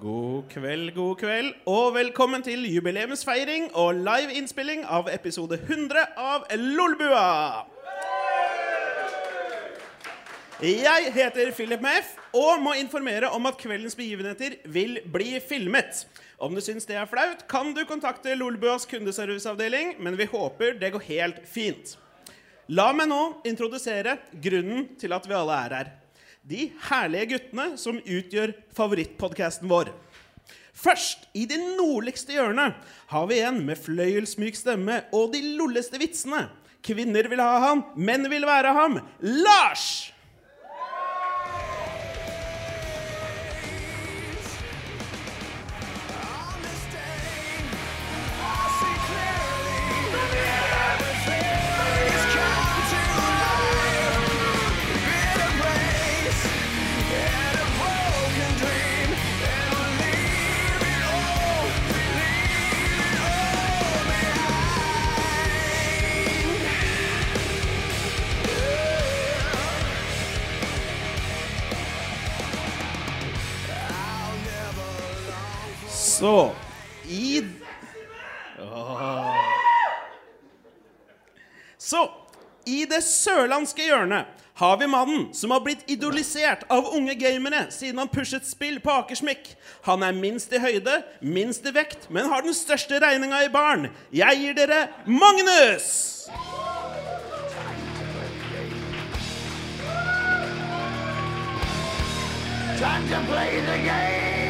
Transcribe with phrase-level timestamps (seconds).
[0.00, 6.44] God kveld, god kveld, og velkommen til jubileumsfeiring og live innspilling av episode 100 av
[6.58, 7.64] Lolbua.
[10.60, 16.04] Jeg heter Philip Meff og må informere om at kveldens begivenheter vil bli filmet.
[16.36, 20.92] Om du syns det er flaut, kan du kontakte Lolbuas kundeserviceavdeling, men vi håper det
[20.92, 21.96] går helt fint.
[22.68, 25.96] La meg nå introdusere grunnen til at vi alle er her.
[26.46, 29.90] De herlige guttene som utgjør favorittpodkasten vår.
[30.76, 32.76] Først, i det nordligste hjørnet,
[33.10, 36.44] har vi en med fløyelsmyk stemme og de lolleste vitsene.
[36.86, 39.00] Kvinner vil ha ham, menn vil være ham.
[39.24, 40.12] Lars!
[76.26, 76.52] Så
[77.08, 77.44] i.
[81.78, 82.10] Så
[82.66, 88.00] i det sørlandske hjørnet har vi mannen som har blitt idolisert av unge gamere siden
[88.02, 89.52] han pushet spill på Akersmikk.
[89.86, 93.86] Han er minst i høyde, minst i vekt, men har den største regninga i baren.
[94.10, 96.26] Jeg gir dere Magnus!
[102.82, 104.45] Time to play the game!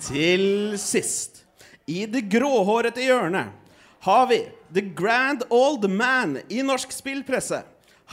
[0.00, 1.44] Til sist,
[1.86, 3.52] i det gråhårete hjørnet,
[4.00, 4.40] har vi
[4.74, 7.60] The Grand Old Man i norsk spillpresse.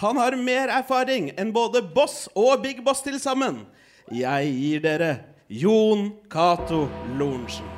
[0.04, 3.64] Han har mer erfaring enn både Boss og Big Boss til sammen.
[4.14, 5.12] Jeg gir dere
[5.48, 6.86] Jon Cato
[7.18, 7.77] Lorentzen.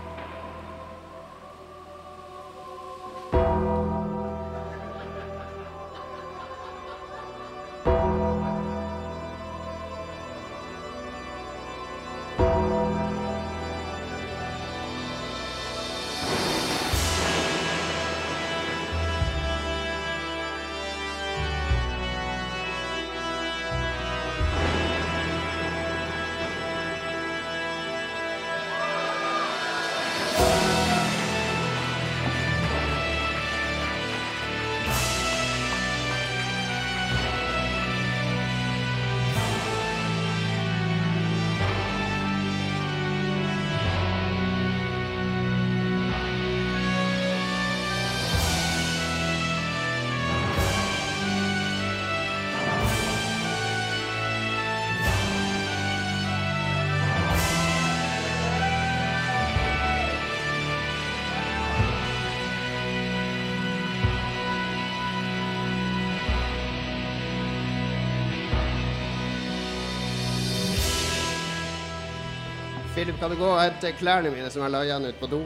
[73.19, 75.41] Kan du gå og hente klærne mine som jeg la igjen ute på do?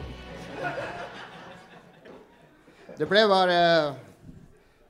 [2.98, 3.58] Det ble bare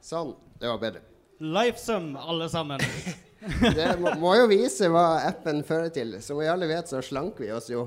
[0.05, 0.35] sånn.
[0.61, 1.01] Det var bedre.
[1.45, 2.81] Lifesum, alle sammen.
[3.77, 6.15] Det må, må jo vise hva appen fører til.
[6.25, 7.83] Som vi alle vet, så slanker vi oss jo.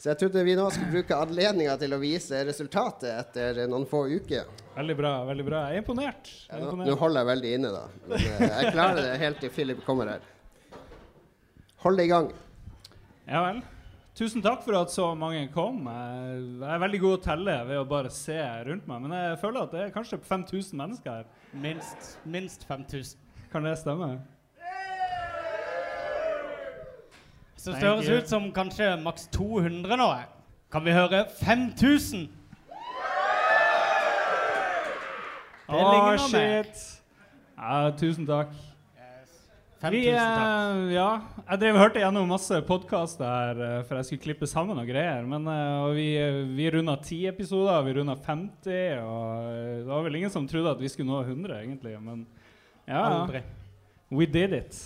[0.00, 4.02] Så jeg trodde vi nå skulle bruke anledninga til å vise resultatet etter noen få
[4.12, 4.48] uker.
[4.76, 5.12] Veldig bra.
[5.28, 5.62] veldig bra.
[5.68, 6.30] Jeg er imponert.
[6.46, 6.88] Jeg er Nå, imponert.
[6.90, 7.82] nå holder jeg veldig inne, da.
[8.08, 10.24] Men eh, jeg klarer det helt til Philip kommer her.
[11.84, 12.30] Hold det i gang.
[13.28, 13.60] Ja vel.
[14.20, 15.86] Tusen takk for at så mange kom.
[15.88, 18.36] Jeg jeg er veldig god å telle ved å bare se
[18.66, 21.30] rundt meg, men jeg føler at det er kanskje 5000 mennesker her.
[21.56, 23.16] Minst, minst 5000.
[23.48, 24.10] Kan det stemme?
[27.56, 30.10] Så Thank det høres ut som kanskje maks 200 nå.
[30.72, 32.28] Kan vi høre 5000?
[35.64, 36.28] Det ligner noe med.
[36.28, 36.84] shit.
[37.56, 38.52] Ja, tusen takk.
[39.80, 41.06] 5000 Vi, eh, ja,
[41.46, 45.24] jeg drev hørte gjennom masse podkaster her, eh, for jeg skulle klippe sammen og greier.
[45.24, 49.48] Men eh, og vi, eh, vi runda 10 episoder, vi runda 50, og
[49.80, 51.94] det var vel ingen som trodde at vi skulle nå 100, egentlig.
[52.04, 52.26] Men
[52.84, 53.40] ja, Aldri.
[54.12, 54.76] we did it.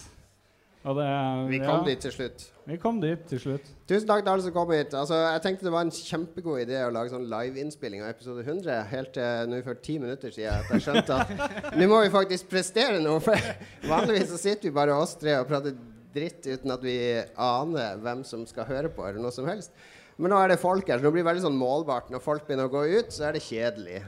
[0.84, 1.04] Det,
[1.48, 2.42] Vi ja, kom dit til slutt.
[2.69, 3.69] Vi kom dit til slutt.
[3.88, 4.92] Tusen takk til alle som kom hit.
[4.92, 8.82] Altså, jeg tenkte det var en kjempegod idé å lage sånn liveinnspilling av episode 100
[8.90, 10.60] helt til nå for ti minutter siden.
[10.60, 13.22] At jeg skjønte at nå må vi faktisk prestere noe.
[13.25, 13.48] For
[13.94, 15.72] vanligvis så sitter vi bare oss tre og prater
[16.14, 16.98] dritt uten at vi
[17.32, 19.72] aner hvem som skal høre på, eller noe som helst.
[20.20, 22.12] Men nå er det folk her, så det blir veldig sånn målbart.
[22.12, 24.04] Når folk begynner å gå ut, så er det kjedelig.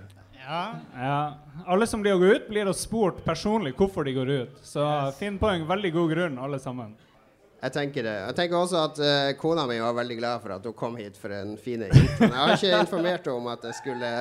[0.46, 0.75] Ja.
[0.94, 1.34] Ja.
[1.66, 4.60] Alle som blir å gå ut, blir da spurt personlig hvorfor de går ut.
[4.62, 4.84] Så
[5.19, 6.94] finn på en veldig god grunn, alle sammen.
[7.56, 8.14] Jeg tenker det.
[8.28, 11.16] Jeg tenker også at uh, kona mi var veldig glad for at hun kom hit
[11.19, 12.04] for en fin intro.
[12.20, 14.12] Jeg har ikke informert henne om at jeg skulle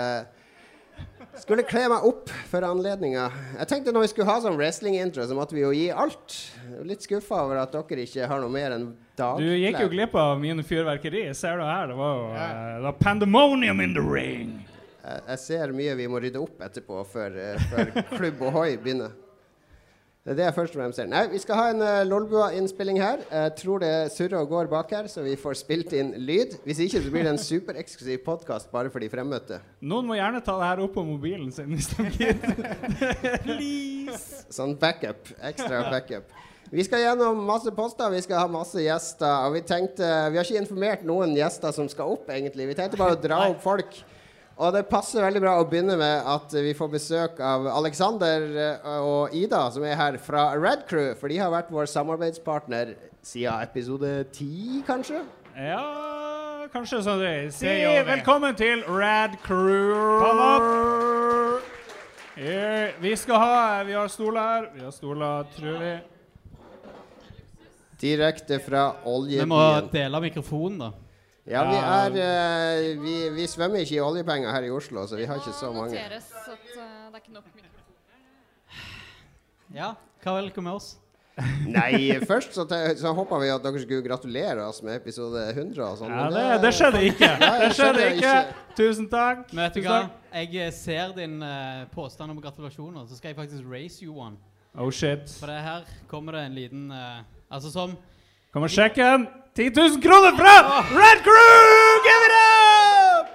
[1.35, 3.25] skulle kle meg opp for anledninga.
[3.59, 6.37] Jeg tenkte når vi skulle ha sånn wrestling-intro, så måtte vi jo gi alt.
[6.87, 10.39] Litt skuffa over at dere ikke har noe mer enn Du gikk jo glipp av
[10.39, 11.27] mine fyrverkeri.
[11.35, 11.91] Ser du her?
[11.91, 12.39] Det var jo uh,
[12.79, 14.55] det var pandemonium in the ring.
[15.05, 19.13] Jeg, jeg ser mye vi må rydde opp etterpå før, eh, før Klubb Ohoi begynner.
[20.25, 21.05] Det er det jeg først og fremst ser.
[21.05, 23.19] Nei, vi skal ha en uh, Lolbua-innspilling her.
[23.29, 26.55] Jeg tror det surrer og går bak her, så vi får spilt inn lyd.
[26.65, 29.59] Hvis ikke så blir det en supereksklusiv podkast bare for de fremmøtte.
[29.85, 32.65] Noen må gjerne ta det her opp på mobilen sin hvis de gidder.
[33.45, 34.47] Please.
[34.49, 35.29] Sånn backup.
[35.45, 36.33] Ekstra backup.
[36.73, 39.45] Vi skal gjennom masse poster, vi skal ha masse gjester.
[39.45, 42.65] Og vi tenkte Vi har ikke informert noen gjester som skal opp, egentlig.
[42.73, 44.01] Vi tenkte bare å dra opp folk.
[44.55, 48.85] Og det passer veldig bra å begynne med at vi får besøk av Alexander eh,
[49.03, 51.11] og Ida, som er her fra Red Crew.
[51.19, 52.93] For de har vært vår samarbeidspartner
[53.25, 55.25] siden episode ti, kanskje?
[55.59, 55.83] Ja,
[56.71, 57.51] kanskje sånn det er.
[57.51, 57.75] Si
[58.07, 59.91] velkommen til Rad Crew.
[60.23, 60.43] Kom
[62.39, 64.71] Ja, vi skal ha Vi har stoler her.
[64.75, 65.95] Vi har stoler, tror vi.
[67.99, 71.04] Direkte fra Vi må dele mikrofonen, da.
[71.45, 75.27] Ja, vi er uh, vi, vi svømmer ikke i oljepenger her i Oslo, så vi
[75.29, 75.93] har ikke så mange.
[75.93, 77.83] noteres at eh, det er ikke nok mikrofon.
[79.75, 79.91] Ja,
[80.23, 80.95] hva vel med oss?
[81.77, 82.63] Nei, først så,
[82.97, 86.15] så håpa vi at dere skulle gratulere oss med episode 100 og sånn.
[86.15, 87.31] Ja, det, det, det skjedde ikke.
[87.43, 88.35] Det det skjedde ikke.
[88.79, 89.45] Tusen takk.
[89.51, 90.01] Men vet du hva?
[90.33, 94.39] Jeg eh, ser din uh, påstand om gratulasjoner, så skal jeg faktisk raise you one.
[94.73, 95.29] Oh shit.
[95.37, 97.21] For det her kommer det en liten uh,
[97.53, 97.93] Altså som
[98.51, 99.29] Kommer sjekken.
[99.55, 100.55] 10 000 kroner fra
[100.99, 102.01] Red Crew!
[102.05, 103.27] Give it up!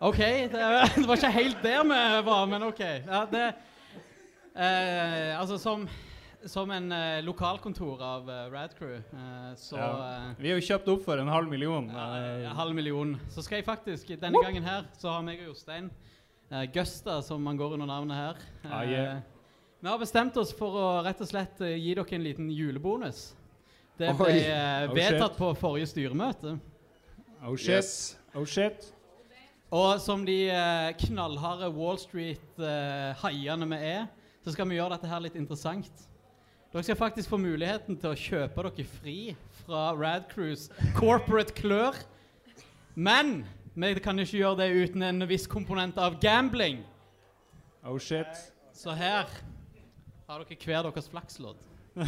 [0.00, 0.62] OK, det,
[0.96, 2.80] det var ikke helt der vi var, men OK.
[2.82, 3.44] Ja, det
[4.58, 5.84] eh, Altså, som,
[6.50, 9.92] som en eh, lokalkontor av eh, Rad Crew, eh, så Ja.
[10.08, 11.86] eh, Vi er jo kjøpt opp for en halv million.
[11.94, 13.14] Eh, Eh, halv million.
[13.30, 15.90] Så skal jeg faktisk, denne gangen her, så har meg og Jostein
[16.74, 18.34] Gusta, som man går under navnet her
[18.70, 19.22] Ah, yeah.
[19.80, 23.32] Vi har bestemt oss for å rett og slett gi dere en liten julebonus.
[23.98, 25.38] Det ble eh, Oh, vedtatt shit.
[25.38, 26.56] på forrige styremøte.
[27.46, 27.68] Oh shit.
[27.76, 28.18] Yes.
[28.34, 28.88] Oh shit.
[29.74, 34.06] Og som de eh, knallharde Wall Street-haiene vi er,
[34.44, 36.04] så skal vi gjøre dette her litt interessant.
[36.74, 39.18] Dere skal faktisk få muligheten til å kjøpe dere fri
[39.62, 40.66] fra Rad Crews
[40.98, 41.94] corporate klør.
[42.94, 43.44] Men
[43.74, 46.82] vi kan ikke gjøre det uten en viss komponent av gambling.
[47.86, 48.26] Oh shit.
[48.74, 49.30] Så her
[50.26, 51.62] har dere hver deres flakslodd.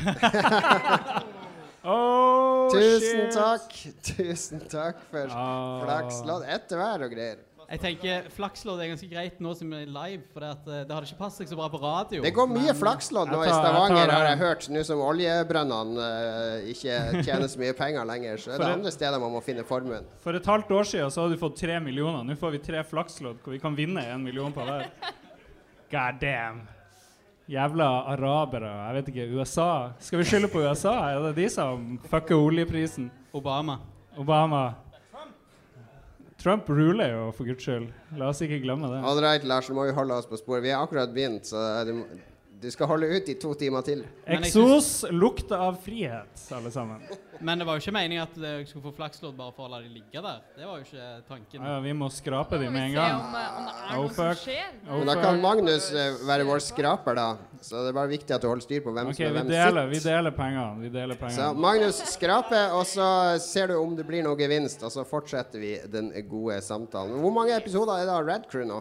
[1.87, 3.35] Oh Tusen shit.
[3.37, 3.75] takk.
[4.11, 5.85] Tusen takk for oh.
[5.85, 7.45] flakslodd etter hver og greier.
[7.67, 10.85] Jeg tenker Flakslodd er ganske greit nå som vi er live, for det, at, eh,
[10.87, 12.21] det hadde ikke passet seg så bra på radio.
[12.23, 14.69] Det går mye flakslodd nå tar, i Stavanger, jeg har jeg hørt.
[14.71, 18.95] Nå som oljebrønnene uh, ikke tjener så mye penger lenger, så er det det- andre
[18.95, 20.07] steder man må finne formuen.
[20.23, 22.23] For et halvt år siden så hadde du fått tre millioner.
[22.23, 24.87] Nå får vi tre flakslodd hvor vi kan vinne en million på hver.
[25.91, 26.63] God damn.
[27.49, 28.71] Jævla arabere.
[28.89, 29.27] Jeg vet ikke.
[29.39, 29.69] USA.
[30.03, 30.95] Skal vi skylde på USA?
[31.13, 33.11] Er det de som fucker oljeprisen?
[33.35, 33.79] Obama.
[34.19, 34.65] Obama.
[36.39, 37.87] Trump ruler jo, for guds skyld.
[38.19, 38.99] La oss ikke glemme det.
[39.09, 40.63] All right, Lars, nå må vi holde oss på sporet.
[40.67, 42.19] Vi har akkurat begynt, så du, må-
[42.61, 44.03] du skal holde ut i to timer til.
[44.27, 47.03] Men Eksos lukter av frihet, alle sammen.
[47.41, 49.83] Men det var jo ikke meningen at jeg skulle få flakslodd bare for å la
[49.85, 50.39] de ligge der.
[50.57, 51.67] Det var jo ikke tanken.
[51.69, 53.19] Ja, vi må skrape dem med en gang.
[53.21, 54.71] om, eh, om det er Oh, noe som skjer.
[54.87, 57.29] Oh, Men da kan Magnus uh, være vår skraper, da.
[57.61, 59.53] Så det er bare viktig at du holder styr på hvem okay, som er hvem
[59.53, 60.81] deler, vi deler pengene.
[60.81, 61.53] Vi deler Så.
[61.67, 63.09] Magnus skraper, og så
[63.43, 67.21] ser du om det blir noe gevinst, og så fortsetter vi den gode samtalen.
[67.21, 68.81] Hvor mange episoder er det av Red Crew nå?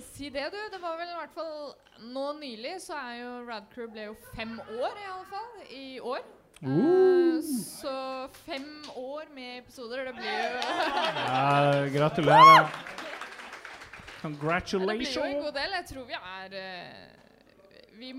[0.00, 0.58] Si det, du.
[0.72, 4.16] Det var vel i hvert fall Nå nylig så er jo Rad Crew ble jo
[4.34, 5.52] fem år, i alle fall.
[5.72, 6.24] I år.
[6.60, 12.70] Eh, så fem år med episoder, det blir jo Ja, gratulerer.
[14.22, 15.76] Men det blir jo en god del.
[15.76, 18.12] Jeg tror vi er uh, Vi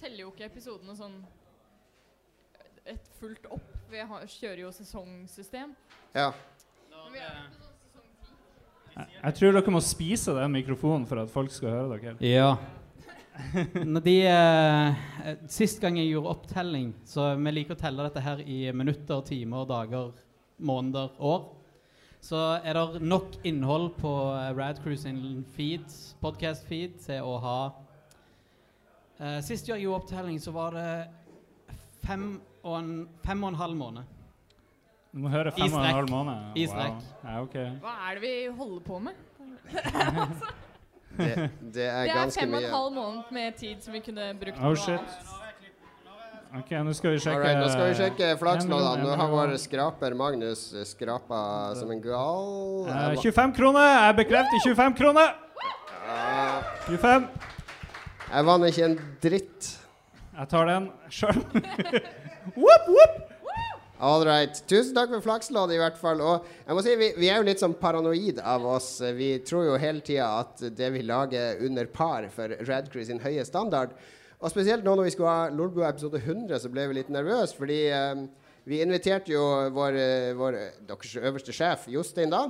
[0.00, 1.16] teller jo ikke episodene sånn
[2.86, 3.72] et fullt opp.
[3.90, 5.72] Vi har, kjører jo sesongsystem.
[6.14, 6.28] Ja.
[6.92, 8.85] Nå, vi er på sånn sesong ti.
[8.96, 12.16] Jeg tror dere må spise den mikrofonen for at folk skal høre dere.
[12.24, 12.54] Ja.
[14.06, 18.62] De, eh, sist gang jeg gjorde opptelling, så vi liker å telle dette her i
[18.72, 20.14] minutter, timer, dager,
[20.56, 21.50] måneder, år,
[22.24, 25.84] så er det nok innhold på eh, Rad sin feed,
[26.24, 27.58] podcast-feed til å ha
[29.20, 30.90] eh, Sist jeg gjorde opptelling, så var det
[32.06, 34.15] fem og en, fem og en halv måned.
[35.16, 36.56] Du må høre fem og en halv måned.
[36.68, 36.96] Wow.
[37.24, 37.70] Ja, okay.
[37.80, 39.14] Hva er det vi holder på med?
[41.16, 41.28] Det,
[41.72, 44.58] det er Det er fem og en halv måned med tid som vi kunne brukt
[44.60, 45.14] Oh, shit.
[46.58, 49.06] Ok, nå skal vi sjekke Alright, nå skal vi sjekke flaksloddene.
[49.06, 51.40] Nå har vår skraper Magnus skrapa
[51.80, 52.84] som en gal.
[52.84, 53.88] Uh, 25 kroner!
[53.88, 55.32] Jeg bekrefter 25 kroner!
[56.90, 57.30] 25.
[58.34, 59.72] Jeg vant ikke en dritt.
[60.36, 61.40] Jeg tar den sjøl.
[62.60, 63.35] whoop, whoop.
[63.98, 64.52] All right.
[64.68, 66.20] Tusen takk for flakslodd, i hvert fall.
[66.20, 68.90] Og jeg må si, vi, vi er jo litt sånn paranoid av oss.
[69.16, 73.44] Vi tror jo hele tida at det vi lager under par for Radcrew sin høye
[73.48, 73.94] standard.
[74.36, 77.56] Og spesielt nå når vi skulle ha Lolbua episode 100, så ble vi litt nervøse.
[77.56, 78.20] Fordi eh,
[78.68, 79.96] vi inviterte jo vår,
[80.36, 80.58] vår
[80.90, 82.42] deres øverste sjef, Jostein, da.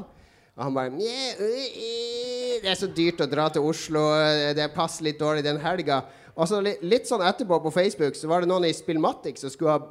[0.56, 4.02] Og han bare «Nje, ø, ø, Det er så dyrt å dra til Oslo.
[4.18, 6.00] eh, Det passer litt dårlig den helga.
[6.34, 9.52] Og så li, litt sånn etterpå på Facebook så var det noen i Spillmatic som
[9.54, 9.86] skulle ha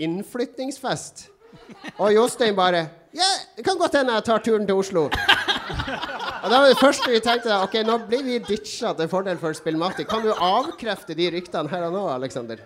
[0.00, 1.28] innflytningsfest.
[1.98, 3.26] Og Jostein bare Ja,
[3.56, 5.08] det kan godt hende jeg tar turen til Oslo.
[5.10, 9.56] Og da var det første vi tenkte Ok, nå blir vi ditcha til fordel for
[9.56, 10.06] Spillmatic.
[10.10, 12.62] Kan du avkrefte de ryktene her og nå, Aleksander?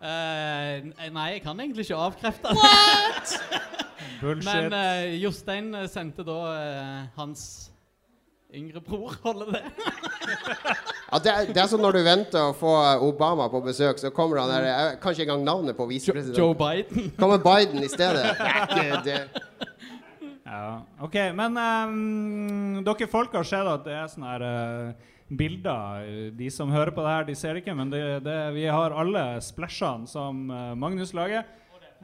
[0.00, 3.34] Eh, nei, jeg kan egentlig ikke avkrefte det.
[4.22, 4.46] Bullshit.
[4.46, 7.44] Men eh, Jostein sendte da eh, hans
[8.54, 9.62] yngre bror holde det.
[11.10, 12.70] Ja, det, er, det er som når du venter å få
[13.02, 16.54] Obama på besøk, så kommer han der Jeg kan engang navnet på Joe.
[16.54, 17.10] Biden.
[17.20, 18.34] Kommer Biden i stedet.
[18.38, 19.46] Det er ikke det.
[20.50, 20.82] Ja.
[21.02, 26.06] OK, men um, dere folk har sett at det er sånne her uh, bilder.
[26.34, 28.94] De som hører på det her, de ser det ikke, men det, det, vi har
[28.94, 31.44] alle splashene som eh, Magnus lager.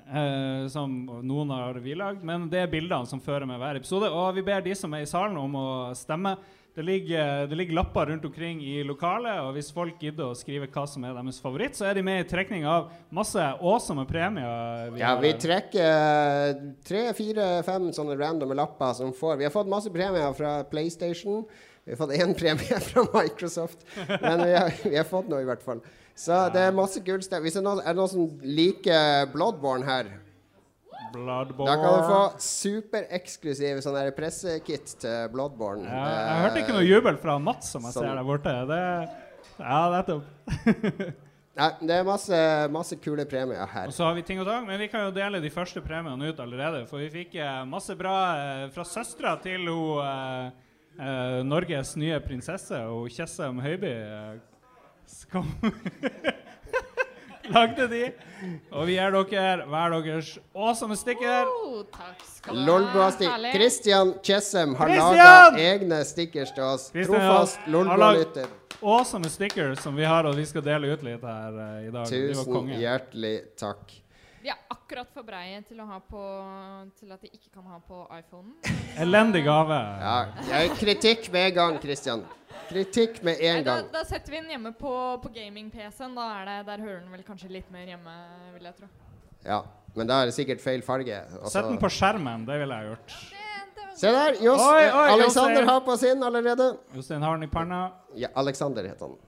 [0.07, 0.93] eh, som
[1.27, 4.11] noen har vi lagd, men det er bildene som fører med hver episode.
[4.11, 5.67] Og vi ber de som er i salen, om å
[5.99, 6.37] stemme.
[6.77, 10.67] Det ligger, det ligger lapper rundt omkring i lokalet, og hvis folk gidder å skrive
[10.69, 14.91] hva som er deres favoritt, så er de med i trekning av masse awesome premier.
[15.01, 19.55] Ja, har vi trekker eh, tre, fire, fem sånne randome lapper som får Vi har
[19.55, 21.47] fått masse premier fra PlayStation.
[21.87, 23.89] Vi har fått én premie fra Microsoft.
[24.13, 25.81] Men vi har, vi har fått noe, i hvert fall.
[26.13, 27.41] Så det er masse gullstøv.
[27.41, 30.13] Hvis det er noen, er det noen som liker Bloodborne her,
[31.13, 31.69] Bloodborne.
[31.71, 35.85] da kan du få supereksklusiv sånn pressekit til Bloodborne.
[35.87, 38.09] Ja, jeg hørte ikke noe jubel fra Mats som jeg Sånn.
[38.09, 38.57] ser der borte.
[38.71, 38.81] Det,
[39.61, 40.25] ja, nettopp.
[41.57, 43.87] Nei, det er masse, masse kule premier her.
[43.89, 46.29] Og så har vi ting og tang, men vi kan jo dele de første premiene
[46.29, 46.83] ut allerede.
[46.91, 50.51] For vi fikk eh, masse bra eh, fra søstera til hun eh,
[51.01, 53.95] eh, Norges nye prinsesse, og Tjessem Høiby.
[55.09, 55.49] Skal
[57.55, 58.03] Lagde de.
[58.73, 61.49] Og vi gir dere hver deres awesome sticker.
[61.49, 63.51] Oh, takk skal du ha.
[63.55, 65.29] Christian Chessem har laga
[65.61, 66.89] egne stickers til oss.
[66.93, 68.51] Christian, Trofast Lolbua-lytter.
[68.83, 72.11] Awesome stickers som vi har, og vi skal dele ut litt her uh, i dag.
[72.11, 73.97] Tusen hjertelig takk.
[74.47, 76.21] De er akkurat for breie til, å ha på,
[77.01, 78.53] til at de ikke kan ha på iPhonen.
[79.03, 79.75] Elendig gave.
[80.05, 80.13] Ja,
[80.53, 82.23] jeg kritikk med en gang, Christian.
[82.69, 83.89] Kritikk med Nei, en da, gang.
[83.97, 84.93] da setter vi den hjemme på,
[85.25, 86.15] på gaming-PC-en.
[86.15, 88.15] Da er det, Der hører den vel kanskje litt mer hjemme,
[88.55, 88.89] vil jeg tro.
[89.49, 89.59] Ja,
[89.99, 91.19] men da er det sikkert feil farge.
[91.43, 92.47] Og Sett den på skjermen.
[92.47, 93.19] Det ville jeg gjort.
[93.99, 94.39] Se der!
[94.47, 95.69] Jost, Oi, oi, Alexander Jostein.
[95.75, 96.71] har på sin allerede.
[96.95, 97.83] Jostein har den i panna.
[98.15, 99.19] Ja, Alexander heter han.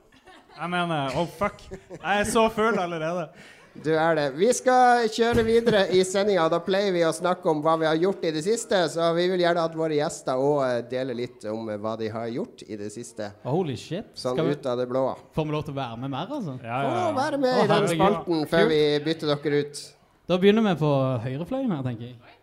[0.59, 1.59] Jeg mener Oh, fuck.
[1.75, 3.27] Jeg er så full allerede.
[3.73, 4.25] Du er det.
[4.35, 6.47] Vi skal kjøre videre i sendinga.
[6.51, 8.81] Da pleier vi å snakke om hva vi har gjort i det siste.
[8.91, 12.27] Så vi vil gjerne at våre gjester òg deler litt om eh, hva de har
[12.33, 13.29] gjort i det siste.
[13.45, 14.09] Holy shit.
[14.17, 15.05] Sånn Skal vi, ut av det blå.
[15.35, 16.57] får vi lov til å være med mer, altså?
[16.63, 17.07] Ja, ja, ja.
[17.19, 19.85] være med Å, i den spalten før vi bytter dere ut.
[20.29, 20.91] Da begynner vi på
[21.25, 22.37] høyrefløyen her, tenker jeg.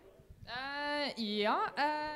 [0.47, 1.07] Uh,
[1.43, 1.59] ja.
[1.77, 2.07] Uh,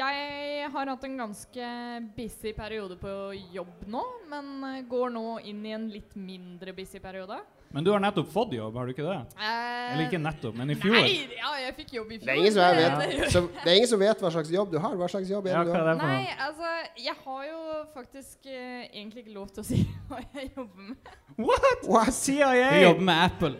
[0.00, 1.70] jeg har hatt en ganske
[2.16, 3.12] busy periode på
[3.54, 7.38] jobb nå, men eh, går nå inn i en litt mindre busy periode.
[7.70, 9.18] Men du har nettopp fått jobb, har du ikke det?
[9.38, 10.96] Eh, Eller ikke nettopp, men i fjor.
[10.96, 12.26] Nei, ja, jeg fikk jobb i fjor.
[12.26, 14.78] Det er ingen som, vet, så, det er ingen som vet hva slags jobb du
[14.82, 14.96] har.
[14.98, 15.86] Hva slags jobb er Ja, det du har?
[15.86, 16.72] det Nei, altså,
[17.04, 17.60] jeg har jo
[17.94, 19.78] faktisk uh, egentlig ikke lov til å si
[20.10, 21.14] hva jeg jobber med.
[21.38, 21.86] What?
[21.86, 22.10] What?
[22.18, 22.50] CIA!
[22.74, 23.54] Du jobber med Apple.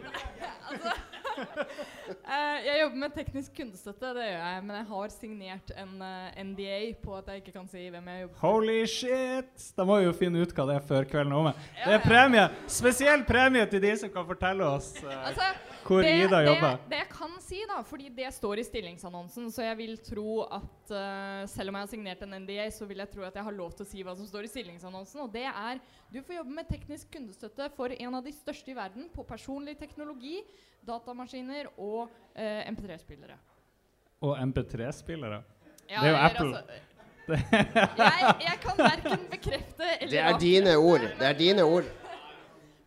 [0.74, 1.70] Eh,
[2.64, 6.78] jeg jobber med teknisk kundestøtte, det gjør jeg, men jeg har signert en eh, NDA
[7.02, 8.42] på at jeg ikke kan si hvem jeg jobber med.
[8.42, 9.66] Holy shit!
[9.76, 11.54] Da må vi jo finne ut hva det er før kvelden er omme.
[11.78, 12.46] Det er premie!
[12.70, 15.50] Spesiell premie til de som kan fortelle oss uh, Altså,
[15.86, 16.78] hvor Ida jobber.
[16.80, 20.40] Det, det jeg kan si, da, fordi det står i stillingsannonsen, så jeg vil tro
[20.46, 23.46] at uh, selv om jeg har signert en NDA, så vil jeg tro at jeg
[23.46, 25.24] har lov til å si hva som står i stillingsannonsen.
[25.24, 28.74] Og det er du får jobbe med teknisk kundestøtte for en av de største i
[28.74, 30.40] verden på personlig teknologi,
[30.86, 31.99] datamaskiner og
[32.34, 33.38] eh, MP3-spillere.
[34.20, 35.42] Og MP3-spillere.
[35.90, 36.62] Ja, Det er jo Apple.
[37.30, 41.00] Altså, jeg, jeg kan verken bekrefte eller Det er dine ord.
[41.00, 41.84] Det er dine ord.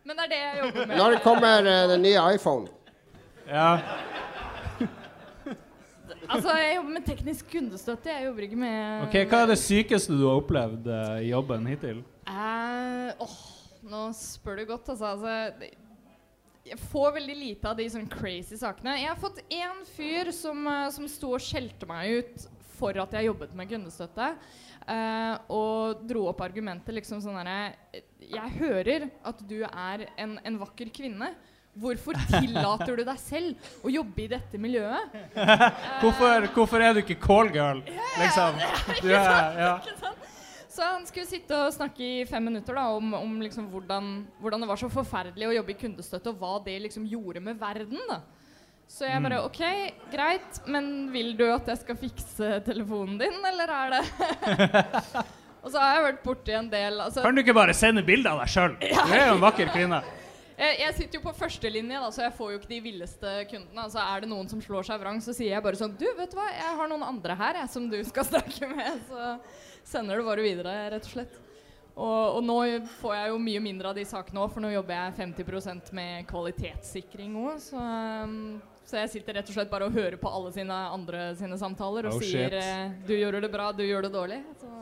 [0.04, 0.96] Men det er det jeg jobber med.
[0.96, 2.66] Når kommer uh, den nye iPhone?
[3.48, 3.78] Ja.
[6.28, 8.10] Altså, jeg jobber med teknisk kundestøtte.
[8.12, 11.66] Jeg jobber ikke med Ok, Hva er det sykeste du har opplevd eh, i jobben
[11.68, 12.00] hittil?
[12.28, 13.34] Uh, oh,
[13.90, 15.10] nå spør du godt, altså.
[15.10, 15.70] altså det,
[16.64, 18.96] jeg får veldig lite av de sånn crazy sakene.
[19.02, 23.12] Jeg har fått én fyr som, eh, som sto og skjelte meg ut for at
[23.12, 24.34] jeg jobbet med kundestøtte.
[24.84, 30.58] Uh, og dro opp argumentet liksom sånn herre Jeg hører at du er en, en
[30.60, 31.30] vakker kvinne.
[31.74, 35.16] Hvorfor tillater du deg selv å jobbe i dette miljøet?
[36.02, 37.80] Hvorfor, hvorfor er du ikke callgirl,
[38.20, 38.60] liksom?
[39.00, 39.72] Du er, ja.
[39.80, 40.23] Ikke sant?
[40.74, 44.08] Så han skulle sitte og snakke i fem minutter da, om, om liksom hvordan,
[44.42, 47.60] hvordan det var så forferdelig å jobbe i kundestøtte, og hva det liksom gjorde med
[47.60, 48.00] verden.
[48.10, 48.18] da.
[48.90, 49.62] Så jeg bare OK,
[50.12, 54.02] greit, men vil du at jeg skal fikse telefonen din, eller er det
[55.64, 58.28] Og så har jeg vært borti en del altså, Kan du ikke bare sende bilde
[58.28, 58.74] av deg sjøl?
[58.76, 60.02] Du er jo en vakker kvinne.
[60.60, 63.86] jeg, jeg sitter jo på førstelinje, så jeg får jo ikke de villeste kundene.
[63.86, 66.34] Altså, er det noen som slår seg vrang, så sier jeg bare sånn Du, vet
[66.34, 69.00] du hva, jeg har noen andre her jeg, som du skal snakke med.
[69.08, 69.30] Så
[69.84, 71.40] sender du bare videre, rett og slett.
[71.94, 72.54] Og, og nå
[72.98, 76.24] får jeg jo mye mindre av de sakene òg, for nå jobber jeg 50% med
[76.26, 77.60] kvalitetssikring òg.
[77.62, 81.28] Så, um, så jeg sitter rett og slett bare og hører på alle sine andre
[81.38, 82.58] sine samtaler og Oh, sier shit.
[82.58, 84.40] eh, Du gjør det bra, du gjør det dårlig.
[84.60, 84.72] Så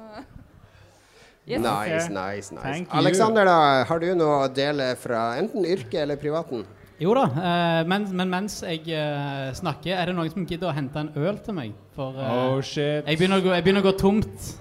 [1.47, 1.61] yes.
[1.61, 2.63] Nice, nice, nice.
[2.65, 2.89] Thank.
[2.95, 6.65] Alexander, da, har du noe å dele fra enten yrket eller privaten?
[7.03, 10.75] Jo da, uh, men, men mens jeg uh, snakker, er det noen som gidder å
[10.77, 11.73] hente en øl til meg?
[11.97, 13.03] For uh, Oh shit.
[13.09, 14.53] jeg, begynner å gå, jeg begynner å gå tomt.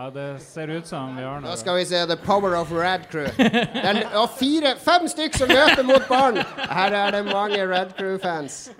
[0.00, 3.00] Ja, det ser ut som vi har Da skal vi se The Power of Rad
[3.10, 3.28] Crew.
[3.36, 6.38] Er og fire, fem stykk som løper mot barn!
[6.70, 8.70] Her er det mange Rad Crew-fans.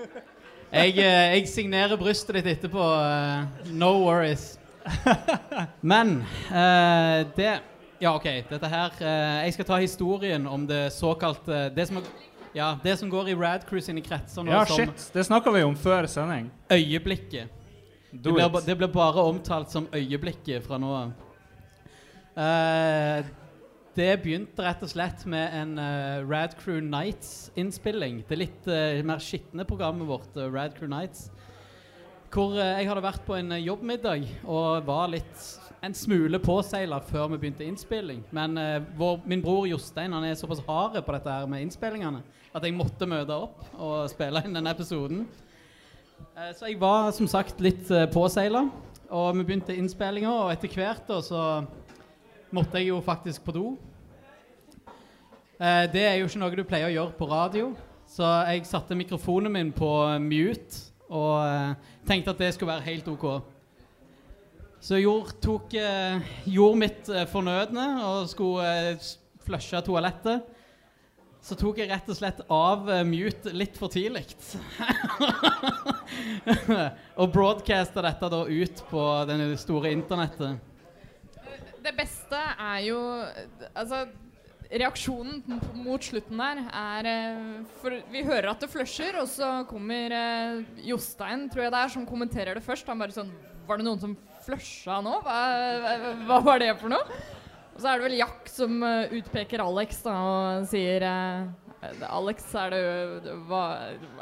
[0.72, 2.86] Jeg, eh, jeg signerer brystet ditt etterpå.
[3.04, 4.58] eh, no worries.
[5.92, 7.52] Men uh, det
[8.00, 8.24] Ja, OK.
[8.48, 12.00] Dette her uh, Jeg skal ta historien om det såkalte Det som,
[12.56, 15.10] ja, det som går i Rad Crew sine kretser nå Ja, som shit.
[15.12, 16.48] Det snakka vi om før sending.
[16.72, 17.59] øyeblikket.
[18.10, 21.12] Det blir, det blir bare omtalt som øyeblikket fra nå av.
[22.34, 23.28] Uh,
[23.98, 28.20] det begynte rett og slett med en uh, Rad Crew Nights-innspilling.
[28.28, 31.28] Det litt uh, mer skitne programmet vårt, uh, Rad Crew Nights.
[32.30, 35.46] Hvor jeg hadde vært på en jobbmiddag og var litt
[35.82, 38.20] en smule påseila før vi begynte innspilling.
[38.30, 38.54] Men
[38.94, 42.20] vår, min bror Jostein han er såpass hard på dette her med innspillingene
[42.54, 45.24] at jeg måtte møte opp og spille inn denne episoden.
[46.40, 48.62] Eh, Så jeg var som sagt litt uh, påseila,
[49.10, 51.40] og vi begynte innspillinga, og etter hvert da så
[52.54, 53.64] måtte jeg jo faktisk på do.
[55.60, 57.66] Eh, det er jo ikke noe du pleier å gjøre på radio,
[58.08, 59.90] så jeg satte mikrofonen min på
[60.24, 61.74] mute og eh,
[62.08, 63.26] tenkte at det skulle være helt OK.
[64.80, 65.76] Så jeg tok,
[66.48, 69.10] jord mitt eh, fornødne og skulle eh,
[69.44, 70.48] flushe toalettet.
[71.40, 74.26] Så tok jeg rett og slett av eh, mute litt for tidlig.
[77.20, 80.60] og broadcasta dette da ut på det store internettet.
[81.80, 82.98] Det beste er jo
[83.72, 84.02] Altså,
[84.68, 85.40] reaksjonen
[85.80, 87.42] mot slutten der er eh,
[87.80, 91.94] For vi hører at det flusher, og så kommer eh, Jostein, tror jeg det er,
[91.96, 92.88] som kommenterer det først.
[92.92, 93.32] Han bare sånn
[93.68, 95.20] Var det noen som flusha nå?
[95.24, 95.40] Hva,
[96.28, 97.22] hva, var det for noe?
[97.80, 102.44] Og så er det vel Jack som eh, utpeker Alex da, og sier eh, Alex,
[102.60, 103.62] er du, hva,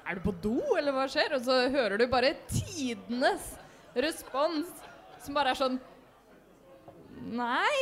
[0.06, 1.34] er du på do, eller hva skjer?
[1.34, 3.48] Og så hører du bare tidenes
[3.98, 4.70] respons,
[5.24, 5.80] som bare er sånn
[7.34, 7.74] Nei.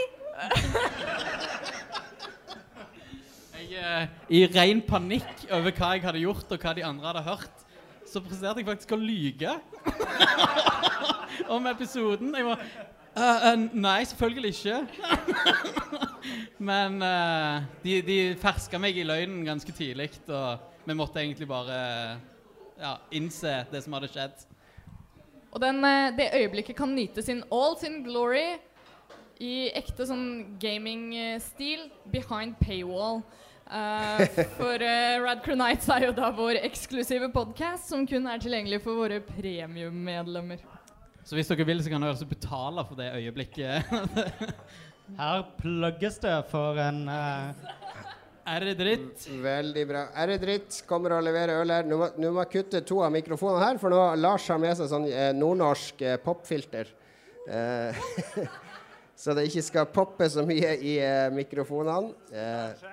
[3.60, 7.26] Jeg, eh, I ren panikk over hva jeg hadde gjort, og hva de andre hadde
[7.28, 7.64] hørt,
[8.08, 9.58] så presterte jeg faktisk å lyge
[11.58, 12.32] om episoden.
[12.32, 12.64] Jeg var
[13.16, 14.86] «Eh, uh, Nei, selvfølgelig ikke.
[16.68, 21.78] Men uh, de, de ferska meg i løgnen ganske tidlig, og vi måtte egentlig bare
[22.76, 24.44] ja, innse det som hadde skjedd.
[25.48, 25.80] Og den,
[26.18, 28.58] det øyeblikket kan nyte sin all sin glory
[29.40, 33.22] i ekte sånn gaming-stil behind paywall.
[34.60, 38.84] For uh, Rad Crew Nights er jo da vår eksklusive podkast som kun er tilgjengelig
[38.84, 40.75] for våre premiummedlemmer.
[41.26, 43.88] Så hvis dere vil, så kan dere også betale for det øyeblikket.
[45.18, 47.72] Her plugges det for en uh...
[48.46, 49.26] er det dritt?
[49.42, 50.04] Veldig bra.
[50.14, 50.78] Er det dritt?
[50.86, 51.86] Kommer og leverer øl her.
[51.86, 54.62] Nå må, nå må jeg kutte to av mikrofonene her, for nå har Lars har
[54.62, 56.90] med seg sånn eh, nordnorsk eh, popfilter.
[57.50, 58.06] Eh,
[59.22, 62.14] så det ikke skal poppe så mye i eh, mikrofonene.
[62.30, 62.88] Eh,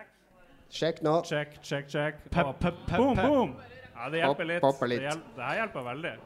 [0.73, 1.19] sjekk nå.
[1.29, 2.21] Sjekk, sjekk, sjekk.
[2.33, 3.57] Boom, boom.
[3.93, 4.61] Ja, det hjelper litt.
[4.65, 5.05] popper litt.
[5.05, 6.19] Det, hjel det her hjelper veldig.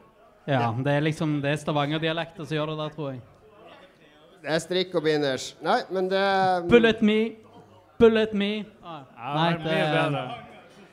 [0.48, 3.20] Ja, det er liksom Det er Stavanger-dialekten som gjør det der, tror jeg.
[4.42, 5.50] Det er strikk og binders.
[5.62, 6.24] Nei, men det
[6.70, 7.18] Bullet me,
[7.98, 8.64] bullet me.
[8.84, 10.44] Ah, Ja, Nei, det er mye det- bedre.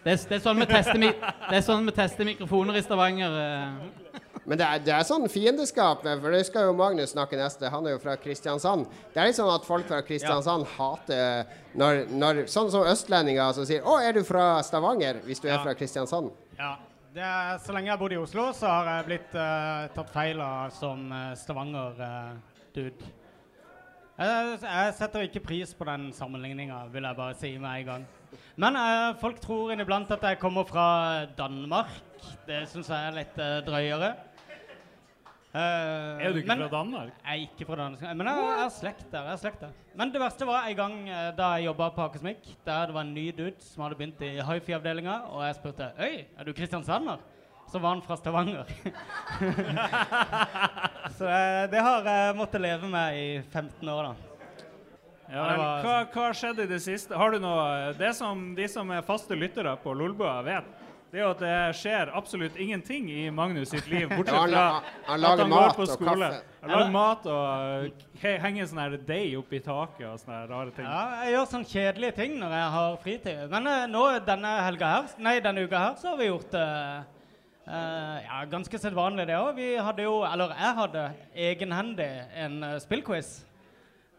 [0.06, 3.32] Det er, det er sånn vi tester, det er sånn vi tester mikrofoner i Stavanger.
[3.42, 4.20] eh.
[4.46, 7.68] Men det er, det er sånn fiendeskap, for det skal jo Magnus snakke neste.
[7.74, 8.86] Han er jo fra Kristiansand.
[9.14, 13.66] Det er litt sånn at folk fra Kristiansand hater når, når Sånn som østlendinger som
[13.66, 16.30] sier 'Å, er du fra Stavanger?' hvis du er fra Kristiansand.
[16.60, 16.76] Ja.
[17.16, 20.10] Det er, så lenge jeg har bodd i Oslo, så har jeg blitt uh, tatt
[20.12, 23.08] feil av som uh, Stavanger-dude.
[24.18, 28.04] jeg, jeg setter ikke pris på den sammenligninga, vil jeg bare si med en gang.
[28.60, 30.90] Men uh, folk tror inniblant at jeg kommer fra
[31.40, 31.96] Danmark.
[32.50, 34.12] Det syns jeg er litt eh, drøyere.
[35.56, 37.12] Eh, Er du ikke men- fra Danmark?
[37.24, 39.22] Jeg er ikke fra Danmark, men jeg, jeg har slekt der.
[39.24, 39.70] jeg er slekt der.
[39.96, 43.02] Men det verste var en gang eh, da jeg jobba på Akersmik, der det var
[43.08, 47.18] en ny dude som hadde begynt i hifi-avdelinga, og jeg spurte Øy, er du kristiansander?
[47.72, 48.66] Så var han fra Stavanger.
[51.18, 54.14] Så eh, det har jeg måttet leve med i 15 år, da.
[55.32, 57.16] Ja, var- hva, hva skjedde i det siste?
[57.18, 60.68] Har du noe Det som de som er faste lyttere på Lolbua, vet,
[61.16, 64.64] det er jo at det skjer absolutt ingenting i Magnus sitt liv, bortsett fra
[65.08, 66.28] at han går på skole.
[66.60, 70.84] Han lager mat og he- henger sånn her deig oppi taket og sånne rare ting.
[70.84, 73.42] Ja, jeg gjør sånne kjedelige ting når jeg har fritid.
[73.56, 77.00] Men uh, nå denne helga her, nei, denne uka her, så har vi gjort uh,
[77.70, 79.56] uh, ja, ganske sedvanlig det òg.
[79.56, 81.08] Vi hadde jo, eller jeg hadde
[81.48, 82.12] egenhendig
[82.44, 83.38] en uh, spillquiz.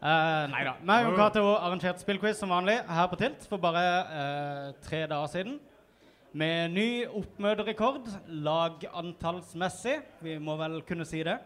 [0.01, 0.79] Uh, nei da.
[0.81, 5.33] Meg og Cato arrangerte spillquiz som vanlig her på Tilt for bare eh, tre dager
[5.37, 5.57] siden.
[6.37, 8.09] Med ny oppmøterekord
[8.45, 9.95] lagantallsmessig.
[10.21, 11.39] Vi må vel kunne si det.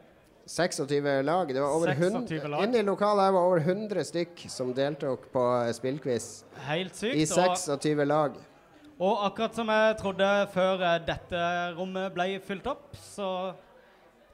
[0.50, 1.46] 26 lag.
[1.54, 2.64] Det var over 100, lag.
[2.64, 6.26] Inne i lokalet her var over 100 stykk som deltok på eh, spillquiz.
[6.66, 7.20] Helt sykt.
[7.20, 8.40] I og- 26 lag.
[9.00, 11.44] Og akkurat som jeg trodde før eh, dette
[11.78, 13.28] rommet ble fylt opp, så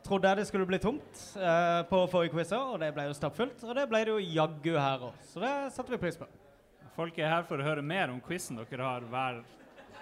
[0.06, 3.60] trodde jeg det skulle bli tomt eh, på forrige quiz og det ble jo stappfullt.
[3.66, 6.30] Og det ble det jo jaggu her òg, så det setter vi pris på.
[6.96, 9.44] Folk er her for å høre mer om quizen dere har hver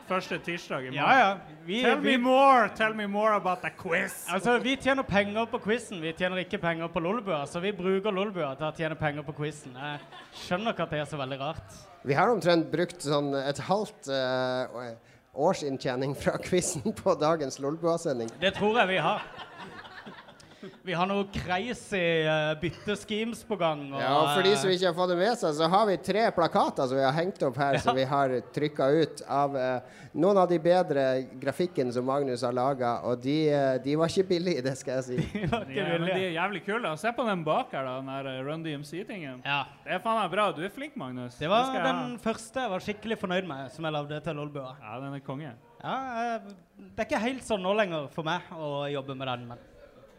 [0.08, 0.98] første tirsdag i morgen.
[0.98, 1.58] Ja, ja.
[1.66, 2.68] Vi, Tell me more!
[2.76, 4.26] Tell me more about the quiz!
[4.32, 8.12] altså, vi tjener penger på quizen, vi tjener ikke penger på Lolbua, så vi bruker
[8.12, 9.76] Lolbua til å tjene penger på quizen.
[9.78, 11.80] Jeg skjønner ikke at det er så veldig rart.
[12.04, 14.92] Vi har omtrent brukt sånn et halvt uh,
[15.34, 18.30] årsinntjening fra quizen på dagens Lolbua-sending.
[18.40, 19.24] Det tror jeg vi har.
[20.82, 23.82] Vi har noe crazy uh, bytteschemes på gang.
[23.92, 25.86] Og, Ja, og For de som eh, ikke har fått det med seg, så har
[25.88, 29.56] vi tre plakater som vi har hengt opp her, som vi har trykka ut av
[29.58, 31.04] uh, noen av de bedre
[31.42, 32.96] grafikken som Magnus har laga.
[33.08, 35.18] Og de, uh, de var ikke billige, det skal jeg si.
[35.34, 36.94] De var er, men de er jævlig kule.
[37.00, 39.42] Se på den bak her, da, den der eh, Run DMC-tingen.
[39.44, 39.60] Ja.
[39.84, 40.48] Det er faen meg bra.
[40.54, 41.36] Du er flink, Magnus.
[41.40, 44.74] Det var jeg den første jeg var skikkelig fornøyd med, som jeg lagde til Lolbua.
[44.80, 45.52] Ja, den er konge.
[45.84, 46.50] Ja, eh,
[46.94, 49.70] det er ikke helt sånn nå lenger for meg å jobbe med den, men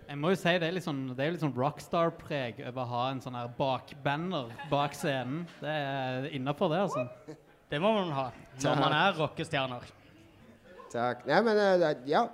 [0.05, 2.89] Jeg må jo si Det er litt sånn, det er litt sånn rockstar-preg over å
[2.91, 5.45] ha en sånn her bakbanner bak scenen.
[5.61, 7.37] Det er innafor, det, altså.
[7.71, 8.25] det må man ha
[8.61, 9.87] når man er rockestjerner.
[10.93, 11.25] Takk.
[11.27, 12.27] Nei, men uh, ja.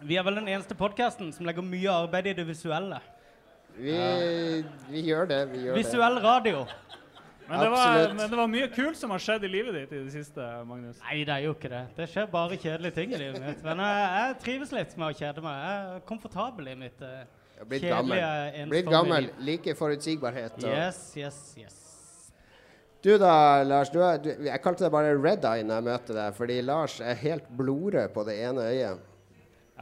[0.00, 3.02] Vi er vel den eneste podkasten som legger mye arbeid i det visuelle.
[3.76, 3.96] Vi,
[4.88, 5.42] vi gjør det.
[5.52, 5.82] Vi gjør det.
[5.82, 6.64] Visuell radio.
[7.48, 10.00] Men det, var, men det var mye kult som har skjedd i livet ditt i
[10.04, 11.00] det siste, Magnus.
[11.02, 11.82] Nei, det er jo ikke det.
[11.96, 13.60] Det skjer bare kjedelige ting i livet mitt.
[13.66, 15.60] Men jeg, jeg trives litt med å kjede meg.
[15.66, 17.22] Jeg er komfortabel i mitt uh,
[17.66, 18.72] blitt kjedelige, gammel.
[18.72, 19.30] Blitt gammel.
[19.48, 20.58] Like forutsigbarhet.
[20.62, 20.68] Og.
[20.70, 21.78] Yes, yes, yes.
[23.02, 23.90] Du da, Lars.
[23.90, 27.00] Du er, du, jeg kalte deg bare Red Eye når jeg møter deg, fordi Lars
[27.02, 29.08] er helt blodrød på det ene øyet.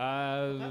[0.00, 0.70] Eh,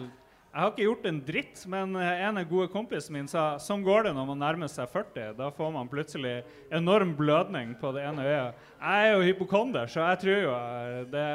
[0.49, 3.83] jeg har ikke gjort en dritt, men eh, en av gode kompisen min sa sånn
[3.85, 5.35] går det når man nærmer seg 40.
[5.37, 6.39] Da får man plutselig
[6.73, 8.63] enorm blødning på det ene øyet.
[8.79, 11.25] Jeg er jo hypokonder, så jeg tror jo eh, det,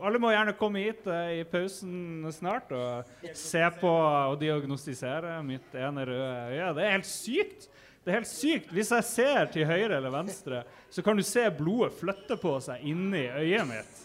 [0.00, 5.76] Alle må gjerne komme hit eh, i pausen snart og se på og diagnostisere mitt
[5.76, 6.72] ene røde øye.
[6.78, 7.68] Det er helt sykt!
[8.02, 8.72] Det er helt sykt.
[8.74, 12.88] Hvis jeg ser til høyre eller venstre, så kan du se blodet flytte på seg
[12.88, 14.00] inni øyet mitt.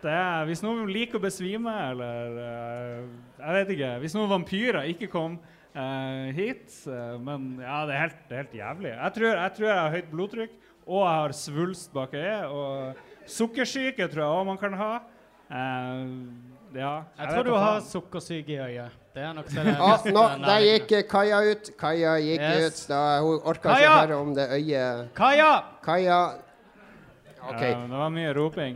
[0.00, 3.90] Det er, hvis noen liker å besvime, eller uh, Jeg vet ikke.
[4.04, 5.36] Hvis noen vampyrer ikke kom
[5.76, 8.92] uh, hit uh, Men ja, det er helt, det er helt jævlig.
[8.94, 12.46] Jeg tror, jeg tror jeg har høyt blodtrykk, og jeg har svulst bak øyet.
[12.48, 14.92] Og sukkersyke tror jeg òg man kan ha.
[15.50, 16.00] Eh,
[16.80, 16.94] ja.
[17.18, 18.98] Jeg tror du har sukkersyke i øyet.
[19.14, 21.70] Det er nok så det Ah, nå, der gikk Kaja ut.
[21.78, 22.66] Kaja gikk Yes.
[22.66, 22.82] ut.
[22.92, 25.10] Da, hun orka ikke høre om det øyet.
[25.18, 25.52] Kaja!
[25.84, 26.20] Kaja
[27.40, 27.70] Okay.
[27.70, 28.74] Ja, det var mye roping.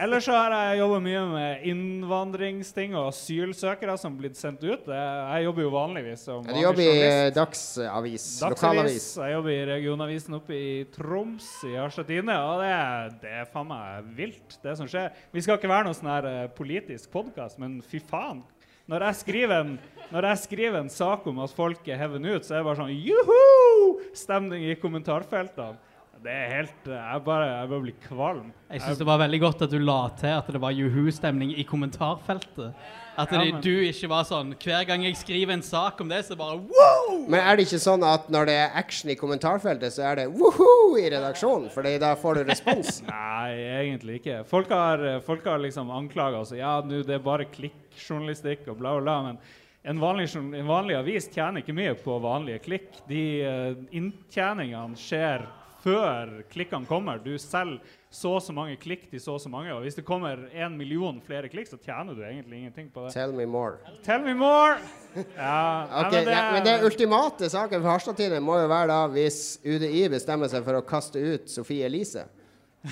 [0.00, 4.86] Ellers så har jeg jobba mye med innvandringsting og asylsøkere som blitt sendt ut.
[4.88, 8.24] Jeg, jobber jo vanligvis som Ja, du jobber i eh, dagsavis.
[8.40, 8.54] Dagsavis.
[8.54, 9.08] Lokalavis.
[9.20, 13.68] Jeg jobber i regionavisen oppe i Troms, i Harstad Og det er, det er faen
[13.68, 15.12] meg vilt, det som skjer.
[15.36, 18.40] Vi skal ikke være noen sånn her eh, politisk podkast, men fy faen.
[18.88, 19.76] Når jeg, skriver en,
[20.10, 22.80] når jeg skriver en sak om at folk er hevet ut, så er det bare
[22.80, 24.00] sånn juhu!
[24.16, 25.76] Stemning i kommentarfeltene.
[26.20, 28.48] Det er helt Jeg bare, jeg bare blir kvalm.
[28.68, 31.64] Jeg syns det var veldig godt at du la til at det var Juhu-stemning i
[31.64, 32.74] kommentarfeltet.
[33.20, 36.24] At Ja, men- du ikke var sånn Hver gang jeg skriver en sak om det,
[36.24, 37.26] så bare wow!
[37.28, 40.28] Men er det ikke sånn at når det er action i kommentarfeltet, så er det
[40.30, 41.70] woho i redaksjonen?
[41.70, 43.02] Fordi da får du respons.
[43.08, 44.44] Nei, egentlig ikke.
[44.44, 46.52] Folk har, folk har liksom anklaga oss.
[46.52, 49.22] Ja, nå det er bare klikkjournalistikk og bla, bla, bla.
[49.22, 49.38] Men
[49.84, 53.00] en vanlig, en vanlig avis tjener ikke mye på vanlige klikk.
[53.08, 55.46] De uh, inntjeningene skjer
[55.84, 57.20] før klikkene kommer.
[57.22, 59.70] Du selger så og så mange klikk til så og så mange.
[59.74, 63.12] Og hvis det kommer en million flere klikk, så tjener du egentlig ingenting på det.
[63.14, 63.78] Tell me more.
[64.06, 64.80] Tell me more!
[65.34, 69.58] Ja, nei, det, ja, men det ultimate saken for Harstad-tiden må jo være da hvis
[69.66, 72.28] UDI bestemmer seg for å kaste ut Sofie Elise.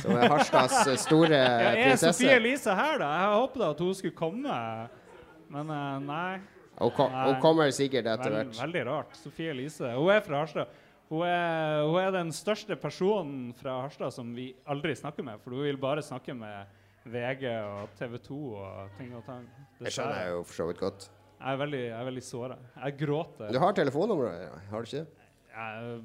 [0.03, 2.17] Som er Harstads eh, store ja, Er prinsesse.
[2.19, 3.13] Sofie Elise her, da?
[3.23, 4.59] Jeg håpet at hun skulle komme.
[5.55, 6.33] Men eh, nei.
[6.79, 8.51] Hun, kom, hun kommer sikkert etter hvert.
[8.51, 8.61] hvert.
[8.67, 9.17] veldig rart.
[9.23, 9.95] Sofie Elise.
[9.95, 10.75] Hun er fra Harstad.
[11.09, 15.41] Hun er, hun er den største personen fra Harstad som vi aldri snakker med.
[15.41, 16.69] For hun vil bare snakke med
[17.09, 19.47] VG og TV 2 og ting og tang.
[19.79, 21.07] Det skjønner jeg jo for så vidt godt.
[21.39, 22.59] Jeg er veldig, jeg er veldig såra.
[22.83, 23.53] Jeg gråter.
[23.55, 25.31] Du har telefonnummeret, har du ikke det?
[25.55, 26.01] Jeg,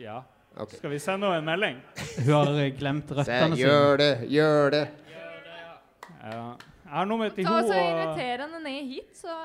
[0.00, 0.16] ja.
[0.58, 0.80] Okay.
[0.80, 1.78] Skal vi sende henne en melding?
[2.24, 3.60] Hun har eh, glemt røttene sine.
[3.60, 4.82] gjør det, gjør det.
[6.08, 6.48] Ja.
[6.88, 7.78] Jeg har nummeret til Ta henne.
[7.78, 9.36] Irriter henne ned hit, så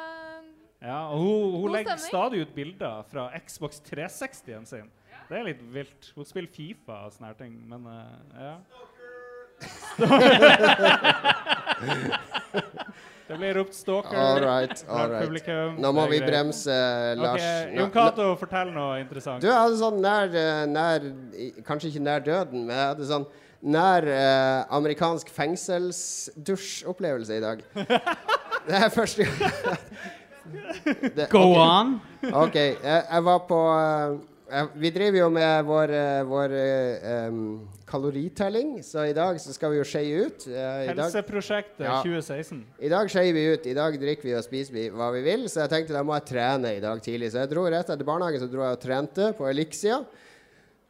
[0.83, 4.89] Ja, og hun, hun legger stadig ut bilder fra Xbox 360-en sin.
[5.29, 6.11] Det er litt vilt.
[6.17, 7.93] Hun spiller Fifa og sånne ting, men uh,
[8.37, 8.55] ja.
[13.27, 14.17] det blir ropt stalker.
[14.17, 15.25] All right, all right.
[15.25, 15.75] publikum.
[15.81, 16.75] Nå må vi bremse,
[17.19, 17.41] Lars.
[17.41, 19.41] Okay, Jon Cato, fortell noe interessant.
[19.43, 20.99] Du, jeg hadde sånn nær, eh, nær
[21.67, 23.25] Kanskje ikke nær døden, men jeg hadde sånn
[23.63, 27.57] nær eh, amerikansk fengselsdusjopplevelse i dag.
[28.63, 29.43] Det er første gang
[31.33, 31.99] Go on!
[32.31, 32.55] OK.
[32.55, 34.19] Jeg, jeg var på jeg,
[34.77, 36.51] Vi driver jo med vår, eh, vår
[37.27, 37.37] um,
[37.89, 40.45] kaloritelling, så i dag så skal vi jo skeie ut.
[40.45, 41.95] Uh, Helseprosjektet Ja.
[42.05, 42.59] 2016.
[42.77, 43.65] I dag skeier vi ut.
[43.65, 46.13] I dag drikker vi og spiser vi hva vi vil, så jeg tenkte da må
[46.19, 47.31] jeg trene i dag tidlig.
[47.33, 50.03] Så jeg dro rett etter barnehagen så dro jeg og trente på Elixia.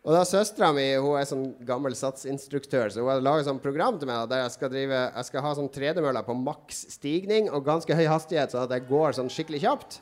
[0.03, 3.95] Og da søstera mi hun er sånn gammel satsinstruktør, så hun har laget sånn program
[3.99, 7.63] til meg der jeg skal, drive, jeg skal ha sånn tredemøller på maks stigning og
[7.63, 10.01] ganske høy hastighet, så at jeg går sånn skikkelig kjapt.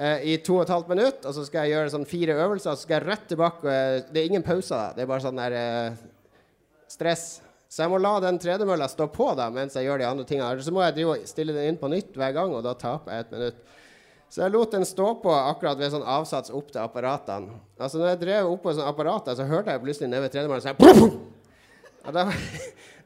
[0.00, 2.72] Eh, I to og et halvt minutt, og så skal jeg gjøre sånn fire øvelser,
[2.72, 3.68] og så skal jeg rett tilbake.
[3.68, 4.96] eh, det er ingen pauser.
[4.96, 6.00] Det er bare sånn der eh,
[6.90, 7.26] stress.
[7.70, 10.48] Så jeg må la den tredemølla stå på da, mens jeg gjør de andre tingene.
[10.50, 13.26] Eller så må jeg stille den inn på nytt hver gang, og da taper jeg
[13.28, 13.60] et minutt.
[14.30, 17.56] Så jeg lot den stå på akkurat ved sånn avsats opp til apparatene.
[17.82, 20.62] Altså når jeg drev opp på sånne apparater, så hørte jeg plutselig nede ved tredemølla
[20.62, 21.18] sånn
[22.00, 22.22] og da,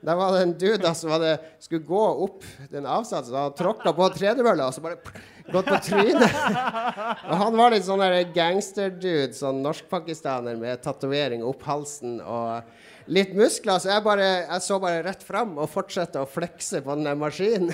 [0.04, 4.08] da var det en dude som hadde, skulle gå opp den avsatsen, han tråkka på
[4.18, 5.00] tredemølla og så bare
[5.52, 6.40] gått på trynet.
[7.28, 8.04] Og han var litt sånn
[8.36, 12.68] gangsterdude, sånn norsk-pakistaner med tatovering opp halsen og
[13.12, 13.80] litt muskler.
[13.80, 17.72] Så jeg, bare, jeg så bare rett fram og fortsatte å flekse på den maskinen.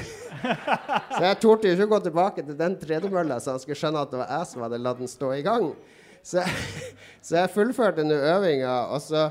[1.14, 4.12] Så jeg torde ikke ikke gå tilbake til den tredemølla, så han skulle skjønne at
[4.12, 5.66] det var jeg som hadde latt den stå i gang.
[6.24, 6.44] Så,
[7.26, 9.26] så jeg fullførte nå øvinga, og så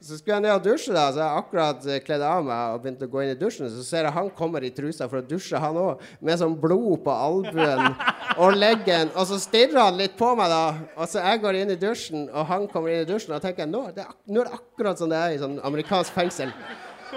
[0.00, 2.78] så skulle jeg ned og dusje, da, så jeg akkurat kledde kledd av meg og
[2.80, 3.68] begynte å gå inn i dusjen.
[3.68, 7.02] Så ser jeg han kommer i trusa for å dusje, han òg, med sånn blod
[7.04, 7.90] på albuen
[8.40, 9.12] og leggen.
[9.12, 10.62] Og så stirrer han litt på meg, da.
[10.96, 13.68] Og så jeg går inn i dusjen, og han kommer inn i dusjen, og tenker
[13.68, 16.54] nå, det nå er det akkurat som det er i sånn amerikansk fengsel.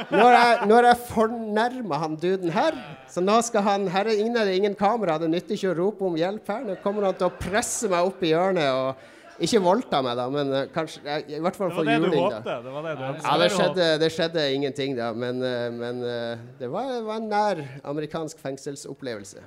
[0.09, 2.75] Nå har jeg, nå jeg fornærma han duden her,
[3.07, 6.19] så nå skal han Her er det ingen kamera, det nytter ikke å rope om
[6.19, 6.63] hjelp her.
[6.67, 10.27] Nå kommer han til å presse meg opp i hjørnet og ikke voldta meg, da,
[10.29, 12.41] men eh, kanskje I hvert fall for det juling, da.
[12.61, 13.25] Det var det du håpte?
[13.25, 15.09] Ja, det skjedde, det skjedde ingenting, da.
[15.17, 19.41] Men, eh, men eh, det var, var en nær amerikansk fengselsopplevelse.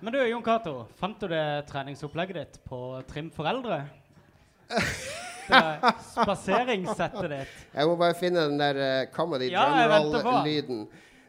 [0.00, 2.78] Men du, Jon Cato, fant du det treningsopplegget ditt på
[3.10, 3.82] Trim foreldre?
[6.14, 7.60] Spaseringssettet ditt.
[7.72, 10.86] Jeg må bare finne den der uh, comedy Ja, drumroll-lyden.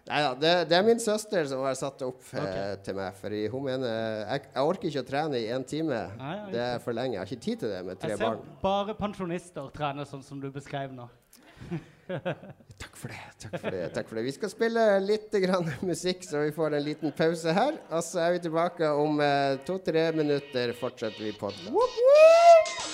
[0.10, 3.18] Nei da, det, det er min søster som har satt det opp eh, til meg.
[3.20, 6.00] Fordi hun mener jeg, jeg orker ikke å trene i én time.
[6.18, 7.16] Nei, ja, Det er for lenge.
[7.18, 8.18] Jeg har ikke tid til det med tre barn.
[8.18, 8.60] Jeg ser barn.
[8.64, 11.06] bare pensjonister trene sånn som du beskrev nå.
[12.80, 13.24] Takk for det.
[13.44, 14.24] takk for det, takk for det.
[14.26, 17.76] Vi skal spille litt grann musikk, så vi får en liten pause her.
[17.92, 20.74] Og så er vi tilbake om eh, to-tre minutter.
[20.80, 22.89] Fortsetter vi på den.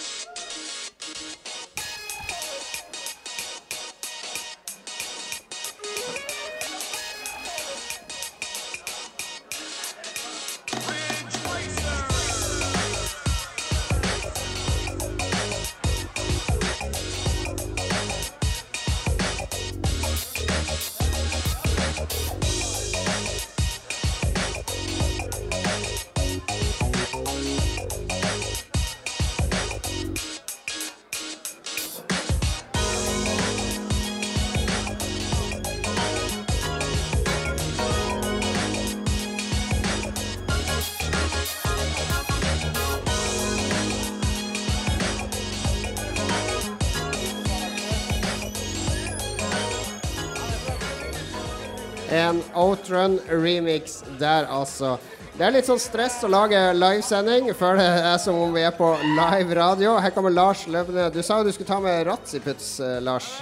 [52.56, 54.96] En Outrun-remix der, altså.
[55.36, 57.54] Det er litt sånn stress å lage livesending.
[57.54, 59.98] før det er som om vi er på live radio.
[60.00, 61.12] Her kommer Lars løpende.
[61.12, 63.42] Du sa jo du skulle ta med Ratsiputs, eh, Lars.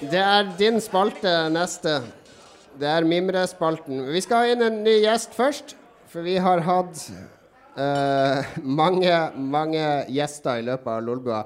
[0.00, 2.00] Det er din spalte neste.
[2.78, 4.06] Det er Mimre-spalten.
[4.08, 5.76] Vi skal ha inn en ny gjest først,
[6.08, 7.10] for vi har hatt
[7.76, 11.44] uh, mange, mange gjester i løpet av Lolbua.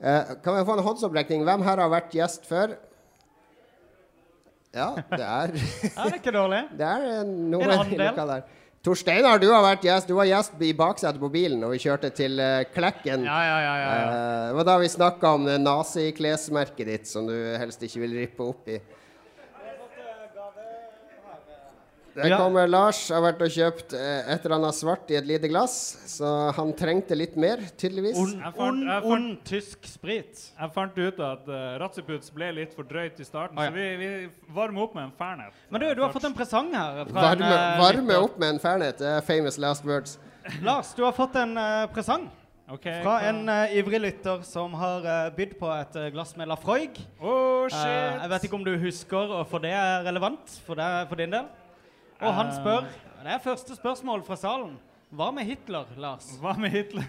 [0.00, 1.44] Uh, kan vi få en håndsopprekning?
[1.44, 2.78] Hvem her har vært gjest før?
[4.70, 6.62] Ja, det er Ja, det er ikke dårlig.
[6.78, 8.42] Det er noe En andel.
[8.80, 10.08] Torsteinar, du har vært gjest.
[10.08, 13.26] Du var gjest i baksetet på bilen og vi kjørte til uh, Klekken.
[13.28, 13.74] Ja, ja, ja.
[13.76, 14.06] ja, ja.
[14.06, 18.16] Uh, det var da vi snakka om det naziklesmerket ditt som du helst ikke vil
[18.22, 18.78] rippe opp i.
[22.22, 22.38] Der Ja.
[22.38, 23.08] kommer Lars.
[23.08, 25.74] Har vært og kjøpt eh, et eller annet svart i et lite glass,
[26.06, 28.18] så han trengte litt mer, tydeligvis.
[28.20, 30.42] Ond, ond, ond tysk sprit.
[30.60, 33.70] Jeg fant ut at uh, Ratziputs ble litt for drøyt i starten, ah, ja.
[33.70, 35.54] så vi, vi varmer opp med en Fernet.
[35.70, 37.04] Men du, du har fått en presang her.
[37.10, 39.00] Fra Varme, en, eh, varme opp med en Fernet.
[39.00, 40.18] Er famous last words.
[40.62, 42.28] Lars, du har fått en uh, presang
[42.70, 46.46] Okay, fra en uh, ivrig lytter som har uh, bydd på et uh, glass med
[46.52, 47.00] Lafroig.
[47.18, 48.20] Oh, Eh, shit!
[48.22, 51.34] jeg vet ikke om du husker, og for det er relevant for, det, for din
[51.34, 51.44] del.
[52.22, 52.56] Og han Eh.
[52.60, 52.86] spør
[53.22, 54.78] Det er første spørsmål fra salen.
[55.12, 56.26] Hva med Hitler, Lars?
[56.40, 57.04] Hva med Hitler?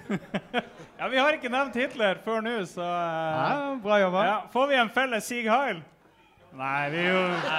[1.00, 4.24] ja, vi har ikke nevnt Hitler før nå, så uh, Ja, bra jobba.
[4.26, 5.84] ja, Får vi en felles Sieg Heil?
[6.58, 7.52] Nei, vi gjorde,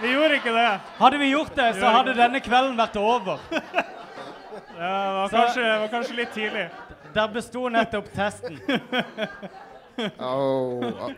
[0.00, 0.70] vi gjorde ikke det.
[0.98, 3.38] Hadde vi gjort det, så hadde denne kvelden vært over.
[4.72, 6.64] Ja, det var Så- kanskje, det var kanskje litt tidlig.
[7.14, 8.58] Der besto nettopp testen.
[10.18, 11.10] Oh.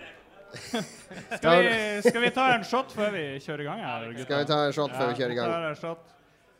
[1.38, 1.77] Skal vi,
[2.09, 4.07] skal vi ta en shot før vi kjører i gang her?
[4.11, 4.25] gutta?
[4.27, 5.77] Skal vi ta en shot før vi kjører i gang?
[5.79, 6.11] shot.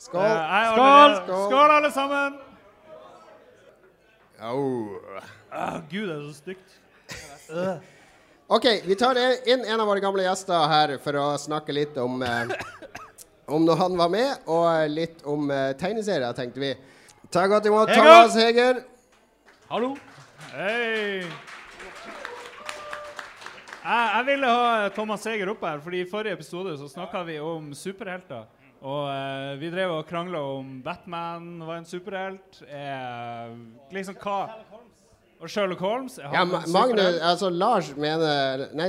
[0.05, 0.25] Skål.
[0.25, 1.17] Eh, Skål!
[1.27, 2.39] Skål, alle sammen!
[4.43, 4.99] Oh.
[5.55, 6.81] oh Gud, det er så stygt.
[8.47, 12.23] OK, vi tar inn en av våre gamle gjester her for å snakke litt om
[12.23, 12.53] eh,
[13.45, 16.71] Om når han var med, og litt om eh, tegneserier, tenkte vi.
[17.29, 18.05] Ta godt imot Heger!
[18.05, 18.81] Thomas Heger.
[19.69, 19.91] Hallo?
[20.55, 21.54] Hei!
[23.85, 27.39] Jeg, jeg ville ha Thomas Seger opp her, fordi i forrige episode så snakka vi
[27.45, 28.47] om superhelter.
[28.85, 32.63] Og eh, vi drev og krangla om Batman var en superhelt.
[32.69, 33.53] Eh,
[33.93, 34.39] liksom hva
[35.45, 36.19] Og Sherlock Holmes.
[36.19, 37.23] er Ja, Ma- en Magnus, superhelt?
[37.29, 38.87] altså Lars mener Nei,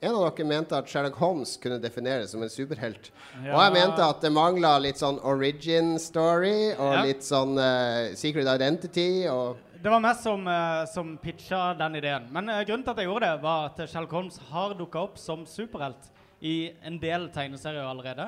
[0.00, 3.10] en av dere mente at Sherlock Holmes kunne defineres som en superhelt.
[3.44, 3.52] Ja.
[3.56, 7.02] Og jeg mente at det mangla litt sånn origin story og Ja.
[7.04, 12.26] litt sånn eh, secret identity og Det var meg som, uh, som pitcha den ideen.
[12.34, 15.20] Men eh, grunnen til at jeg gjorde det, var at Sherlock Holmes har dukka opp
[15.22, 16.10] som superhelt
[16.42, 18.26] i en del tegneserier allerede.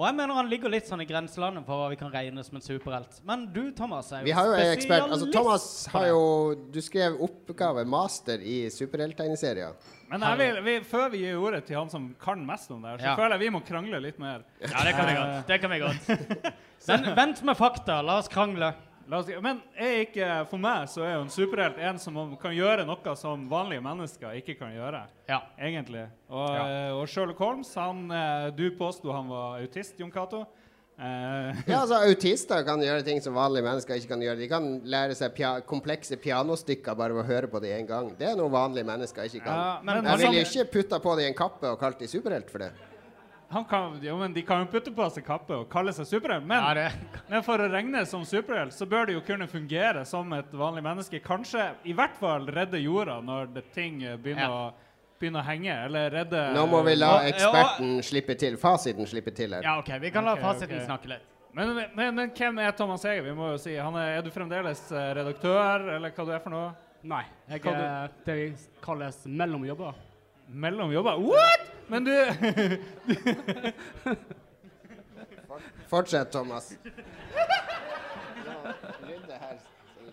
[0.00, 2.56] Og jeg mener han ligger litt sånn i grenselandet for hva vi kan regne som
[2.56, 3.18] en superhelt.
[3.28, 5.12] Men du, Thomas, er jo Vi har jo spesialist.
[5.12, 6.22] Altså, Thomas har jo
[6.72, 9.76] Du skrev oppgave, master, i superhelttegneserier.
[10.10, 12.96] Men jeg vil, vi, før vi gir ordet til han som kan mest om det,
[12.98, 13.16] så Ja.
[13.18, 14.42] føler jeg vi må krangle litt mer.
[14.58, 15.46] Ja, det kan vi godt.
[15.46, 16.54] Det kan vi godt.
[16.88, 18.00] Men vent med fakta.
[18.02, 18.72] La oss krangle.
[19.10, 22.52] La oss, men er ikke, for meg så er jo en superhelt en som kan
[22.54, 25.00] gjøre noe som vanlige mennesker ikke kan gjøre.
[25.28, 25.40] Ja.
[25.58, 26.04] Egentlig.
[26.30, 26.94] Og, Ja.
[26.94, 30.44] og Sherlock Holmes, han, eh, du påsto han var autist, Jon Cato.
[31.00, 34.36] Eh, Ja, altså Autister kan gjøre ting som vanlige mennesker ikke kan gjøre.
[34.38, 38.12] De kan lære seg pia komplekse pianostykker bare ved å høre på dem én gang.
[38.18, 39.56] Det er noe vanlige mennesker ikke kan.
[39.56, 41.98] ja, men Men Jeg han, ville jo ikke putta på dem en kappe og kalt
[41.98, 42.70] dem superhelt for det.
[43.50, 46.44] Han kan, jo, men de kan jo putte på seg kappe og kalle seg superhelt.
[46.46, 46.90] Men, Ja,
[47.26, 50.84] men for å regne som superhelt, så bør de jo kunne fungere som et vanlig
[50.86, 51.18] menneske.
[51.24, 54.68] Kanskje i hvert fall redde jorda når det ting eh, begynner, Ja.
[54.70, 55.74] å, begynne å henge.
[55.88, 58.54] Eller redde Nå må vi la eksperten slippe til.
[58.56, 59.66] Fasiten slippe til her.
[59.66, 59.90] Ja, OK.
[60.00, 60.86] Vi kan la fasiten okay.
[60.86, 61.26] snakke litt.
[61.52, 63.26] Men, men, men hvem er Thomas Eger?
[63.26, 66.46] Vi må jo si, han er, er du fremdeles eh, redaktør, eller hva du er
[66.46, 66.70] for noe?
[67.02, 67.24] Nei.
[67.50, 68.38] Jeg Hva du- er det
[68.84, 69.98] kalles mellomjobber.
[70.50, 71.18] Mellom jobber?
[71.18, 71.79] What?!
[71.90, 72.14] Men du
[75.88, 76.72] Fortsett, Thomas.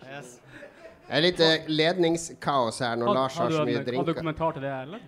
[0.08, 0.38] Yes.
[1.08, 3.98] Det er litt eh, ledningskaos her når Lars har så mye drinker.
[4.00, 5.02] har du kommentar til det, eller?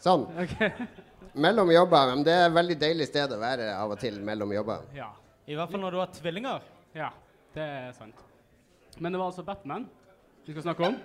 [0.00, 0.24] Sånn.
[1.44, 2.12] Mellom jobber.
[2.14, 4.86] Men det er et veldig deilig sted å være av og til mellom jobber.
[4.94, 5.10] Ja.
[5.50, 6.66] I hvert fall når du har tvillinger.
[6.94, 7.10] ja,
[7.56, 8.22] det er sant.
[8.98, 9.88] Men det var altså Batman
[10.46, 10.96] vi skal snakke om.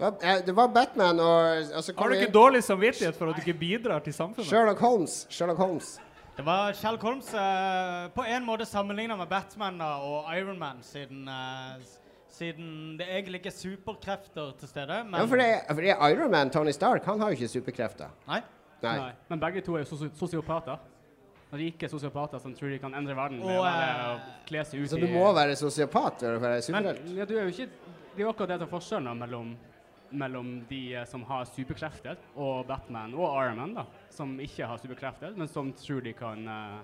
[0.00, 3.58] Eh, Det var Batman og, altså, Har du ikke dårlig samvittighet for at du ikke
[3.58, 4.46] bidrar til samfunnet?
[4.48, 5.26] Sherlock Holmes.
[5.30, 5.98] Sherlock Holmes.
[6.36, 10.78] Det var Sherlock Holmes eh, på en måte sammenligna med Batman da, og Iron Man,
[10.82, 11.80] siden, eh,
[12.30, 15.00] siden det egentlig ikke er superkrefter til stede.
[15.04, 17.48] Men Ja, for det, for det er Iron Man, Tony Stark, han har jo ikke
[17.48, 18.06] superkrefter.
[18.28, 18.40] Nei.
[18.82, 19.10] Nei.
[19.28, 20.78] Men begge to er jo sosi sosiopater.
[21.52, 24.90] Rike sosiopater som tror de kan endre verden Og, med, eh, å kle seg ut
[24.90, 27.06] Så du må være sosiopat for å være Men superhelt?
[27.16, 27.68] ja, du er jo ikke
[28.18, 29.56] Det er akkurat det som er forskjellen mellom
[30.10, 34.80] mellom de eh, som har superkrefter, og Batman og Iron Man, da, som ikke har
[34.80, 36.78] superkrefter, men som tror de kan eh,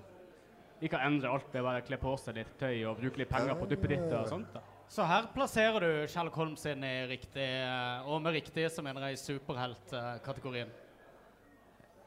[0.81, 3.57] de kan endre alt ved bare kle på seg litt tøy og bruke litt penger
[3.57, 4.51] på duppeditter og sånt.
[4.53, 4.61] da.
[4.91, 9.07] Så her plasserer du Sherlock Holmes inn i riktig eh, Og med riktig så mener
[9.09, 10.73] jeg i superheltkategorien.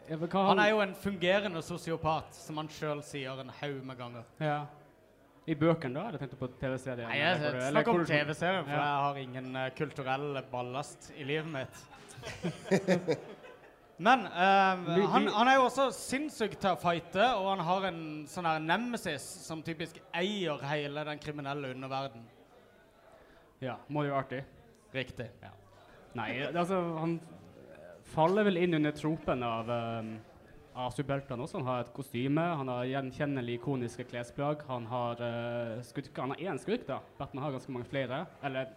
[0.07, 4.29] Han er jo en fungerende sosiopat, som han sjøl sier en haug med ganger.
[4.39, 4.59] Ja.
[5.47, 6.09] I bøkene, da?
[6.09, 7.07] Eller tenkte du på TV-serien?
[7.07, 8.83] Nei, eller jeg eller snakker om TV-serien, for Ja.
[8.83, 11.75] jeg har ingen uh, kulturell ballast i livet mitt.
[14.07, 18.01] Men uh, han, han er jo også sinnssykt til å fighte, og han har en
[18.29, 22.27] sånn her nemesis som typisk eier hele den kriminelle underverden.
[23.63, 24.43] Ja, må jo artig.
[24.93, 25.31] Riktig.
[25.41, 25.55] Ja.
[26.17, 27.17] Nei, altså, han
[28.13, 30.11] faller vel inn under tropen av, um,
[30.77, 31.57] av superheltene også.
[31.59, 34.61] Han har et kostyme, han har gjenkjennelig ikoniske klesplagg.
[34.69, 36.21] Han har uh, skurker.
[36.21, 36.99] Han har én skurk, da.
[37.17, 38.25] Batman har ganske mange flere.
[38.45, 38.69] Eller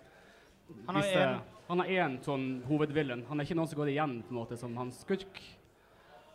[0.87, 1.41] Han har visse- en-
[1.71, 3.25] han har én sånn hovedvillain.
[3.29, 5.39] Han er ikke noen som går igjen på en måte som hans skurk.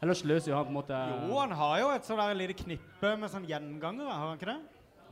[0.03, 3.17] Ellers løser jo han på en måte Jo, han har jo et sånn lite knippe
[3.19, 4.61] med sånn gjengangere, har han ikke det?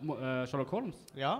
[0.04, 1.00] Mo- eh, Sherlock Holmes.
[1.16, 1.40] Ja.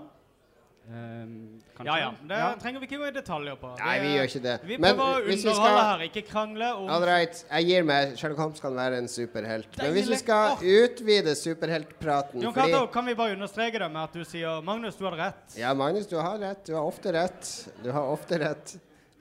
[0.86, 1.60] Um.
[1.84, 2.10] Ja ja.
[2.28, 2.54] Det Ja.
[2.60, 3.70] trenger vi ikke gå i detaljer på.
[3.78, 4.60] Nei, vi gjør ikke det.
[4.68, 8.16] Vi Men prøver å underholde skal- her, ikke krangle om All right, jeg gir meg.
[8.18, 9.66] Sherlock Holmes kan være en superhelt.
[9.78, 14.02] Men hvis vi skal utvide superheltpraten Jon fordi Cato, kan vi bare understreke det med
[14.02, 15.56] at du sier Magnus, du hadde rett.
[15.56, 16.64] Ja, Magnus, du har rett.
[16.66, 17.68] Du har ofte rett.
[17.82, 18.76] Du har ofte rett.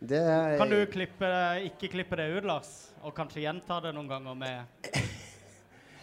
[0.05, 1.31] Det er Kan du klippe,
[1.71, 2.89] ikke klippe det ut, Lars?
[3.03, 4.65] Og kanskje gjenta det noen ganger med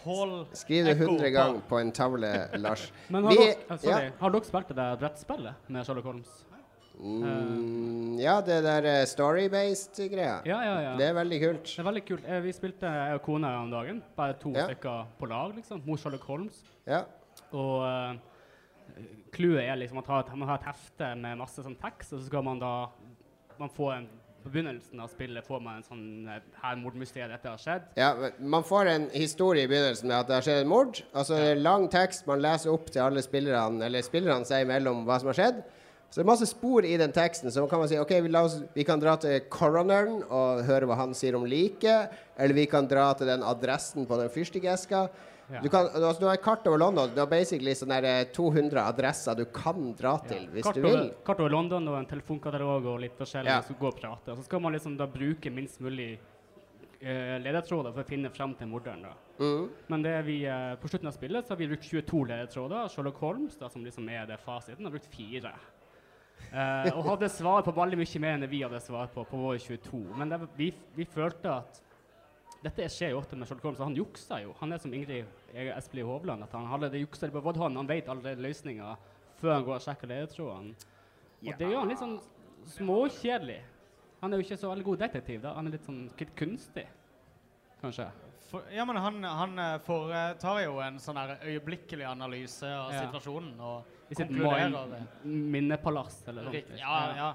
[0.05, 1.33] Hall Skriv det ekko 100 på.
[1.35, 2.91] ganger på en tavle, Lars.
[3.09, 4.11] Men har, Vi- dere, eh, sorry, ja.
[4.19, 6.31] har dere spilt det der brettspillet med Sherlock Holmes?
[7.01, 10.41] Mm, ja, det der eh, story-based greia.
[10.45, 10.91] Ja, ja, ja.
[10.99, 11.63] Det er veldig kult.
[11.71, 12.25] Det er veldig kult.
[12.27, 14.03] Eh, Vi spilte jeg og kona om dagen.
[14.15, 14.67] Bare to Ja.
[14.67, 15.81] stykker på lag, liksom.
[15.85, 16.61] Mot Sherlock Holmes.
[16.85, 17.03] Ja.
[17.53, 18.15] Og uh,
[19.33, 22.19] er liksom at man har, et, man har et hefte med masse sånn tekst, og
[22.19, 22.87] så skal man da
[23.59, 24.07] man får en,
[24.41, 27.91] På begynnelsen av spillet får man en sånn eh, Her mordmysteriet, dette har skjedd.
[27.99, 31.03] Ja, Man får en historie i begynnelsen med at det har skjedd et mord.
[31.13, 35.19] Altså er lang tekst man leser opp til alle spillerne, eller spillerne seg imellom hva
[35.21, 35.61] som har skjedd.
[36.11, 37.53] Så det er masse spor i den teksten.
[37.53, 40.97] Så kan man si ok, vi, oss, vi kan dra til coroneren og høre hva
[40.99, 42.11] han sier om liket.
[42.35, 45.05] Eller vi kan dra til den adressen på den fyrstikkeska.
[45.59, 47.11] Du, kan, altså, du har et kart over London.
[47.13, 50.97] Du har basically sånne eh, 200 adresser du kan dra til hvis kart du over,
[50.97, 51.09] vil.
[51.27, 53.61] Kart over London og en telefonkatalog og litt forskjellig Ja.
[53.65, 54.37] så går og prater.
[54.37, 58.71] Så skal man liksom da bruke minst mulig uh, ledetråder for å finne frem til
[58.71, 59.03] morderen.
[59.09, 59.13] da.
[59.41, 59.67] Mm.
[59.91, 62.89] Men det vi, uh, på slutten av spillet så har vi brukt 22 ledetråder.
[62.93, 65.53] Sherlock Holmes, da, som liksom er det fasiten, har brukt fire.
[66.51, 69.59] Uh, og hadde svar på veldig mye mer enn vi hadde svar på på våre
[69.61, 70.01] 22.
[70.17, 71.81] Men det, vi, vi følte at
[72.61, 74.55] dette skjer jo ofte med Sherlock Holmes, og han juksa jo.
[74.59, 76.43] Han er som Ingrid Espelid Hovland.
[76.43, 77.77] at Han hadde det juksa på Vodhånd.
[77.77, 78.95] Han vet allerede løsninga
[79.41, 80.75] før han går og sjekker ledetrådene.
[81.47, 82.19] Og det gjør han litt sånn
[82.77, 83.61] småkjedelig.
[84.21, 85.41] Han er jo ikke så veldig god detektiv.
[85.41, 85.53] da.
[85.53, 86.85] Han er litt sånn litt kunstig,
[87.81, 88.09] kanskje.
[88.51, 93.05] For, ja, men han, han eh, foretar jo en sånn her øyeblikkelig analyse av Ja.
[93.07, 94.29] situasjonen og I sitt
[95.23, 96.63] minnepalass eller noe.
[96.77, 97.29] Ja, ja.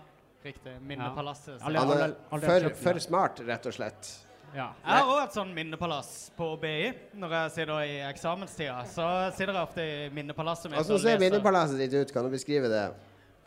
[0.45, 0.77] Riktig.
[0.83, 1.63] Minnepalasset.
[1.63, 4.27] Alle- Han alle- alle for, kjøpt smart, rett og slett.
[4.55, 4.71] Ja.
[4.81, 6.93] Jeg har òg et sånn minnepalass på BI.
[7.19, 10.81] Når jeg sitter i eksamenstida, så sitter jeg ofte i minnepalasset mitt.
[10.81, 12.15] Hvordan ser minnepalasset ditt ut?
[12.15, 12.87] Kan du beskrive det?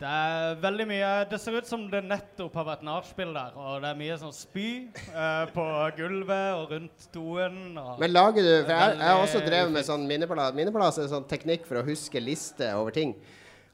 [0.00, 3.56] Det er veldig mye Det ser ut som det nettopp har vært nachspiel der.
[3.60, 4.68] Og det er mye sånn spy
[5.12, 5.66] uh, på
[5.98, 7.58] gulvet og rundt doen.
[7.76, 10.56] Og Men lager du For jeg, jeg har også drevet med sånn minnepalass.
[10.56, 13.12] Minnepalass er en sånn teknikk for å huske liste over ting.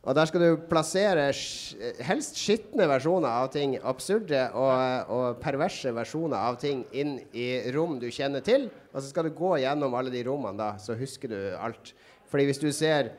[0.06, 1.24] Og der skal du plassere
[2.06, 7.96] helst skitne versjoner av ting, absurde og, og perverse versjoner av ting, inn i rom
[7.98, 8.68] du kjenner til.
[8.92, 11.90] Og så skal du gå gjennom alle de rommene, da, så husker du alt.
[12.30, 13.10] Fordi hvis du ser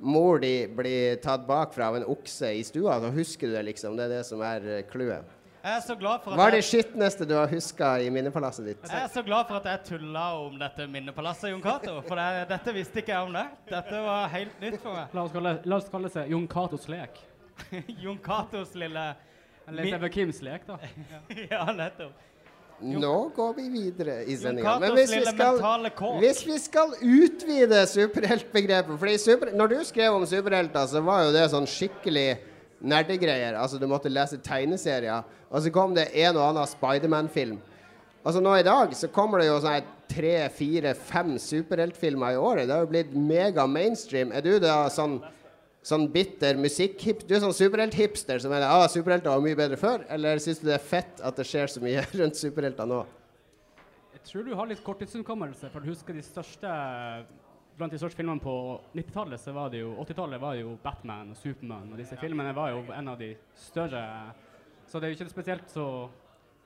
[0.00, 4.00] mor di bli tatt bakfra av en okse i stua, så husker du det, liksom.
[4.00, 5.28] Det er det som er eh, clouet.
[5.64, 8.66] Jeg er så glad for at Hva er det skitneste du har huska i minnepalasset
[8.68, 8.82] ditt?
[8.84, 11.94] jeg er så glad for at jeg tulla om dette minnepalasset, Jon Cato.
[12.04, 13.46] For det, dette visste ikke jeg om det.
[13.70, 15.16] Dette var helt nytt for meg.
[15.16, 17.16] La oss kalle, la oss kalle seg Jon Catos lek.
[18.04, 19.08] Jon Catos lille
[19.64, 20.76] Eller Stephen Kims lek, da.
[21.54, 22.30] Ja, nettopp.
[22.84, 24.78] Nå går vi videre i Jon sendinga.
[24.82, 25.90] Men hvis vi lille skal.
[26.20, 31.32] Hvis vi skal utvide superheltbegrepet fordi super, Når du skrev om superhelter, så var jo
[31.32, 32.34] det sånn skikkelig
[32.84, 33.56] nerdegreier.
[33.58, 35.24] Altså Du måtte lese tegneserier.
[35.50, 37.60] Og så kom det en og annen Spiderman-film.
[38.24, 42.68] Altså Nå i dag så kommer det jo sånn tre, fire, fem superheltfilmer i året.
[42.68, 44.32] Det har jo blitt mega mainstream.
[44.32, 45.20] Er du da sånn
[45.84, 50.06] Sånn bitter musikkhip Du er sånn superhelthipster som mener ah, superhelter var mye bedre før?
[50.08, 53.02] Eller syns du det er fett at det skjer så mye rundt superhelter nå?
[54.14, 56.70] Jeg tror du har litt korttidshukommelse, for du husker de største
[57.74, 58.52] Blant de største filmene på
[58.94, 62.70] 90-tallet så var det jo 80-tallet var jo Batman og Supermann, og disse filmene var
[62.70, 64.02] jo en av de større
[64.86, 65.86] Så det er jo ikke spesielt så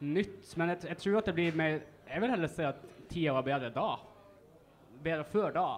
[0.04, 0.42] nytt.
[0.61, 1.78] Men jeg, jeg tror at det blir mer
[2.11, 3.86] Jeg vil heller si at tida var bedre da.
[5.04, 5.68] Bedre før da.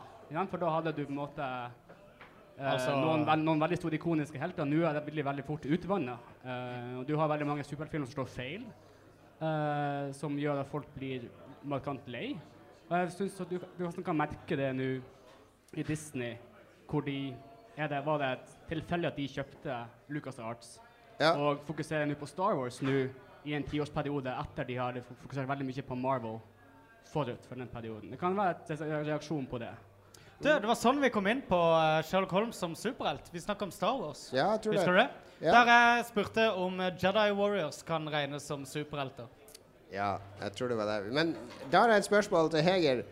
[0.51, 4.39] For da hadde du på en måte eh, Altså- noen, ve noen veldig store ikoniske
[4.39, 4.67] helter.
[4.67, 6.19] Nå er det veldig, veldig fort utvanna.
[6.43, 8.67] Eh, og du har veldig mange superheltfilmer som slår feil,
[9.41, 11.29] eh, som gjør at folk blir
[11.63, 12.35] markant lei.
[12.91, 14.91] Og jeg synes at du, du kan merke det nå
[15.77, 16.37] i Disney,
[16.91, 17.35] hvor de
[17.77, 18.31] er det, Var det
[18.69, 19.77] tilfeldig at de kjøpte
[20.09, 20.79] Lucas Arts
[21.21, 21.35] Ja.
[21.37, 23.09] og fokuserer nå på Star Wars nå
[23.45, 26.41] i en tiårsperiode etter de har fokusert veldig mye på Marvel
[27.13, 28.11] forut for den perioden.
[28.11, 29.71] Det kan være en reaksjon på det.
[30.41, 33.27] Du, det var sånn vi kom inn på eh, Sherlock Holmes som superhelt.
[33.33, 34.31] Vi snakka om Star Wars.
[34.33, 35.09] Ja, jeg tror Husker du det.
[35.41, 35.47] det?
[35.47, 35.53] Ja.
[35.53, 39.29] Der jeg spurte om eh, Jedi Warriors kan regnes som superhelter.
[39.93, 41.13] Ja, jeg tror det var det.
[41.13, 41.35] Men
[41.73, 43.03] da har jeg et spørsmål til Heger.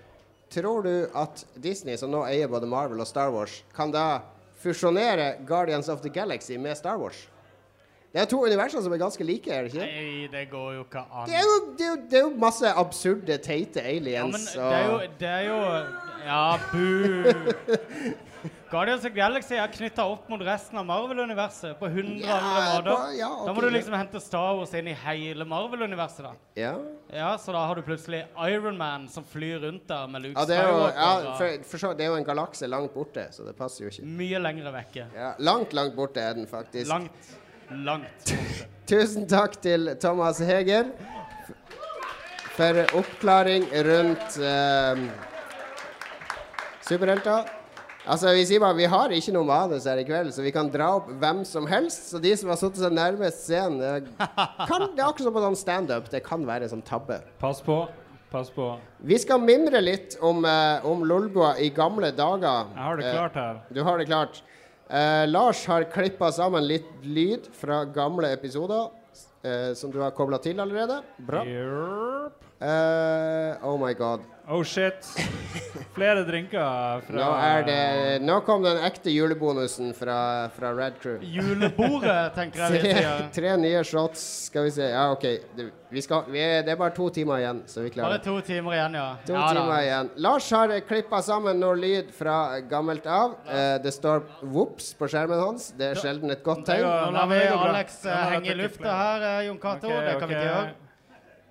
[0.50, 4.22] Tror du at Disney, som nå eier både Marvel og Star Wars, kan da
[4.62, 7.26] fusjonere Guardians of the Galaxy med Star Wars?
[8.08, 9.84] Det er to universer som er ganske like, er det ikke?
[9.84, 11.26] Nei, det går jo ikke an.
[11.28, 14.40] Det er jo, det er jo, det er jo masse absurde, teite Ja, men og
[14.56, 15.58] det er jo, det er jo
[16.24, 16.88] Ja, bu.
[18.70, 22.34] Guardians of Galaxy er knytta opp mot resten av Marvel-universet på 100 Ja,
[22.76, 23.14] andre måter.
[23.16, 23.72] ja, Da må du ja.
[23.78, 26.32] liksom hente Star Wars inn i hele Marvel-universet, da.
[26.58, 26.74] Ja,
[27.12, 30.44] Ja, Så da har du plutselig Iron Man som flyr rundt der med Luke ja,
[30.44, 31.00] det, er jo, Skywalker.
[31.00, 33.88] ja for, for så, det er jo en galakse langt borte, så det passer jo
[33.94, 34.04] ikke.
[34.20, 35.06] Mye lengre vekke.
[35.16, 36.90] Ja, langt, langt borte er den faktisk.
[36.92, 37.32] Langt,
[37.70, 38.28] langt.
[38.28, 38.66] borte.
[38.92, 40.92] Tusen takk til Thomas Heger
[42.58, 45.08] for oppklaring rundt uh,
[46.84, 47.54] superhelter.
[48.08, 50.70] Altså, vi sier bare vi har ikke noe manus her i kveld, så vi kan
[50.72, 52.06] dra opp hvem som helst.
[52.12, 55.58] Så de som har sittet seg nærmest scenen, kan, det er akkurat som på sånn
[55.60, 56.08] standup.
[56.12, 57.20] Det kan være som tabbe.
[57.42, 57.82] Pass på.
[58.32, 58.70] Pass på.
[59.08, 62.72] Vi skal mimre litt om, uh, om Lolbua i gamle dager.
[62.74, 63.60] Jeg har det Eh, klart her.
[63.72, 64.40] du har det klart.
[64.88, 68.88] Eh, Lars har klippa sammen litt lyd fra gamle episoder
[69.78, 70.98] som du har kobla til allerede.
[71.24, 71.44] Bra.
[71.46, 72.47] Yerp.
[72.60, 74.20] Eh, oh my god.
[74.50, 75.04] Oh shit.
[75.94, 77.82] Flere drinker fra Nå, er det,
[78.24, 81.18] nå kom den ekte julebonusen fra, fra Red Crew.
[81.22, 83.26] Julebordet, tenker jeg vi Tre, sier.
[83.36, 84.24] tre nye shots.
[84.48, 84.88] Skal vi se.
[84.88, 85.26] Ja, OK.
[85.58, 88.16] Det, vi skal, vi er, det er bare to timer igjen, så vi Bare klarer
[88.16, 88.24] det.
[88.26, 89.06] to timer igjen, ja.
[89.28, 89.52] To ja, da.
[89.60, 90.10] timer igjen.
[90.26, 92.38] Lars har klippa sammen noe lyd fra
[92.72, 93.38] gammelt av.
[93.46, 95.70] Uh, det står 'vops' på skjermen hans.
[95.78, 96.88] Det er sjelden et godt tegn.
[96.88, 97.44] Nå lar vi.
[97.52, 99.92] Alex eh, har jeg henge i lufta her, eh, Jon Cato.
[99.92, 100.87] Okay, det kan vi ikke gjøre.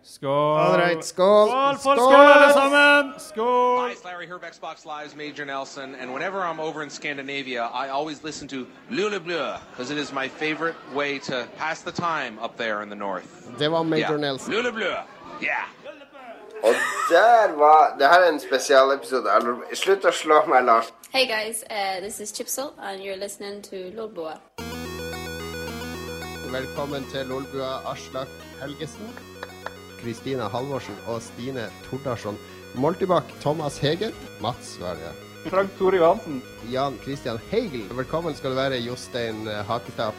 [0.03, 0.59] Skål.
[0.59, 1.47] All right, skål.
[1.49, 3.13] Skål, folk, skål, alle sammen!
[3.19, 3.87] Skål!
[3.87, 7.89] Hi, it's Larry Herb, Xbox Live's Major Nelson, and whenever I'm over in Scandinavia, I
[7.89, 12.39] always listen to Lule Bleu, because it is my favorite way to pass the time
[12.39, 13.27] up there in the north.
[13.59, 14.17] Det var Major yeah.
[14.19, 14.53] Nelson.
[14.53, 14.95] Lule Bleu,
[15.41, 15.65] yeah.
[16.63, 16.73] Og
[17.09, 19.29] der var Det her er en spesialepisode.
[19.35, 20.93] Eller, Slutt å slå meg, Lars.
[21.13, 24.33] Hey guys, uh, this is Chipsel, and you're listening to Lolboa.
[26.51, 28.27] Velkommen til Lolbua Aslak
[28.61, 29.09] Helgesen,
[30.01, 32.37] Kristina Halvorsen og Stine Tordarsson.
[32.77, 35.13] Moltibakk, Thomas Heger, Mats det.
[35.49, 36.41] Frank Tore Johansen.
[36.69, 37.87] Jan Christian Heigel.
[37.95, 40.13] Velkommen skal du være, Jostein eh, Hakestad.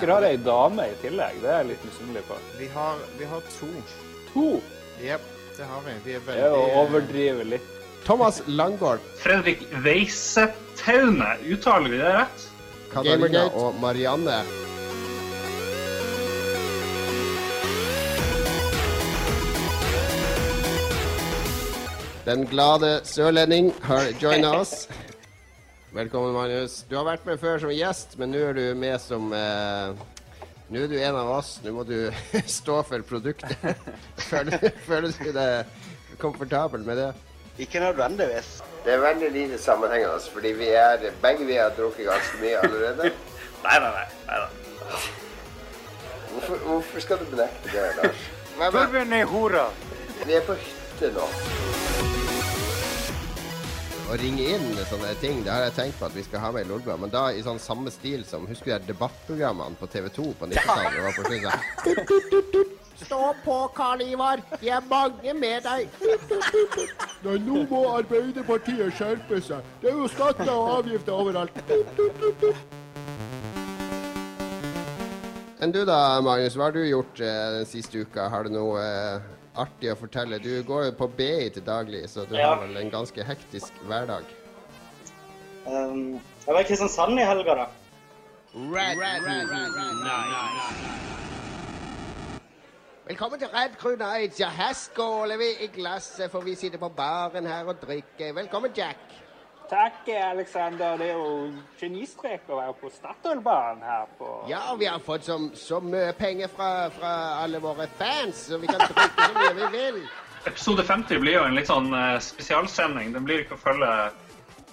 [0.00, 1.38] Dere har ei dame i tillegg.
[1.42, 2.38] Det er jeg litt misunnelig på.
[2.58, 3.70] Vi har, vi har to.
[4.32, 4.46] To?
[5.02, 5.24] Jep,
[5.56, 5.96] det har vi.
[6.04, 7.72] Vi er Det er å veldig overdrive litt.
[8.06, 12.46] Thomas Langgaard, Fredrik Weisetaune, uttaler vi det rett?
[12.92, 13.58] Katarina Gamergate.
[13.58, 14.38] Og Marianne.
[22.26, 24.88] Den glade sørlending har joina oss.
[25.94, 26.80] Velkommen, Magnus.
[26.90, 29.94] Du har vært med før som gjest, men nå er du med som eh,
[30.66, 31.52] Nå er du en av oss.
[31.62, 31.94] Nå må du
[32.58, 33.54] stå for produktet.
[34.26, 34.58] Føler,
[34.88, 37.08] føler du deg komfortabel med det?
[37.62, 38.56] Ikke nødvendigvis.
[38.82, 43.12] Det er veldig lite sammenhengende, fordi vi er, begge vi har drukket ganske mye allerede.
[43.62, 44.06] Nei, nei, nei.
[44.26, 45.02] nei, nei.
[46.32, 48.30] Hvorfor, hvorfor skal du benekte det, Lars?
[48.58, 49.68] Torbjørn er hora.
[50.24, 51.30] Vi er på hytte nå.
[54.06, 56.62] Å ringe inn sånne ting, det har jeg tenkt på at vi skal ha med
[56.62, 60.06] i Lolbua, men da i sånn samme stil som Husker du de debattprogrammene på TV
[60.14, 60.94] 2 på 90-tallet?
[60.94, 62.76] Det var på slutt sånn tut, tut, tut, tut.
[63.02, 64.40] Stå på, Karl Ivar.
[64.60, 65.90] Vi er mange med deg.
[67.26, 69.66] Nei, nå må Arbeiderpartiet skjerpe seg.
[69.82, 71.58] Det er jo skatter og avgifter overalt.
[75.60, 76.54] Enn du da, Magnus?
[76.54, 78.30] Hva har du gjort eh, den siste uka?
[78.30, 80.38] Har du noe eh, artig å fortelle?
[80.42, 82.54] Du går jo på BI til daglig, så du Ja.
[82.54, 84.24] har vel en ganske hektisk hverdag.
[85.66, 87.66] Um, jeg var i Kristiansand i helga, da.
[88.54, 89.72] Red, red, red, red,
[93.06, 94.40] Velkommen til Red Crew Nights.
[94.40, 98.32] Ja, her skåler vi i glasset, for vi sitter på baren her og drikker.
[98.34, 99.15] Velkommen, Jack.
[99.70, 100.98] Takk, Alexander.
[101.00, 101.30] Det er jo
[101.80, 106.12] genistrek å være på Statoilbanen her på Ja, og vi har fått så, så mye
[106.18, 110.00] penger fra, fra alle våre fans, så vi kan bruke så mye vi vil.
[110.46, 113.10] Episode 50 blir jo en litt sånn eh, spesialsending.
[113.16, 113.90] Den blir ikke å følge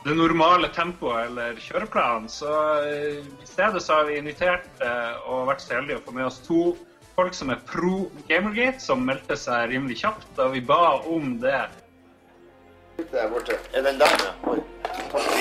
[0.04, 2.30] det normale tempoet eller kjøreplanen.
[2.30, 2.52] Så
[2.86, 6.28] eh, i stedet så har vi invitert eh, og vært så heldige å få med
[6.28, 6.74] oss to
[7.16, 10.28] folk som er pro Gamergate, som meldte seg rimelig kjapt.
[10.38, 11.64] Da vi ba om det.
[12.98, 13.54] Der borte.
[13.74, 14.50] Er den der, ja?
[14.52, 14.60] Oi.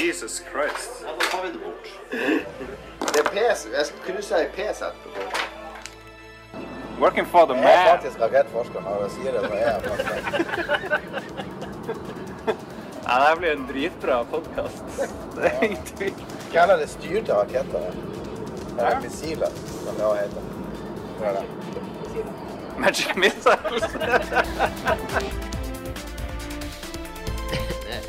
[0.07, 0.91] Jesus Christ.
[1.03, 1.87] Ja, da tar vi det bort.
[3.13, 3.69] Det er PC.
[3.77, 5.23] Jeg kunne si PC etterpå.
[7.01, 9.43] Working for the Jeg er faktisk rakettforsker når jeg sier det.
[9.43, 9.81] når jeg er.
[13.09, 14.85] Ja, det blir en dritbra podkast.
[15.37, 16.15] Det er ingen tvil.
[16.53, 17.81] Hva er det styrte raketter?
[18.79, 19.51] Eller missiler,
[19.85, 20.43] som det også heter.
[21.19, 21.45] Hva er det?
[22.79, 23.85] Magic missiles.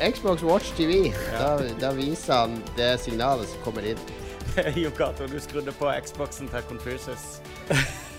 [0.00, 3.98] Xbox Watch TV, da, da viser han det signalet som kommer inn.
[4.82, 7.40] Jo Cato, du skrudde på Xboxen til Confucius.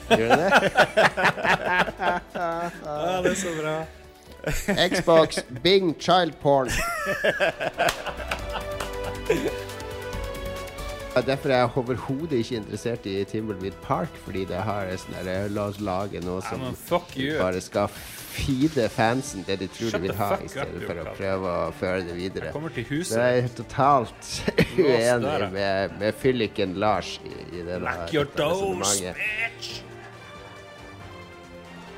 [0.09, 0.51] Gjør du det?
[2.36, 3.76] Ja, det er så bra.
[4.89, 6.69] Xbox Bing Child Porn.
[11.26, 15.15] Derfor er jeg overhodet ikke interessert i Timbleweed Park, fordi det har sånn
[15.55, 16.59] La oss lage noe som
[17.39, 17.88] bare skal
[18.36, 21.53] feede fansen det de tror Shut de vil ha, i up, stedet for å prøve
[21.55, 22.49] å føre det videre.
[22.51, 23.13] Jeg kommer til huset.
[23.15, 24.29] Så jeg er totalt
[24.77, 29.81] uenig med, med fylliken Lars i, i det Lock your doors, resonnementet.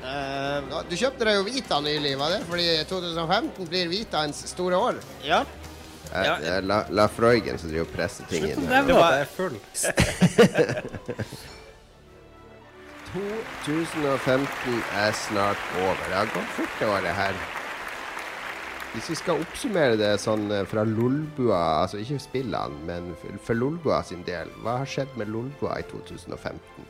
[0.08, 2.40] Uh, du kjøpte deg jo Vita nylig, var det?
[2.48, 5.02] Fordi 2015 blir Vitaens store år.
[5.26, 5.42] Ja.
[6.08, 6.38] Eh, Ja.
[6.40, 8.56] det er La, La Freugen som driver og presser ting inn.
[8.56, 9.56] Slutt å nevne at jeg er full.
[13.12, 15.96] 2015 er snart over.
[16.08, 17.38] Det har gått fort det året her.
[18.92, 23.12] Hvis vi skal oppsummere det sånn eh, fra Lolbua, altså ikke spillene, men
[23.44, 26.88] for, Lolbua sin del, hva har skjedd med Lolbua i 2015?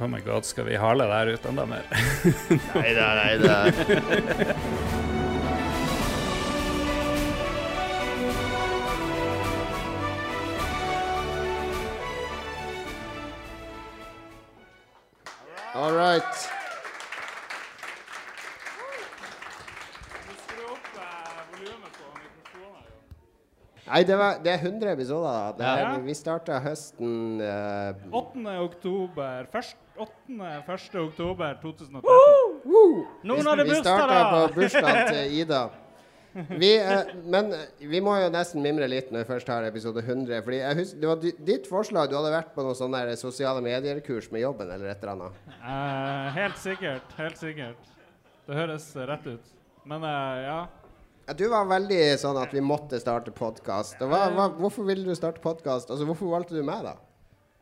[0.00, 1.86] Oh my god, skal vi hale det her ut enda mer?
[2.78, 3.56] Neida, neida.
[15.90, 16.22] All right.
[23.90, 25.30] Nei, det, var, det er 100 episoder.
[25.30, 25.52] da.
[25.58, 25.98] Det er, Ja.
[25.98, 28.58] Vi starta høsten uh, 8.
[28.60, 30.12] oktober først, 8.
[30.68, 30.94] 1.
[30.94, 32.02] oktober 2013.
[33.24, 35.64] Noen vi, hadde vi starta på bursdagen til Ida.
[36.60, 40.02] Vi, eh, men eh, vi må jo nesten mimre litt når vi først har episode
[40.04, 40.42] 100.
[40.46, 42.10] Fordi jeg husker, Det var ditt forslag.
[42.12, 45.40] Du hadde vært på noen sånne der sosiale medier-kurs med jobben eller et eller annet.
[45.58, 47.16] Eh, helt sikkert.
[47.18, 47.90] Helt sikkert.
[48.46, 49.50] Det høres rett ut.
[49.90, 50.58] Men eh, ja.
[51.28, 54.00] Ja, Du var veldig sånn at vi måtte starte podkast.
[54.02, 55.90] Hvorfor ville du starte podkast?
[55.92, 56.96] Altså, hvorfor valgte du meg, da?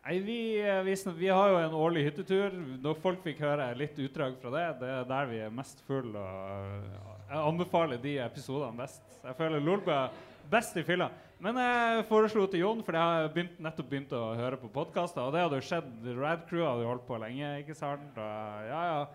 [0.09, 2.55] Nei, vi, eh, vi, sn- vi har jo en årlig hyttetur.
[2.85, 6.15] Når folk fikk høre litt utdrag fra det, det er der vi er mest full.
[6.17, 9.03] Og ja, jeg anbefaler de episodene best.
[9.25, 10.11] Jeg føler Lolbø er
[10.51, 11.11] best i fylla.
[11.41, 15.23] Men jeg foreslo til Jon, for jeg har begynt, nettopp begynt å høre på podkaster.
[15.23, 15.91] Og det hadde jo skjedd.
[16.19, 18.17] Rad Crew hadde jo holdt på lenge, ikke sant?
[18.19, 19.07] Og, ja, ja.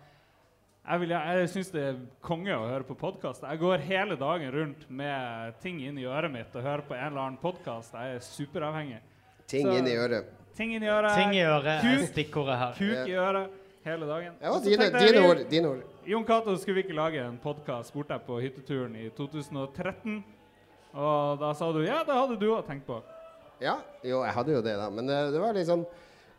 [0.84, 3.42] Jeg, vil- jeg syns det er konge å høre på podkast.
[3.48, 7.06] Jeg går hele dagen rundt med ting inn i øret mitt og hører på en
[7.10, 7.92] eller annen podkast.
[7.96, 8.98] Jeg er superavhengig.
[9.48, 10.32] Ting Så- inn i øret.
[10.56, 11.14] Ting inn i øret.
[11.16, 12.72] Ting i øret er Kuk, stikkordet her.
[12.78, 13.50] Kuk i øret
[13.84, 14.36] hele dagen.
[14.40, 15.42] Ja, dine, dine ord.
[15.50, 15.82] Dine ord.
[16.08, 20.22] Jon Cato, skulle vi ikke lage en podkast spurte jeg på hytteturen i 2013.
[20.94, 23.00] Og da sa du ja, det hadde du òg tenkt på.
[23.62, 24.88] Ja, jo, jeg hadde jo det, da.
[24.92, 25.84] Men det, det var litt sånn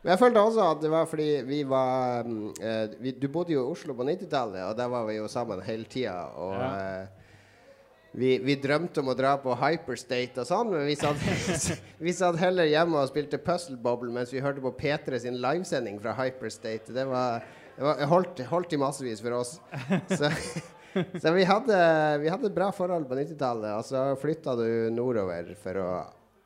[0.04, 3.56] Men jeg følte også at det var fordi vi var mm, eh, vi, Du bodde
[3.56, 6.18] jo i Oslo på 90-tallet, og der var vi jo sammen hele tida.
[6.38, 6.74] Og Ja.
[8.16, 11.20] Vi, vi drømte om å dra på Hyperstate og sånn, men vi satt,
[12.06, 16.00] vi satt heller hjemme og spilte Puzzle Bobble mens vi hørte på P3 sin livesending
[16.04, 16.96] fra Hyperstate.
[16.96, 17.44] Det var,
[17.76, 19.58] det var holdt, holdt i massevis for oss.
[20.08, 20.30] Så,
[21.22, 21.80] så vi, hadde,
[22.24, 25.90] vi hadde bra forhold på 90-tallet, og så flytta du nordover for å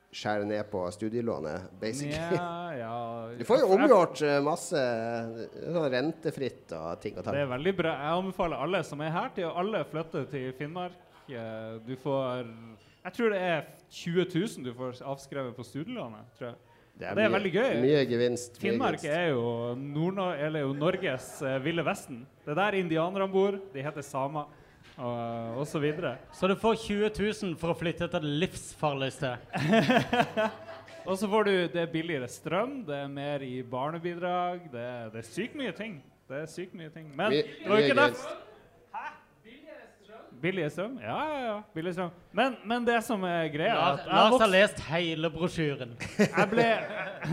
[0.09, 2.17] skjære ned på studielånet, basically.
[2.39, 2.95] Ja, ja.
[3.37, 4.81] Du får jo omgjort eh, masse
[5.53, 7.37] sånn rentefritt og ting og tang.
[7.37, 7.93] Det er veldig bra.
[7.93, 10.97] Jeg anbefaler alle som er her, til å alle flytte til Finnmark.
[11.29, 12.47] Eh, Du får
[13.05, 16.25] Jeg tror det er 20 000 du får avskrevet på studielånet.
[16.37, 16.55] tror jeg.
[16.99, 17.81] Det er det er mye- veldig gøy.
[17.81, 19.17] mye gevinst, mye Finnmark gevinst.
[19.17, 22.25] er jo, Nord eller jo Norges eh, ville vesten.
[22.45, 23.51] Det er der indianerne bor.
[23.73, 24.45] De heter samer.
[24.99, 26.17] Og, og så videre.
[26.35, 27.09] Så du får 20
[27.47, 29.37] 000 for å flytte til det livsfarligste?
[31.09, 34.67] Og så får du det er billigere strøm, det er mer i barnebidrag.
[34.71, 36.01] Det, er- det er sykt mye ting.
[36.29, 37.07] Det er sykt mye ting.
[37.15, 38.27] Men My, det var mye ikke gevinst.
[38.27, 38.48] derfor
[40.41, 40.95] Billig strøm?
[41.03, 41.55] Ja, ja, ja.
[41.75, 42.11] Billig strøm.
[42.35, 45.95] Men, men det som er greia er Lars at Lars har lest hele brosjyren.
[46.19, 46.67] jeg ble,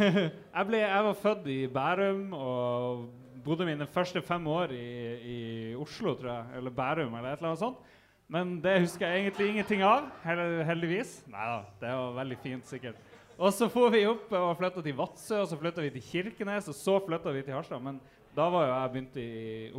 [0.56, 3.06] jeg ble Jeg var født i Bærum og
[3.46, 4.86] bodde mine første fem år i,
[5.22, 5.38] i
[5.78, 6.58] Oslo, tror jeg.
[6.58, 7.92] Eller Bærum, eller et eller annet sånt.
[8.26, 11.20] Men det husker jeg egentlig ingenting av, heldigvis.
[11.30, 12.98] Nei da, det var veldig fint, sikkert.
[13.36, 16.70] Og så for vi opp og flytta til Vadsø, og så flytta vi til Kirkenes,
[16.72, 17.82] og så flytta vi til Harstad.
[17.84, 18.00] Men
[18.36, 19.28] da var jo jeg begynt i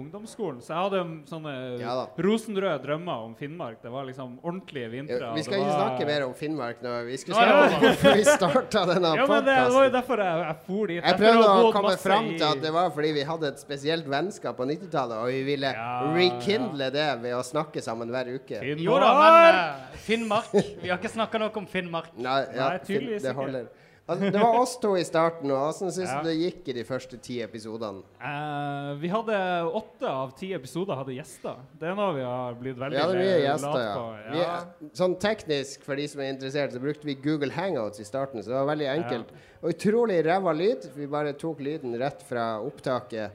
[0.01, 3.77] ungdomsskolen, så jeg hadde sånne Ja rosenrøde drømmer om Finnmark.
[3.83, 5.19] Det var liksom ordentlige vintre.
[5.21, 6.93] Ja, vi skal ikke var- snakke mer om Finnmark nå.
[7.05, 10.23] Vi skulle snakke om hvorfor vi starta denne Ja, men det, det var jo derfor
[10.23, 11.01] jeg, jeg for dit.
[11.03, 14.57] Jeg prøvde å komme fram til at det var fordi vi hadde et spesielt vennskap
[14.57, 15.73] på 90-tallet, og vi ville
[16.17, 18.61] rekindle det ved å snakke sammen hver uke.
[18.77, 22.13] Jo da, men uh, Finnmark Vi har ikke snakka noe om Finnmark.
[22.17, 23.67] Nei, ja, Nei, tydeligvis det ikke.
[24.07, 26.21] Altså, det var oss to i starten, og hvordan syns Ja.
[26.23, 28.03] du det gikk i de første ti episodene?
[28.23, 29.39] Uh, vi hadde
[29.75, 31.57] åtte av ti episoder hadde gjester.
[31.77, 33.95] Det er noe vi har blitt veldig Vi hadde mye lat gjester, ja.
[33.97, 34.05] på.
[34.31, 38.39] Vi, sånn teknisk, for de som er interessert, så brukte vi Google Hangouts i starten,
[38.41, 39.35] så det var veldig enkelt.
[39.61, 40.87] Og utrolig ræva lyd.
[40.95, 43.31] Vi bare tok lyden rett fra opptaket.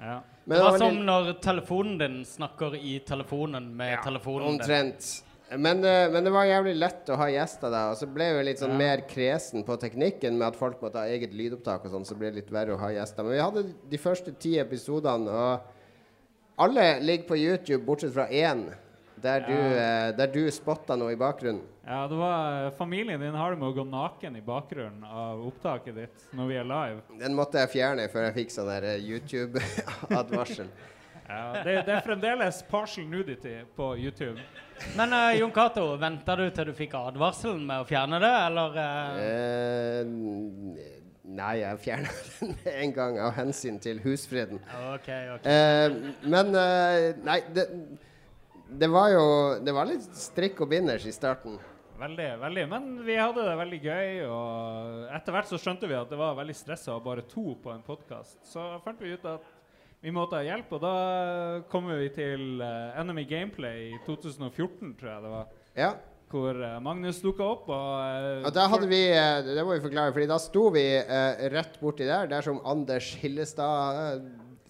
[0.00, 0.18] Ja.
[0.48, 4.60] Men det var veldig- som når telefonen din snakker i telefonen med telefonen din.
[4.60, 5.22] Omtrent.
[5.50, 7.84] Men, eh, men det var jævlig lett å ha gjester da.
[7.92, 11.08] Og så ble vi litt sånn mer kresen på teknikken med at folk måtte ha
[11.08, 13.24] eget lydopptak og sånn, så ble det litt verre å ha gjester.
[13.24, 18.66] Men vi hadde de første ti episodene, og alle ligger på YouTube bortsett fra én,
[19.18, 21.64] der du, eh, der du spotta noe i bakgrunnen.
[21.88, 25.94] Ja, det var Familien din har det med å gå naken i bakgrunnen av opptaket
[25.96, 27.00] ditt når vi er live.
[27.18, 30.68] Den måtte jeg fjerne før jeg fikk sånn der eh, YouTube-advarsel.
[31.28, 34.40] Ja, det, det er fremdeles partial nudity på YouTube.
[34.98, 38.78] Men uh, Jon Cato, venta du til du fikk advarselen med å fjerne det, eller?
[38.78, 40.06] Uh...
[40.06, 40.94] Uh,
[41.38, 44.60] nei, jeg fjerna den med en gang av hensyn til husfreden.
[44.94, 45.54] Okay, okay.
[45.54, 47.66] Eh, men eh, Nei, det,
[48.68, 49.24] det var jo
[49.64, 51.58] Det var litt strikk og binders i starten.
[51.98, 52.64] Veldig, veldig.
[52.70, 56.36] Men vi hadde det veldig gøy, og etter hvert så skjønte vi at det var
[56.38, 58.38] veldig stressa å ha bare to på en podkast.
[58.46, 59.57] Så fant vi ut at
[60.04, 60.92] vi måtte ha hjelp, og da
[61.72, 65.48] kommer vi til uh, Enemy Gameplay i 2014, tror jeg det var.
[65.78, 65.90] Ja.
[66.28, 69.80] Hvor uh, Magnus dukka opp, og eh, Og da hadde vi eh, Det må vi
[69.80, 74.26] forklare, Fordi da sto vi eh, rett borti der, der som Anders Hillestad eh,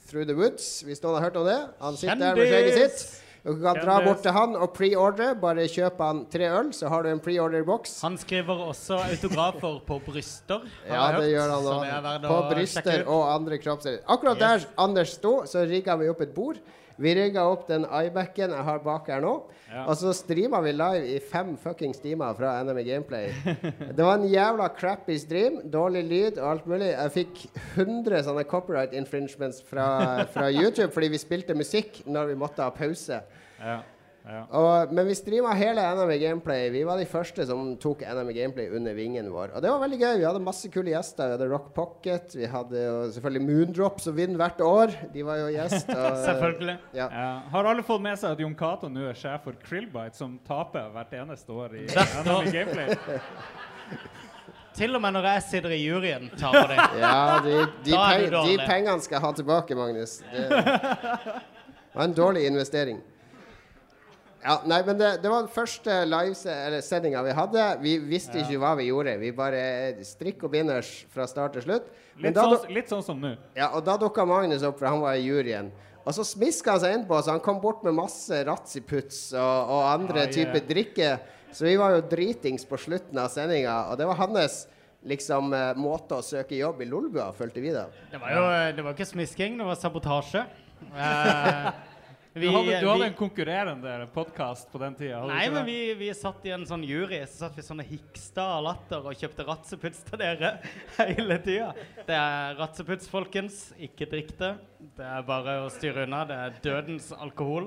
[0.07, 1.59] Through the Woods, hvis noen har hørt om det.
[1.83, 3.03] Han sitter der med skjegget Kjendis!
[3.49, 3.63] Sitt.
[3.63, 5.29] Dere kan dra bort til han og pre-ordre.
[5.41, 8.01] Bare kjøp han tre øl, så har du en pre-order-boks.
[8.07, 10.67] Han skriver også autografer på bryster.
[10.87, 12.27] Ja, det hørt, gjør han òg.
[12.29, 14.03] På bryster og andre kroppsdeler.
[14.09, 16.61] Akkurat der Anders sto, så rigga vi opp et bord.
[16.99, 19.33] Vi rigga opp den iBac-en jeg har bak her nå.
[19.71, 19.85] Ja.
[19.87, 23.31] Og så streama vi live i fem fuckings timer fra NME Gameplay.
[23.97, 25.61] Det var en jævla crappy stream.
[25.71, 26.91] Dårlig lyd og alt mulig.
[26.95, 27.45] Jeg fikk
[27.77, 32.75] 100 sånne copyright infringements fra, fra YouTube fordi vi spilte musikk når vi måtte ha
[32.75, 33.23] pause.
[33.59, 33.79] Ja,
[34.29, 34.43] ja.
[34.61, 36.67] Og, men vi streama hele NME Gameplay.
[36.75, 39.55] Vi var de første som tok NME Gameplay under vingen vår.
[39.57, 40.19] Og det var veldig gøy.
[40.21, 41.31] Vi hadde masse kule gjester.
[41.31, 42.37] Vi hadde Rock Pocket.
[42.37, 44.93] Vi hadde jo selvfølgelig Moondrop som vinner hvert år.
[45.15, 45.89] De var jo gjest.
[45.97, 46.77] og- Selvfølgelig.
[46.99, 47.09] Ja.
[47.09, 47.31] Ja.
[47.57, 50.93] Har alle fått med seg at Jon Cato nå er sjef for Krillbite, som taper
[50.93, 51.87] hvert eneste år i.
[51.89, 52.93] NM Gameplay?
[54.79, 56.77] Til og med når jeg sitter i juryen, taper de.
[57.03, 60.19] Ja, de, de, peng, de pengene skal jeg ha tilbake, Magnus.
[60.31, 60.49] Det
[61.97, 63.01] var en dårlig investering.
[64.39, 67.65] Ja, nei, men det, det var den første livesendinga vi hadde.
[67.83, 69.17] Vi visste ikke hva vi gjorde.
[69.19, 69.63] Vi bare
[70.07, 71.89] strikk og binders fra start til slutt.
[72.23, 73.33] Litt da, sånn, litt sånn som nå.
[73.59, 75.73] ja, og da dukka Magnus opp, for han var i juryen.
[76.05, 79.83] Og så smiska han seg innpå, så han kom bort med masse Ratsiputs og, og
[79.91, 80.69] andre Ah, typer yeah.
[80.71, 81.11] drikke.
[81.53, 84.63] Så vi var jo dritings på slutten av sendinga, og det var hans
[85.09, 87.87] liksom eh, måte å søke jobb i Lolbua, følte vi da.
[88.11, 88.43] Det var jo
[88.79, 90.43] det var ikke smisking, det var sabotasje.
[92.39, 95.25] Eh, Du hadde, du hadde en konkurrerende podkast på den tida?
[95.27, 97.19] Nei, men vi, vi satt i en sånn jury.
[97.27, 100.53] Så satt vi sånne hiksta av latter og kjøpte ratseputs til dere
[101.01, 101.73] hele tida.
[102.07, 103.59] Det er ratseputs, folkens.
[103.83, 104.53] Ikke drikk det.
[104.99, 106.23] Det er bare å styre unna.
[106.31, 107.67] Det er dødens alkohol.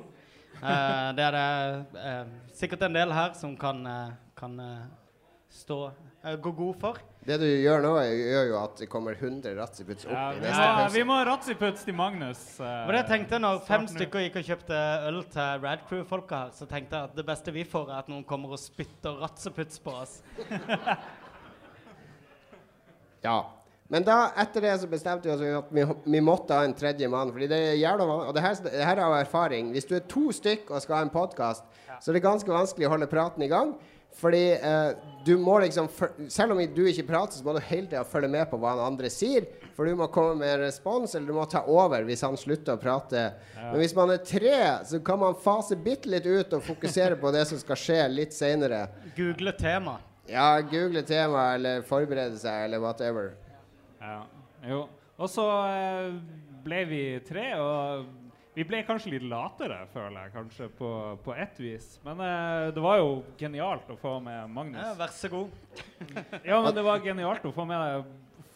[0.61, 2.31] Eh, det er det eh,
[2.63, 4.81] sikkert en del her som kan, eh, kan eh,
[5.51, 5.81] stå
[6.21, 6.97] gå god for.
[7.25, 10.41] Det du gjør nå, gjør jo at det kommer 100 Ratziputs opp Ja, i vi,
[10.45, 10.93] neste pause.
[10.95, 12.43] vi må ha Ratziputs til Magnus.
[12.59, 16.53] Og Det tenkte jeg tenkte når fem stykker gikk og kjøpte øl til Radcrew-folka her,
[16.57, 19.81] så tenkte jeg at det beste vi får, er at noen kommer og spytter ratseputs
[19.81, 20.21] på oss.
[23.21, 23.51] Ja.
[23.91, 25.83] Men da, etter det så bestemte vi oss for at vi,
[26.15, 27.29] vi måtte ha en tredje mann.
[27.35, 29.71] Fordi det er jævla Og det her, det her er av erfaring.
[29.75, 31.65] Hvis du er to stykk og skal ha en podkast,
[31.99, 33.75] så er det ganske vanskelig å holde praten i gang.
[34.19, 34.91] Fordi eh,
[35.25, 35.87] du må liksom
[36.29, 38.93] Selv om du ikke prater, så må du hele tida følge med på hva han
[38.93, 39.47] andre sier.
[39.75, 42.75] For du må komme med en respons, eller du må ta over hvis han slutter
[42.75, 43.23] å prate.
[43.55, 44.55] Men hvis man er tre,
[44.87, 48.35] så kan man fase bitte litt ut og fokusere på det som skal skje litt
[48.35, 48.87] seinere.
[49.15, 49.97] Google tema.
[50.29, 53.33] Ja, google tema eller forberede seg eller whatever.
[54.01, 54.21] Ja.
[54.67, 54.83] Jo.
[55.21, 56.13] Og så eh,
[56.65, 58.05] ble vi tre, og
[58.53, 60.89] vi ble kanskje litt latere, føler jeg, kanskje, på,
[61.23, 61.85] på ett vis.
[62.03, 64.81] Men eh, det var jo genialt å få med Magnus.
[64.83, 65.49] Ja, vær så god.
[66.49, 68.09] Ja, men det var genialt å få med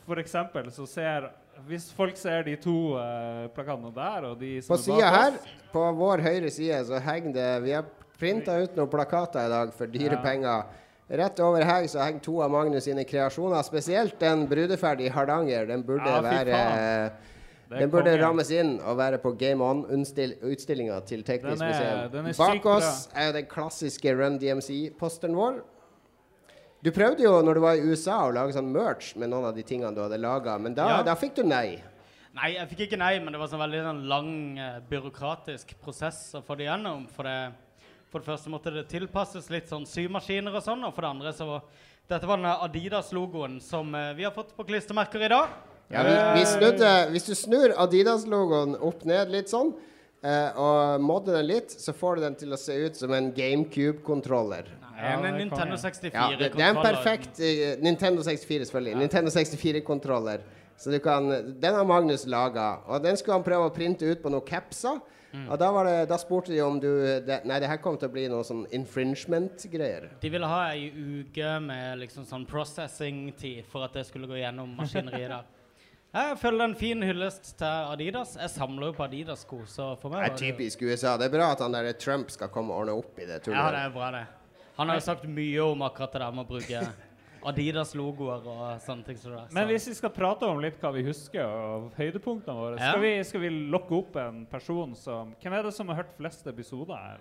[0.05, 1.29] For eksempel så ser
[1.69, 5.37] Hvis folk ser de to eh, plakatene der, og de som På sida her,
[5.71, 7.87] på vår høyre side, så henger det Vi har
[8.19, 10.21] printa ut noen plakater i dag for dyre Ja.
[10.23, 10.67] penger.
[11.07, 13.61] Rett over her så henger to av Magnus sine kreasjoner.
[13.67, 15.67] Spesielt den brudeferdige Hardanger.
[15.69, 17.11] Den burde Ja, være er
[17.79, 18.21] Den burde kongen.
[18.23, 22.11] rammes inn og være på Game On-utstillinga til Teknisk Den er- museum.
[22.11, 25.61] den er Bak oss er jo den klassiske Run DMC-posteren vår.
[26.83, 29.55] Du prøvde jo når du var i USA å lage sånn merch med noen av
[29.55, 31.03] de tingene du hadde laga, men da, Ja.
[31.03, 31.81] da fikk du nei.
[32.35, 36.33] Nei, jeg fikk ikke nei, men det var sånn veldig sånn lang eh, byråkratisk prosess
[36.35, 37.07] å få det gjennom.
[37.09, 37.53] For det,
[38.11, 41.31] for det første måtte det tilpasses litt sånn symaskiner og sånn, og for det andre
[41.33, 41.61] så var
[42.07, 45.47] dette var den Adidas-logoen som eh, vi har fått på klistremerker i dag.
[45.93, 49.69] Ja, vi, vi snudde, hvis du snur Adidas-logoen opp ned litt sånn,
[50.25, 53.29] eh, og modder den litt, så får du den til å se ut som en
[53.35, 54.71] GameCube-kontroller.
[54.95, 58.95] En Nintendo 64 Ja, det, det er en perfekt eh, Nintendo 64, selvfølgelig.
[59.03, 60.45] Nintendo 64-kontroller.
[60.77, 61.27] Så du kan
[61.61, 64.97] Den har Magnus laga, og den skulle han prøve å printe ut på noen capser.
[65.35, 65.49] Mm.
[65.51, 66.87] Og da, var det, da spurte de om du
[67.27, 70.07] det, Nei, det her kom til å bli noe sånn infringement-greier.
[70.21, 74.71] De ville ha ei uke med liksom sånn processing-tid for at det skulle gå gjennom
[74.79, 75.51] maskineriet der.
[76.15, 78.37] Jeg føler en fin hyllest til Adidas.
[78.39, 81.17] Jeg samler jo på Adidas-sko, så for meg Det er typisk USA.
[81.19, 83.59] Det er bra at han der Trump skal komme og ordne opp i det tullet.
[83.59, 84.21] Ja, det er bra, det.
[84.77, 86.85] Han har jo sagt mye om akkurat det der med å bruke
[87.51, 89.19] Adidas-logoer og sånne ting.
[89.19, 89.53] Så det så.
[89.57, 92.93] Men hvis vi skal prate om litt hva vi husker og høydepunktene våre, Ja.
[92.93, 96.15] skal, vi, skal vi lokke opp en person som Hvem er det som har hørt
[96.17, 97.19] flest episoder her?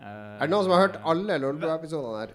[0.00, 0.06] Eh,
[0.40, 2.32] Er det noen som har hørt alle Lolbua-episodene her?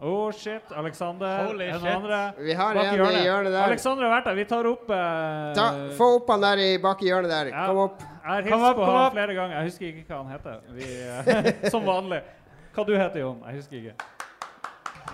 [0.00, 1.46] Oh shit, Alexander.
[1.46, 1.88] Holy en shit.
[1.88, 2.32] andre?
[2.38, 3.62] Vi har Bak en i hjørnet der.
[3.62, 4.34] Alexander har vært der.
[4.36, 7.48] Vi tar opp uh, Ta, få opp han der i bak i hjørnet der.
[7.48, 7.62] Ja.
[7.70, 8.02] Kom opp.
[8.02, 9.54] Jeg har hilst på han flere ganger.
[9.56, 10.60] Jeg husker ikke hva han heter.
[10.76, 12.20] Vi, uh, som vanlig.
[12.76, 13.40] Hva du heter Jon?
[13.46, 13.94] Jeg husker ikke.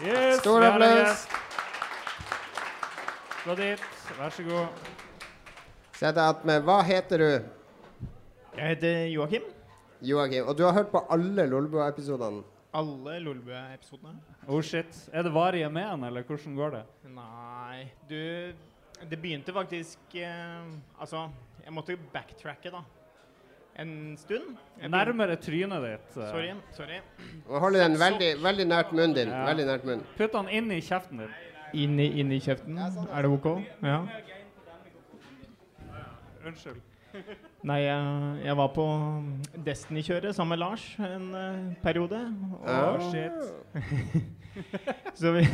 [0.02, 1.26] Yes, Stor applaus.
[3.44, 3.84] Gå dit.
[4.18, 4.88] Vær så god.
[5.94, 6.64] Sett deg attmed.
[6.66, 7.30] Hva heter du?
[8.56, 9.46] Jeg heter Joakim.
[10.02, 10.48] Joakim.
[10.50, 12.42] Og du har hørt på alle Lolbua-episodene?
[12.74, 14.16] Alle Lolbø-episodene.
[14.48, 15.08] Oh shit.
[15.12, 16.82] Er det varige med han, eller hvordan går det?
[17.12, 18.52] Nei, du
[19.10, 20.70] Det begynte faktisk eh,
[21.00, 21.26] Altså,
[21.64, 22.80] jeg måtte backtracke, da.
[23.82, 24.56] En stund.
[24.88, 26.16] Nærmere trynet ditt.
[26.16, 26.28] eh.
[26.30, 26.52] Sorry.
[26.76, 26.98] sorry.
[27.48, 29.28] Og Hold den veldig, veldig nært munnen din.
[29.28, 29.44] Ja.
[29.48, 30.04] Veldig nært munnen.
[30.16, 31.34] Putt den inn i kjeften din.
[31.72, 32.76] Inn i, inn i kjeften.
[32.78, 33.46] Er det OK?
[33.82, 34.02] Ja.
[36.46, 36.80] Unnskyld.
[37.68, 38.84] Nei, jeg, jeg var på
[39.66, 42.20] Destiny-kjøret sammen med Lars en uh, periode.
[42.66, 43.00] Ah.
[43.12, 43.36] shit.
[45.20, 45.46] Så vi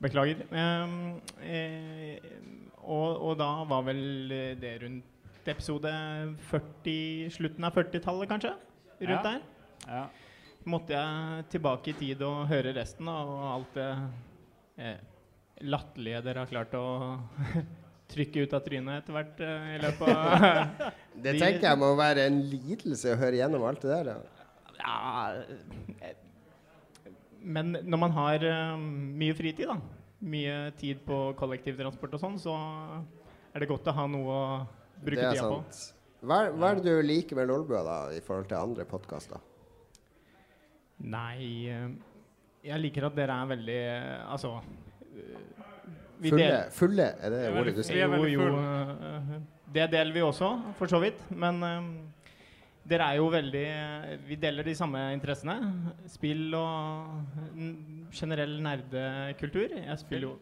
[0.00, 0.46] Beklager.
[0.48, 2.16] Um, eh,
[2.80, 4.30] og, og da var vel
[4.62, 5.90] det rundt episode
[6.48, 8.54] 40 Slutten av 40-tallet, kanskje?
[9.00, 9.20] Rundt Ja.
[9.26, 9.40] der.
[9.86, 10.06] Ja.
[10.64, 13.90] Måtte jeg tilbake i tid og høre resten og alt det
[14.80, 14.98] eh,
[15.64, 16.84] latterlige dere har klart å
[18.10, 20.88] trykke ut av trynet etter hvert Uh, i løpet av
[21.24, 24.10] Det tenker jeg må være en lidelse å høre gjennom alt det der.
[24.10, 24.46] Ja.
[24.80, 24.98] Ja
[26.00, 26.16] eh,
[27.40, 29.78] Men når man har uh, mye fritid, da,
[30.20, 32.56] mye tid på kollektivtransport og sånn, så
[33.54, 34.44] er det godt å ha noe å
[35.00, 35.62] bruke tida på.
[36.20, 39.40] Hva, hva er det du liker med Lolbua da, i forhold til andre podkaster?
[41.00, 41.64] Nei
[42.60, 43.80] Jeg liker at dere er veldig
[44.28, 44.50] Altså
[46.20, 48.06] vi Fulle, del- fulle, er det er ordet du sier?
[48.06, 48.48] Jo, jo.
[48.60, 49.40] eh,
[49.72, 51.20] det deler vi også, for så vidt.
[51.30, 51.88] Men eh,
[52.90, 55.56] dere er jo veldig eh, Vi deler de samme interessene.
[56.10, 59.76] Spill og generell nerdekultur.
[59.80, 60.38] Jeg spiller jo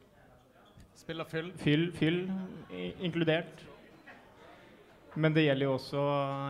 [0.98, 1.52] Spill og fyll.
[1.62, 2.16] Fyll, fyll
[3.06, 3.64] inkludert.
[5.18, 6.02] Men det gjelder jo også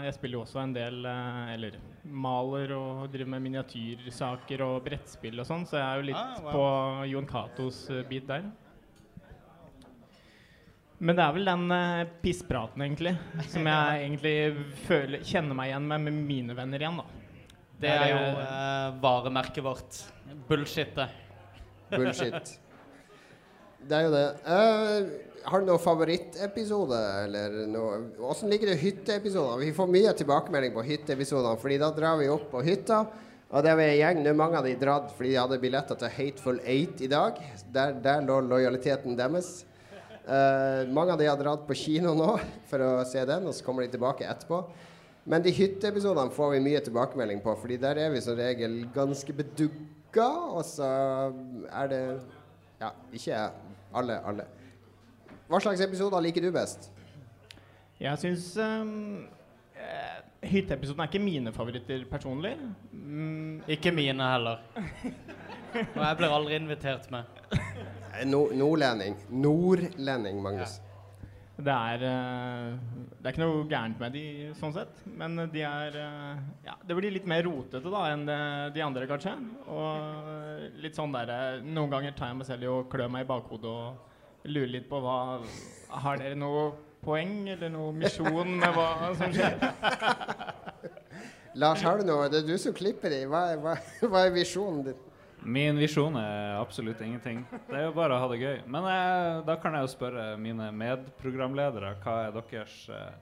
[0.05, 1.77] Jeg spiller jo også en del eh, Eller
[2.09, 6.39] maler og driver med miniatyrsaker og brettspill og sånn, så jeg er jo litt Ah,
[6.43, 6.53] wow.
[6.55, 6.65] på
[7.11, 8.47] Jon Catos eh, bit der.
[10.99, 13.15] Men det er vel den eh, pisspraten, egentlig,
[13.53, 14.37] som jeg egentlig
[14.89, 17.25] føler, kjenner meg igjen med med mine venner igjen, da.
[17.79, 20.01] Det er jo eh, varemerket vårt.
[20.49, 21.15] Bullshitet.
[21.93, 22.57] Bullshit.
[23.79, 24.25] Det er jo det.
[24.51, 29.63] Eh, har du noen favorittepisode, eller noe Åssen ligger det hytteepisoder?
[29.63, 33.05] Vi får mye tilbakemelding på hytteepisodene, fordi da drar vi opp på hytta,
[33.49, 36.11] Og det var en gjeng, nå mange av de dratt fordi de hadde billetter til
[36.19, 37.39] Hateful Eight i dag.
[37.73, 39.63] Der, der lå lojaliteten deres.
[40.29, 42.35] Eh, mange av de har dratt på kino nå
[42.71, 44.61] for å se den, og så kommer de tilbake etterpå.
[45.29, 49.33] Men de hytteepisodene får vi mye tilbakemelding på, Fordi der er vi som regel ganske
[49.37, 50.89] bedugga, og så
[51.69, 52.03] er det
[52.79, 53.41] Ja, ikke
[53.99, 54.45] alle, alle.
[55.49, 56.91] Hva slags episoder liker du best?
[57.99, 59.25] Jeg syns um,
[59.75, 60.19] eh,
[60.49, 62.53] Hytteepisoden er ikke mine favoritter personlig.
[62.93, 64.61] Mm, Ikke mine heller.
[65.75, 67.25] Og jeg blir aldri invitert med.
[68.27, 69.17] No, nordlending.
[69.31, 70.79] Nordlending, Magnus.
[71.59, 72.75] Det er, eh,
[73.19, 74.23] det er ikke noe gærent med de
[74.55, 78.23] sånn sett, men de er eh, Ja, det blir litt mer rotete da enn
[78.75, 79.33] de andre, kanskje.
[79.67, 83.27] Og litt sånn der eh, Noen ganger tar jeg meg selv i å klø meg
[83.27, 85.17] i bakhodet og lure litt på hva
[86.05, 86.69] Har dere noe
[87.03, 89.59] poeng eller noe misjon med hva som skjer?
[91.59, 92.29] Lars, har du noe?
[92.31, 93.25] Det er du som klipper i.
[93.27, 93.75] Hva, er- hva,
[94.07, 95.05] hva er visjonen din?
[95.43, 97.45] Min visjon er absolutt ingenting.
[97.69, 98.57] Det er jo bare å ha det gøy.
[98.67, 103.13] Men eh, da kan jeg jo spørre mine medprogramledere hva er deres eh,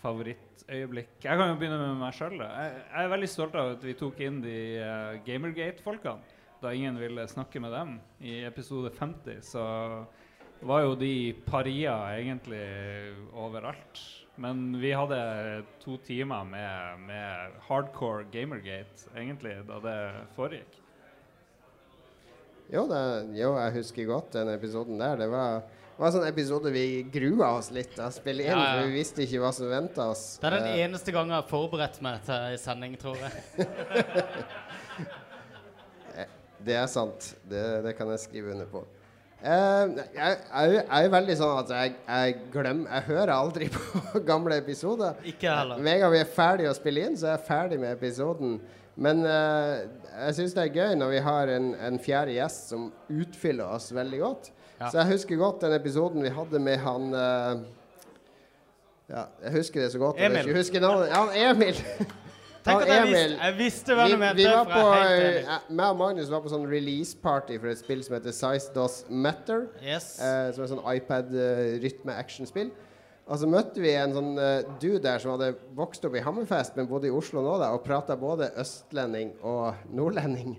[0.00, 1.18] favorittøyeblikk.
[1.24, 2.38] Jeg kan jo begynne med meg sjøl.
[2.40, 6.38] Jeg, jeg er veldig stolt av at vi tok inn de eh, Gamergate-folkene.
[6.60, 9.62] Da ingen ville snakke med dem i episode 50, så
[10.60, 12.60] var jo de paria egentlig
[13.32, 14.02] overalt.
[14.40, 15.20] Men vi hadde
[15.80, 19.98] to timer med, med hardcore Gamergate egentlig da det
[20.36, 20.79] foregikk.
[22.70, 23.02] Jo, det,
[23.34, 25.16] jo, jeg husker godt den episoden der.
[25.18, 25.64] Det var,
[25.98, 28.52] var en sånn episode vi grua oss litt til å spille inn.
[28.52, 28.76] Ja, ja.
[28.78, 30.22] For vi visste ikke hva som venta oss.
[30.38, 33.34] Det er den uh, eneste gangen jeg har forberedt meg til en sending, tror jeg.
[36.22, 36.30] eh,
[36.62, 37.32] det er sant.
[37.50, 38.86] Det, det kan jeg skrive under på.
[39.40, 44.20] Uh, jeg, jeg, jeg er veldig sånn at jeg, jeg glemmer Jeg hører aldri på
[44.28, 45.18] gamle episoder.
[45.26, 45.80] Ikke heller.
[45.82, 48.60] Med en gang vi er ferdig å spille inn, så er jeg ferdig med episoden.
[48.96, 49.86] Men eh,
[50.26, 53.92] jeg syns det er gøy når vi har en, en fjerde gjest som utfyller oss
[53.94, 54.50] veldig godt.
[54.80, 54.88] Ja.
[54.90, 57.60] Så jeg husker godt den episoden vi hadde med han eh,
[59.10, 60.16] Ja, jeg husker det så godt.
[60.18, 60.36] Emil.
[60.36, 60.56] jeg Emil.
[60.56, 61.08] husker navnet.
[61.14, 61.74] Ja, Emil.
[62.64, 65.36] Tenk at jeg visste- jeg visste hva du mente, Vi var på, enig.
[65.48, 68.98] eh, meg og Magnus var på sånn release-party for et spill som heter Size Does
[69.08, 69.62] Matter.
[69.80, 70.10] Yes.
[70.20, 72.70] Eh, som er sånn iPad-rytme-actionspill.
[73.30, 76.74] Og så møtte vi en sånn uh, dude der som hadde vokst opp i Hammerfest,
[76.74, 80.56] men bodde i Oslo nå, da, og prata både østlending og nordlending.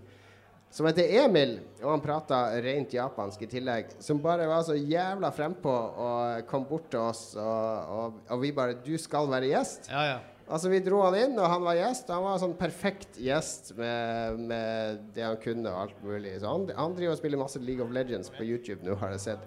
[0.71, 3.89] Som heter Emil, og han prata rent japansk i tillegg.
[3.99, 8.53] Som bare var så jævla frempå og kom bort til oss, og, og, og vi
[8.55, 9.91] bare 'Du skal være gjest'.
[9.91, 10.19] Ja, ja.
[10.47, 12.09] Altså Vi dro han inn, og han var gjest.
[12.11, 16.37] Han var sånn perfekt gjest med, med det han kunne og alt mulig.
[16.39, 19.23] Så han, han driver og spiller masse League of Legends på YouTube nå, har jeg
[19.27, 19.45] sett.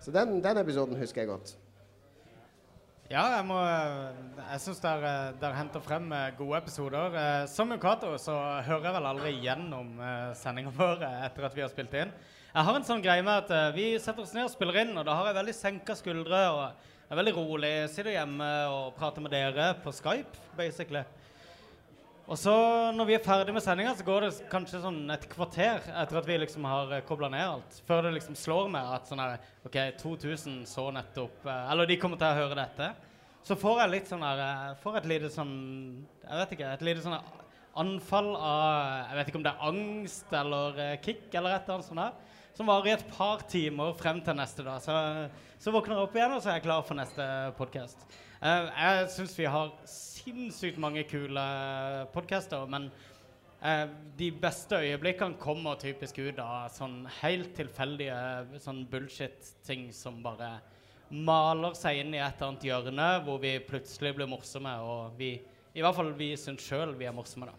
[0.00, 1.56] Så den, den episoden husker jeg godt.
[3.10, 7.16] Ja, jeg må Jeg syns dere, dere henter frem eh, gode episoder.
[7.18, 8.36] Eh, Som Ukato så
[8.66, 9.88] hører jeg vel aldri gjennom
[10.38, 12.12] sendinga vår eh, etter at vi har spilt inn.
[12.50, 14.94] Jeg har en sånn greie med at eh, vi setter oss ned og spiller inn,
[14.94, 16.62] og da har jeg veldig senka skuldre og
[17.10, 17.72] er veldig rolig.
[17.90, 21.02] Sitter hjemme og prater med dere på Skype, basically.
[22.30, 22.52] Og så
[22.94, 26.26] når vi er ferdig med sendinga, så går det kanskje sånn et kvarter etter at
[26.28, 29.78] vi liksom har kobla ned alt, før det liksom slår meg at sånn her OK,
[29.98, 32.92] 2000 så nettopp eh, Eller de kommer til å høre dette.
[33.42, 35.56] Så får jeg litt sånn her eh, Får et lite sånn
[36.22, 36.68] Jeg vet ikke.
[36.76, 37.18] Et lite sånn
[37.82, 38.68] anfall av
[39.08, 42.04] Jeg vet ikke om det er angst eller eh, kick eller et eller annet sånt
[42.04, 42.38] der.
[42.54, 44.78] Som varer i et par timer frem til neste dag.
[44.86, 44.94] Så,
[45.58, 47.26] så våkner jeg opp igjen, og så er jeg klar for neste
[47.58, 48.06] podkast.
[48.42, 49.74] jeg syns vi har
[50.20, 51.44] sinnssykt mange kule
[52.14, 52.88] podcaster, men
[53.62, 53.86] eh,
[54.18, 58.18] de beste øyeblikkene kommer typisk ut av sånn helt tilfeldige
[58.62, 60.58] sånn bullshit-ting som bare
[61.10, 65.34] maler seg inn i et eller annet hjørne hvor vi plutselig blir morsomme, og vi,
[65.74, 67.56] i hvert fall vi syns sjøl vi er morsomme, da.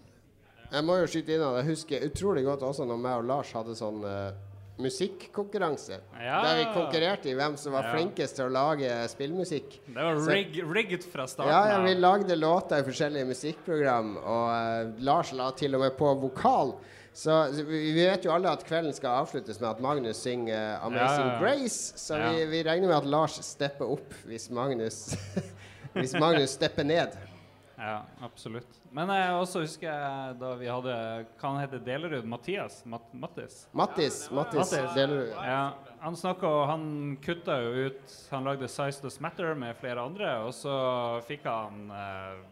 [0.72, 3.50] Jeg må jo skyte inn at jeg husker utrolig godt også når meg og Lars
[3.58, 4.32] hadde sånn uh,
[4.78, 6.00] musikkonkurranse.
[6.20, 6.42] Ja.
[6.46, 7.92] Der vi konkurrerte i hvem som var Ja.
[7.96, 9.80] flinkest til å lage spillmusikk.
[9.88, 14.48] Det var rig, rigget fra starten Ja, ja, vi lagde låter i forskjellige musikkprogram, og
[14.50, 16.76] uh, Lars la til og med på vokal.
[17.14, 20.86] Så, så vi, vet jo alle at kvelden skal avsluttes med at Magnus synger eh,
[20.86, 21.40] 'Amazing Ja.
[21.42, 21.98] Grace'.
[21.98, 25.16] Så vi, vi regner med at Lars stepper opp hvis Magnus
[25.94, 27.18] Hvis Magnus stepper ned.
[27.82, 28.76] Ja, absolutt.
[28.94, 30.96] Men jeg også husker jeg da vi hadde
[31.40, 32.28] Hva han heter Delerud?
[32.30, 32.84] Mathias?
[32.86, 33.64] Mat Mattis?
[33.74, 34.20] Mattis.
[34.30, 35.32] Mattis Delerud.
[35.34, 35.64] Ja,
[36.04, 36.84] han snakka og han
[37.26, 40.76] kutta jo ut Han lagde 'Size Does Matter' med flere andre, og så
[41.26, 42.44] fikk han eh,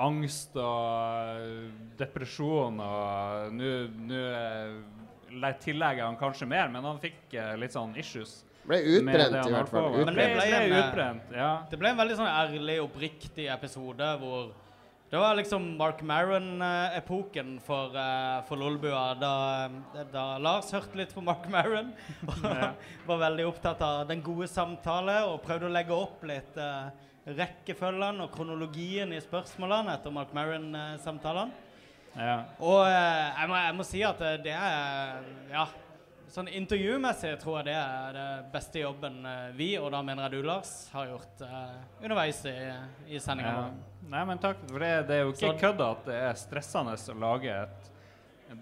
[0.00, 1.68] angst og eh,
[2.00, 3.74] depresjon, og nå
[4.16, 8.40] eh, tillegger han kanskje mer, men han fikk eh, litt sånn issues.
[8.62, 9.88] Ble utbrent i hvert fall.
[9.90, 10.08] Utbrent.
[10.08, 11.52] det ble, ble en, eh, utbrent, ja.
[11.70, 14.52] det ble en veldig sånn ærlig, oppriktig episode hvor
[15.12, 19.14] Det var liksom Mark Maron-epoken for, uh, for Lolbua.
[19.20, 19.68] Da,
[20.08, 21.90] da Lars hørte litt på Mark Maron
[22.30, 22.46] og
[23.10, 26.88] var veldig opptatt av den gode samtale og prøvde å legge opp litt uh,
[27.28, 31.68] rekkefølgen og kronologien i spørsmålene etter Mark Maron-samtalene.
[32.16, 32.38] Ja.
[32.64, 35.66] Og uh, jeg, må, jeg må si at eh, det er Ja,
[36.32, 40.38] sånn intervjumessig tror jeg det er det beste jobben eh, vi, og da mener jeg
[40.38, 42.56] du, Lars, har gjort eh, underveis i,
[43.12, 43.54] i sendinga.
[43.58, 43.98] Ja.
[44.12, 44.62] Nei, men takk.
[44.70, 47.91] For det, det er jo ikke kødd at det er stressende å lage et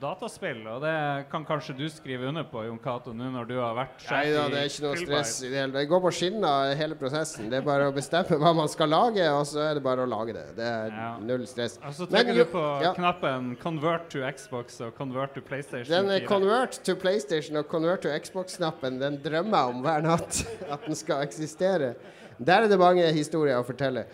[0.00, 0.60] dataspill.
[0.70, 0.94] Og det
[1.30, 4.32] kan kanskje du skrive under på, Jon Cato, nå når du har vært sjef Nei
[4.34, 5.32] da, det er ikke noe stress.
[5.42, 7.50] i Det hele- det går på skinner, hele prosessen.
[7.50, 10.08] Det er bare å bestemme hva man skal lage, og så er det bare å
[10.08, 10.46] lage det.
[10.56, 11.78] Det er null stress.
[11.82, 12.94] Og så trykker du på ja.
[12.94, 15.88] knappen 'convert to Xbox' og 'convert to PlayStation'.
[15.88, 16.26] Den er 4.
[16.28, 20.94] convert to PlayStation og convert to Xbox-knappen, den drømmer jeg om hver natt at den
[20.94, 21.94] skal eksistere.
[22.38, 24.06] Der er det mange historier å fortelle.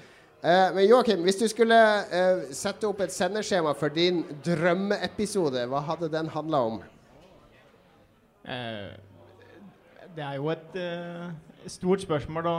[0.47, 1.75] Eh, men Joakim, hvis du skulle
[2.15, 6.77] eh, sette opp et sendeskjema for din drømmeepisode, hva hadde den handla om?
[8.47, 8.93] Eh,
[10.15, 11.25] det er jo et eh,
[11.73, 12.55] stort spørsmål å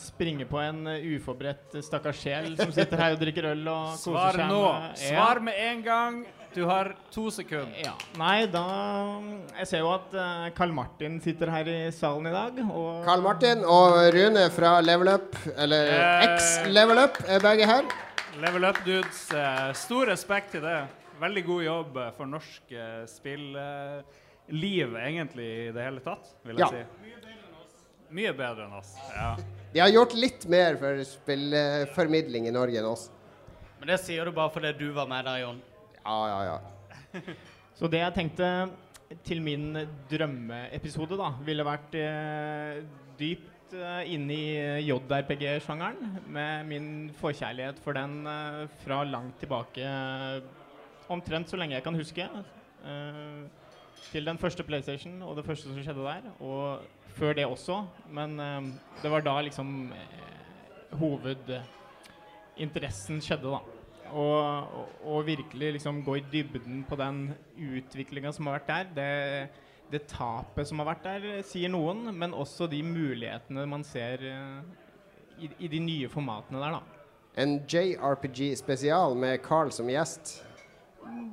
[0.00, 4.02] springe på en eh, uforberedt stakkars sjel som sitter her og drikker øl og koser
[4.02, 4.18] seg.
[4.18, 4.58] Svar nå.
[4.64, 5.12] med- Ja.
[5.12, 6.18] Svar med en gang.
[6.54, 7.76] Du har to sekunder.
[7.84, 7.92] Ja.
[8.18, 8.62] Nei, da
[9.58, 12.56] Jeg ser jo at eh, Carl Martin sitter her i salen i dag.
[12.72, 16.24] Og Carl Martin og Rune fra Level Up, eller Eh.
[16.34, 17.84] X-Level Up, er begge her.
[18.40, 20.78] Level Up Dudes, eh, stor respekt til det.
[21.20, 26.64] Veldig god jobb eh, for norsk eh, spillliv, egentlig, i det hele tatt, vil jeg
[26.64, 26.68] Ja.
[26.72, 27.14] si.
[28.10, 28.94] Mye bedre enn oss.
[29.12, 29.34] Ja.
[29.74, 33.10] De har gjort litt mer for spillformidling i Norge enn oss.
[33.78, 35.58] Men det sier du bare fordi du var med der, Jon.
[36.04, 36.58] Ja, ja, ja.
[37.78, 38.46] Så det jeg tenkte
[39.24, 39.76] til min
[40.10, 42.82] drømmeepisode, da, ville vært eh,
[43.20, 44.46] dypt eh, inne i
[44.88, 46.18] JRPG-sjangeren.
[46.28, 50.40] Med min forkjærlighet for den eh, fra langt tilbake, eh,
[51.08, 52.28] omtrent så lenge jeg kan huske.
[52.84, 53.48] eh,
[54.12, 56.22] til den første PlayStation og det første som skjedde der.
[56.40, 56.78] Og
[57.18, 57.84] før det også.
[58.10, 58.62] Men eh,
[59.02, 63.60] det var da liksom eh, hovedinteressen skjedde, da.
[64.12, 67.22] Og, og, virkelig liksom gå i dybden på den
[67.56, 68.92] utviklinga som har vært der.
[68.96, 74.24] Det, det tapet som har vært der, sier noen, men også de mulighetene man ser
[74.28, 74.60] eh,
[75.38, 76.98] i, i de nye formatene der, da.
[77.38, 80.38] En JRPG-spesial med Carl som gjest.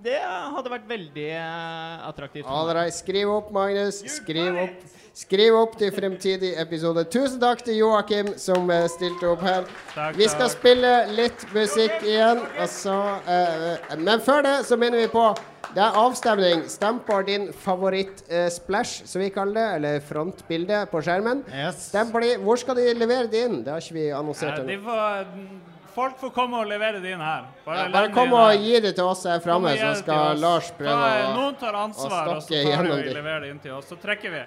[0.06, 2.46] Det hadde vært veldig eh, attraktivt.
[2.78, 4.04] right, skriv opp, Magnus.
[4.14, 4.84] Skriv opp.
[5.16, 7.06] Skriv opp til fremtidig episode.
[7.08, 9.66] Tusen takk til Joakim som eh, stilte opp her.
[9.96, 10.58] Takk, vi skal takk.
[10.60, 12.44] spille litt musikk igjen.
[12.60, 12.98] Altså, så,
[13.34, 15.30] eh, men før det så minner vi på
[15.76, 16.62] det er avstemning.
[16.72, 19.66] Stem på din favoritt-splash, som vi kaller det.
[19.80, 21.42] Eller frontbilde på skjermen.
[21.76, 22.36] Stem på de.
[22.46, 23.58] Hvor skal de levere det inn?
[23.66, 25.75] Det har ikke vi annonsert ennå.
[25.96, 27.48] Folk får komme og levere det inn her.
[27.66, 28.60] Ja, bare kom og her.
[28.60, 30.38] gi det til oss her framme, så skal.
[30.44, 33.18] Lars prøve Da, å Noen tar ansvar, og så tar vi de.
[33.18, 33.90] leverer det inn til oss.
[33.90, 34.44] Så trekker vi.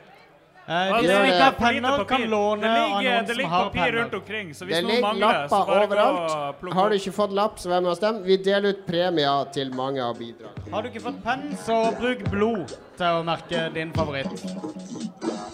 [0.69, 3.39] Eh, vi de som ikke har penner, kan låne det av ligger, noen det som
[3.39, 3.95] ligger har papir penner.
[4.03, 6.75] rundt omkring, så hvis Det noen ligger mangler, så lapper bare gå og overalt.
[6.75, 8.23] Har du ikke fått lapp, så vær med oss dem.
[8.27, 10.71] Vi deler ut premier til mange av bidragene.
[10.75, 15.48] Har du ikke fått penn, så bruk blod til å merke din favoritt.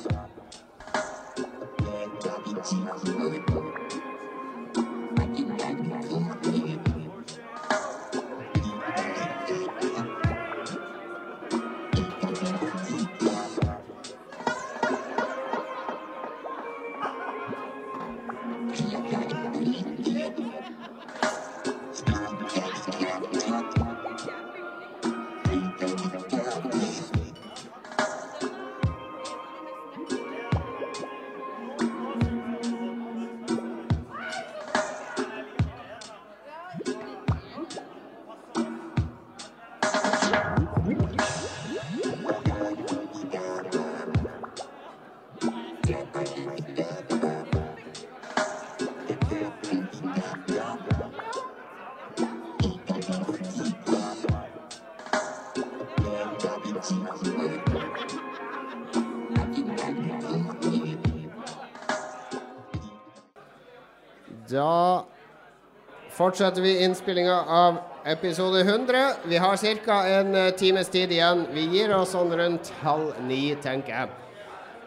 [66.15, 69.13] Fortsetter vi innspillinga av episode 100.
[69.25, 70.07] Vi har ca.
[70.07, 71.47] en eh, times tid igjen.
[71.53, 74.13] Vi gir oss sånn rundt halv ni, tenker jeg.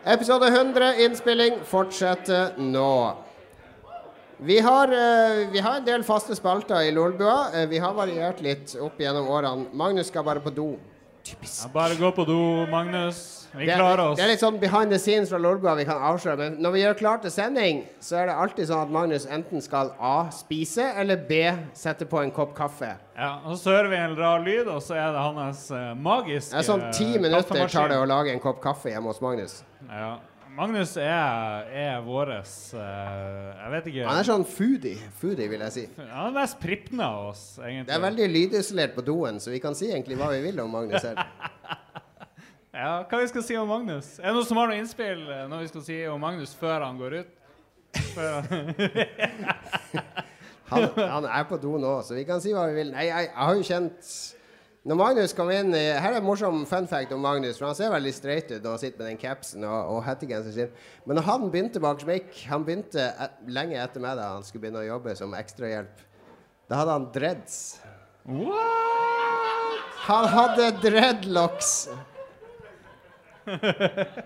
[0.07, 3.17] Episode 100 innspilling fortsetter nå.
[4.37, 7.49] Vi har, eh, vi har en del faste spalter i Lolbua.
[7.53, 9.67] Eh, vi har variert litt opp gjennom årene.
[9.73, 10.77] Magnus skal bare på do.
[11.63, 13.33] Ja, bare gå på do, Magnus.
[13.57, 14.17] Vi Det er, klarer oss.
[14.19, 16.37] det er litt sånn behind the scenes fra Lolbua vi kan avsløre.
[16.37, 19.63] Men når vi gjør klart til sending, så er det alltid sånn at Magnus enten
[19.63, 20.29] skal A.
[20.35, 21.39] spise, eller B.
[21.73, 22.91] sette på en kopp kaffe.
[23.17, 26.53] Ja, og så hører vi en rar lyd, og så er det hans uh, magiske
[26.53, 29.63] Det er sånn ti minutter tar det å lage en kopp kaffe hjemme hos Magnus.
[29.89, 30.17] Ja.
[30.57, 35.73] Magnus er, er våres uh, Jeg vet ikke Han er sånn foodie, foodie vil jeg
[35.75, 35.83] si.
[35.99, 37.85] Han er mest prippende av oss, egentlig.
[37.91, 40.73] Det er veldig lydisolert på doen, så vi kan si egentlig hva vi vil om
[40.73, 41.21] Magnus her.
[42.77, 44.19] Ja, hva vi skal si om Magnus?
[44.19, 46.83] Er det noen som har noe innspill eh, når vi skal si om Magnus før
[46.85, 47.31] han går ut?
[48.05, 48.43] Han
[50.67, 52.91] Han, han er på do nå, så vi kan si hva vi vil.
[52.91, 54.09] Nei, jeg, jeg har jo kjent
[54.87, 57.75] Når Magnus kom inn i- Her er en morsom fun fact om Magnus, for han
[57.75, 60.69] ser veldig streit ut når han sitter med den capsen og, og hettegenseren sin.
[61.05, 64.63] Men når han begynte bak smikk Han begynte et, lenge etter meg da han skulle
[64.63, 66.05] begynne å jobbe som ekstrahjelp.
[66.69, 67.57] Da hadde han dreads.
[68.23, 69.83] What?
[70.07, 71.89] Han hadde dreadlocks.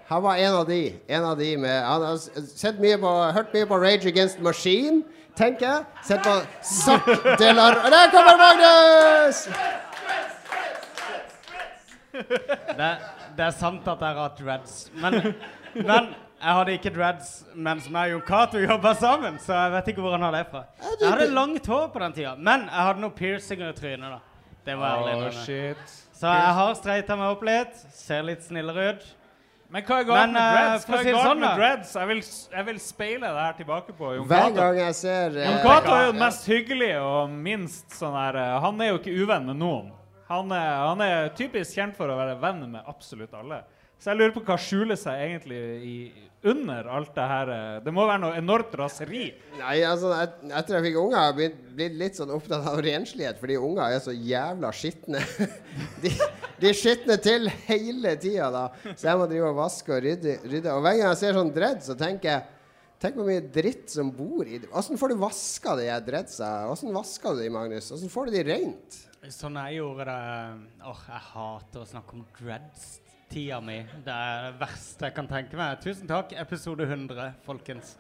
[0.10, 1.00] Han var en av de.
[1.08, 5.04] En av de med Han har sett mye på, hørt mye på Rage Against Machine,
[5.38, 5.86] tenker jeg.
[6.06, 7.06] Sett på Zack
[7.42, 9.48] Delar der kommer Magnus!
[12.26, 12.90] Det,
[13.38, 14.76] det er sant at jeg har hatt dreads.
[14.96, 15.34] Men,
[15.76, 16.12] men
[16.42, 20.06] jeg hadde ikke dreads mens meg og Jon Cato jobba sammen, så jeg vet ikke
[20.06, 20.66] hvor han har det fra.
[20.82, 24.18] Jeg hadde langt hår på den tida, men jeg hadde noen piercinger i trynet.
[24.18, 24.22] da.
[24.66, 25.08] Det var.
[25.10, 25.98] Oh, shit.
[26.14, 27.78] Så jeg har streita meg opp litt.
[27.98, 29.06] Ser litt snillere ut.
[29.72, 30.86] Men hva er galt med eh, dreads?
[30.86, 31.94] Hva er det galt sånn, med dreads?
[31.96, 32.22] Jeg vil,
[32.58, 35.94] jeg vil speile det her tilbake på Jon Hver gang jeg ser eh, Jon Cato
[35.96, 39.48] er jo den mest hyggelige og minst sånn her eh, Han er jo ikke uvenn
[39.48, 39.88] med noen.
[40.32, 43.62] Han er, han er typisk kjent for å være venn med absolutt alle.
[44.02, 45.96] Så jeg lurer på hva skjuler seg egentlig i,
[46.50, 49.28] under alt det her eh, Det må være noe enormt raseri.
[49.60, 53.38] Nei, altså, et, etter jeg fikk unger, har jeg blitt, litt sånn opptatt av renslighet,
[53.42, 55.22] fordi unger er så jævla skitne.
[56.02, 56.10] De,
[56.62, 58.64] de skitner til hele tida, da.
[58.96, 60.40] Så jeg må drive og vaske og rydde.
[60.48, 60.74] rydde.
[60.74, 62.58] Og hver gang jeg ser sånn dread, så tenker jeg
[63.02, 64.68] Tenk hvor mye dritt som bor i det.
[64.78, 66.52] Åssen får du vaska de her dreadsa?
[66.70, 67.88] Åssen vasker du de, Magnus?
[67.96, 69.00] Åssen får du de rent?
[69.30, 73.76] Sånn jeg gjorde det Åh, jeg hater å snakke om dreads-tida mi.
[74.02, 75.78] Det er det verste jeg kan tenke meg.
[75.84, 76.34] Tusen takk.
[76.42, 77.94] Episode 100, folkens.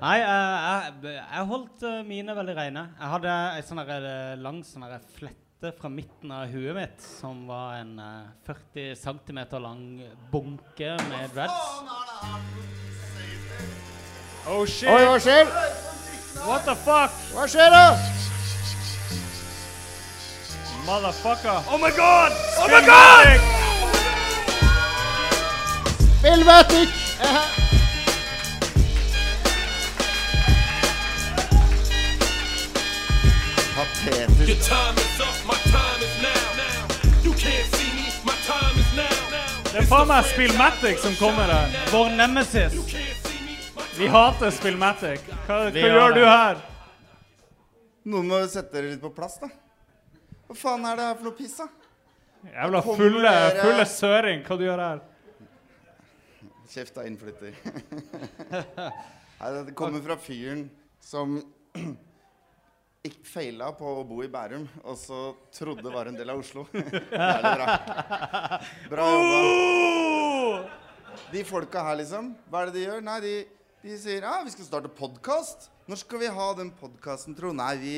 [0.00, 2.86] Nei, jeg, jeg, jeg holdt eh, mine veldig reine.
[2.96, 4.86] Jeg hadde ei sånn eh, lang sånn
[5.18, 9.84] flette fra midten av huet mitt som var en eh, 40 cm lang
[10.32, 11.60] bunke med dreads.
[14.48, 14.88] Oh shit!
[14.88, 15.52] Oi, hva skjer?
[16.46, 17.20] What the fuck?
[17.34, 17.84] Hva skjer da?
[20.86, 21.64] Motherfucker.
[21.68, 22.32] Oh my god!
[22.58, 23.40] Oh my god!
[26.18, 26.88] Spillmatic
[27.20, 27.48] er her.
[33.76, 34.48] Patetisk.
[34.48, 37.24] Your time is up, my time is now.
[37.24, 39.72] You can't see me, my time is now.
[39.72, 41.76] Det er faen meg Spillmatic som kommer her.
[41.92, 42.72] Vår nemesis.
[43.98, 45.20] Vi hater Spillmatic.
[45.46, 46.22] Hva, hva gjør det.
[46.22, 46.66] du her?
[48.04, 49.50] Noen må sette dere litt på plass, da.
[50.46, 51.66] Hva faen er det her for noe piss, da?
[52.46, 54.42] Jævla fulle, fulle søring.
[54.46, 55.04] Hva du gjør her?
[56.70, 57.54] Kjeft da, innflytter.
[59.40, 60.68] Nei, det kommer fra fyren
[61.02, 61.38] som
[63.32, 65.20] feila på å bo i Bærum, og så
[65.54, 66.66] trodde det var en del av Oslo.
[66.74, 67.78] Jævlig bra.
[68.92, 70.60] Bra jobba.
[71.32, 73.02] De folka her, liksom, hva er det de gjør?
[73.06, 73.34] Nei, de,
[73.82, 75.70] de sier ja, vi skal starte podkast.
[75.90, 77.50] Når skal vi ha den podkasten, tro?
[77.56, 77.96] Nei, vi,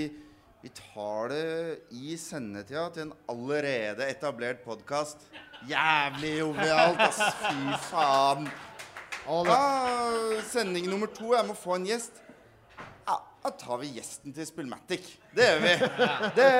[0.61, 5.23] vi tar det i sendetida til en allerede etablert podkast.
[5.71, 7.21] Jævlig jovialt, ass.
[7.45, 8.49] Fy faen.
[9.47, 9.61] Ja,
[10.51, 11.31] sending nummer to.
[11.37, 12.19] Jeg må få en gjest.
[13.07, 15.13] Ja, da tar vi gjesten til Spillmatic.
[15.37, 15.75] Det gjør vi.
[16.41, 16.51] Det,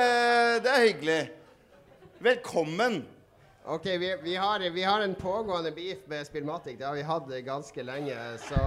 [0.63, 1.21] det er hyggelig.
[2.23, 3.01] Velkommen.
[3.71, 6.79] Ok, vi, vi, har, vi har en pågående beef med Spillmatic.
[6.79, 8.61] Det har vi hatt ganske lenge, så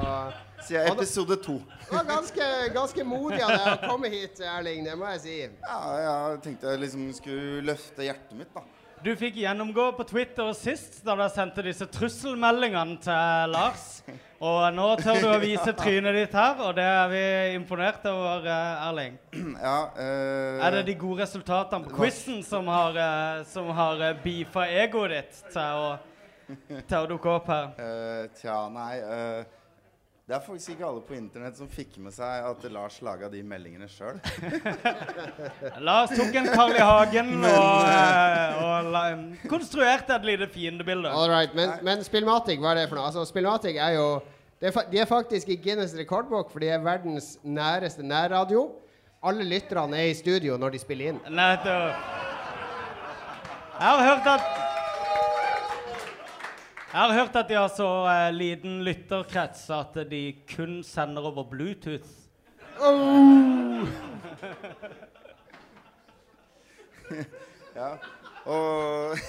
[0.67, 1.55] Siden episode to.
[1.89, 4.83] Det var ganske, ganske modig av deg å komme hit, Erling.
[4.85, 5.37] Det må jeg si.
[5.65, 8.61] Ja, jeg tenkte jeg liksom skulle løfte hjertet mitt, da.
[9.03, 13.85] Du fikk gjennomgå på Twitter sist da du sendte disse trusselmeldingene til Lars.
[14.41, 17.23] Og nå tør du å vise trynet ditt her, og det er vi
[17.55, 19.17] imponert over, eh, Erling.
[19.61, 24.67] Ja, øh, Er det de gode resultatene på quizen som har, uh, som har beefa
[24.69, 25.89] egoet ditt til å,
[26.69, 27.73] til å dukke opp her?
[27.81, 29.60] Uh, tja, nei eh,
[30.31, 33.41] Det er faktisk ikke alle på internett som fikk med seg at Lars laga de
[33.43, 34.15] meldingene sjøl.
[35.87, 36.79] Lars tok en Carl I.
[36.79, 39.01] Hagen Men, og, eh, eh, og la,
[39.51, 41.11] konstruerte et lite fiendebilde.
[41.11, 43.09] All right, men, men Spillmatic, hva er det for noe?
[43.11, 44.07] Altså, Spillmatic er jo
[44.61, 48.69] det er, fa- De er faktisk i Guinness rekordbok, for de er verdens næreste nærradio.
[49.27, 51.19] Alle lytterne er i studio når de spiller inn.
[51.27, 52.07] Nettopp.
[53.81, 54.70] Jeg har hørt at
[56.91, 61.45] Jeg har hørt at de har så eh, liten lytterkrets at de kun sender over
[61.47, 62.09] Bluetooth.
[62.83, 63.87] Oh!
[67.71, 67.93] Ja,
[68.47, 69.15] og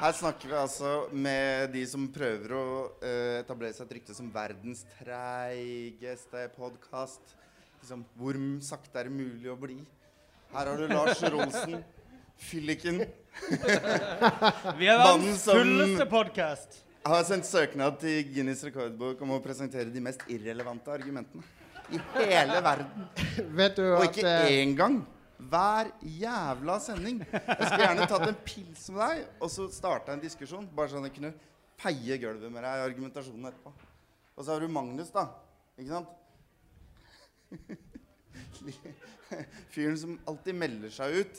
[0.00, 2.62] Her snakker vi altså med de som prøver å
[3.04, 7.34] eh, etablere seg et rykte som verdens treigeste podkast.
[7.80, 9.78] Liksom, hvor sakte er det mulig å bli?
[10.54, 11.82] Her har du Lars Rolsen,
[12.40, 13.04] fylliken.
[14.80, 16.80] Vi er verdens fulleste podcast.
[17.06, 21.42] Har sendt søknad til Guinness rekordbok om å presentere de mest irrelevante argumentene
[21.90, 21.98] i
[22.30, 23.06] hele verden.
[23.60, 24.96] Vet du Og at ikke eh, én gang.
[25.40, 27.22] Hver jævla sending.
[27.24, 30.68] Jeg skulle gjerne tatt en pils med deg og så starta en diskusjon.
[30.76, 31.32] Bare sånn jeg kunne
[31.80, 33.70] peie gulvet med deg i argumentasjonen etterpå.
[34.36, 35.24] Og så har du Magnus, da.
[35.80, 36.10] Ikke sant?
[39.72, 41.34] Fyren som alltid melder seg ut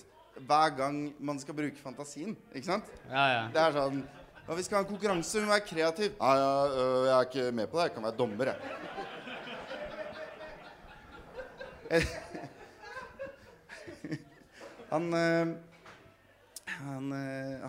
[0.48, 2.36] hver gang man skal bruke fantasien.
[2.54, 2.92] Ikke sant?
[3.10, 3.44] Ja, ja.
[3.54, 4.02] Det er sånn
[4.42, 6.14] ja, Vi skal ha en konkurranse, vi må være kreativ.
[6.18, 6.52] Ja, ja,
[7.06, 7.84] jeg er ikke med på det.
[7.90, 8.60] Jeg kan være dommer, jeg.
[14.92, 15.06] Han,
[16.84, 17.06] han,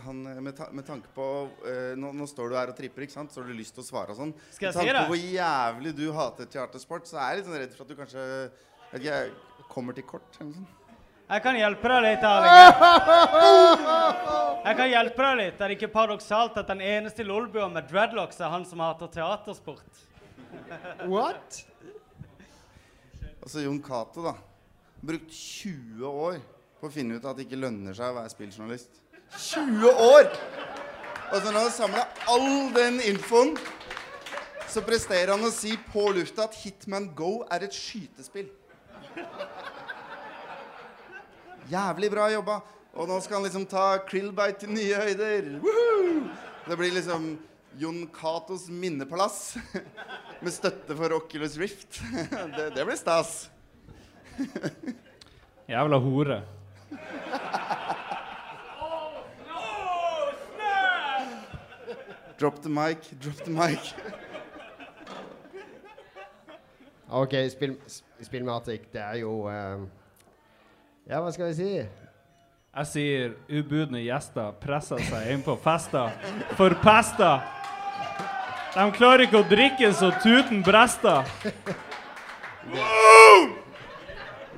[0.04, 1.26] han med, ta med tanke på
[1.66, 3.30] øh, nå, nå står du her og tripper, ikke sant?
[3.30, 4.34] så har du lyst til å svare og sånn.
[4.50, 5.02] Skal jeg med tanke si det?
[5.06, 7.98] på hvor jævlig du hater teatersport, så er jeg litt sånn redd for at du
[8.00, 8.24] kanskje
[8.92, 9.20] vet ikke,
[9.70, 10.30] kommer til kort.
[10.40, 10.81] Eller noe sånt.
[11.32, 12.50] Jeg kan hjelpe deg litt, Erling.
[14.66, 15.60] Jeg kan hjelpe deg litt.
[15.62, 20.02] Er det ikke paradoksalt at den eneste lolbua med dreadlocks er han som hater teatersport?
[21.08, 21.62] What?
[23.40, 24.34] Altså Jon Cato, da.
[25.00, 26.36] Brukt 20 år
[26.82, 29.00] på å finne ut at det ikke lønner seg å være spilljournalist.
[29.32, 30.28] 20 år!
[31.32, 33.56] Og så når han samla all den infoen,
[34.68, 38.52] så presterer han å si på lufta at Hitman Go er et skytespill.
[41.70, 42.60] Jævlig bra jobba.
[42.92, 45.46] Og nå skal han liksom ta Krillbite til nye høyder.
[45.62, 46.26] Woohoo!
[46.66, 47.30] Det blir liksom
[47.80, 49.54] Jon Catos minnepalass.
[50.42, 52.00] Med støtte for Oculus Rift.
[52.56, 53.48] Det, det blir stas.
[55.72, 56.42] Jævla hore.
[62.38, 63.94] Drop the mic, drop the mic.
[67.08, 69.82] OK, spill, sp- spillmatic, det er jo eh,
[71.10, 71.70] Ja, hva skal vi si?
[72.72, 76.12] Jeg sier ubudne gjester presser seg inn på fester.
[76.56, 77.32] Forpesta!
[78.72, 81.26] De klarer ikke å drikke så tuten brester.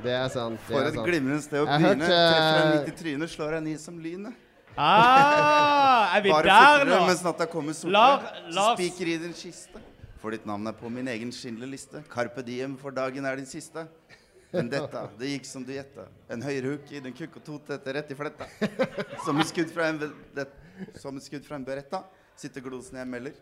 [0.04, 0.60] Det er sant.
[0.68, 2.04] det For et glimrende sted å begynne.
[2.04, 4.36] Treffer en eh, midt i trynet, slår jeg ned som lynet.
[4.76, 7.00] Ah, er vi Bare der nå?
[7.08, 8.44] mens natta kommer sortere.
[8.74, 9.80] Spiker i din kiste.
[10.20, 12.04] For ditt navn er på min egen Schindler-liste.
[12.12, 13.88] Carpe diem, for dagen er din siste.
[14.54, 16.06] Men dette, det gikk som du gjetta.
[16.30, 18.46] En høyrehuk i den kukk og totete rett i fletta.
[19.24, 19.98] Som et skudd fra en,
[20.36, 20.46] det,
[21.00, 22.04] som et skudd fra en beretta.
[22.38, 23.34] Sitter glosen jeg melder.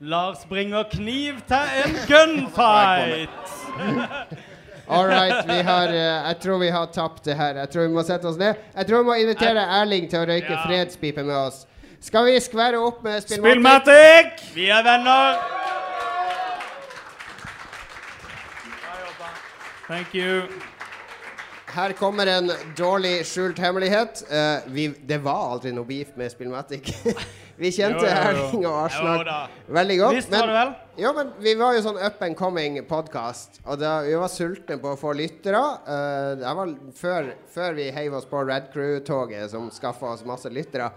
[0.00, 3.30] Lars bringer kniv til en gunfight!
[4.88, 7.56] All right, vi har, uh, jeg tror vi har tapt det her.
[7.64, 8.60] Jeg tror vi må sette oss ned.
[8.76, 10.60] Jeg tror vi må invitere Erling til å røyke Ja.
[10.68, 11.64] fredspipe med oss.
[12.06, 13.56] Skal vi skvære opp med Spillmatic?
[13.56, 14.44] Spillmatic!
[14.54, 15.40] Vi er venner.
[19.86, 20.42] Thank you.
[21.76, 24.22] Her kommer en dårlig skjult hemmelighet.
[24.30, 26.88] Uh, vi, det var aldri noe beef med Spillmatic.
[27.60, 28.06] vi kjente.
[28.08, 29.30] Erling og Arsenal
[29.76, 30.16] veldig godt.
[30.16, 30.72] Visst var det vel?
[31.04, 34.78] jo, men vi var jo sånn up and coming podkast, og da, vi var sultne
[34.80, 35.60] på å få lyttere.
[35.86, 40.50] Uh, det var før, før vi heiv oss på Red Crew-toget, som skaffa oss masse
[40.50, 40.88] lyttere.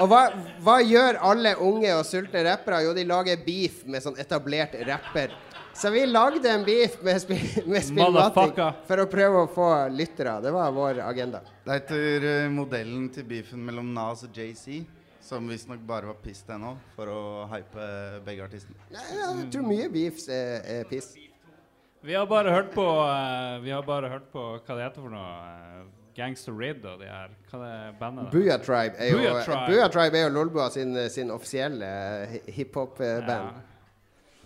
[0.00, 0.24] Og hva,
[0.64, 2.80] hva gjør alle unge og sultne rappere?
[2.86, 5.36] Jo, de lager beef med sånn etablert rapper.
[5.78, 7.36] Så vi lagde en beef med, spi
[7.70, 8.56] med Spillmatic
[8.88, 10.32] for å prøve å få lyttere.
[10.42, 11.40] Det var vår agenda.
[11.64, 14.80] Det heter uh, modellen til beefen mellom Nas og JC.
[15.28, 17.86] Som visstnok bare var piss ennå, for å hype
[18.24, 18.78] begge artistene.
[18.94, 21.10] Nei, jeg tror mye beefs er, er piss.
[22.00, 25.12] Vi har bare hørt på uh, Vi har bare hørt på hva det heter for
[25.12, 25.32] noe.
[25.52, 25.82] eh,
[26.16, 28.30] Gangster Rid og de her Hva det er bandet?
[28.32, 29.66] Booyah Tribe er jo, Booyah Tribe.
[29.68, 31.90] Booyah Tribe er jo Lolbua sin, sin offisielle
[32.32, 33.60] hi- hiphop-band.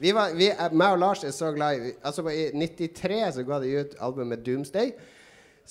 [0.02, 3.46] Vi var, vi, er- meg og Lars er så glad i Altså I 93 så
[3.46, 4.92] ga de ut albumet Doomsday.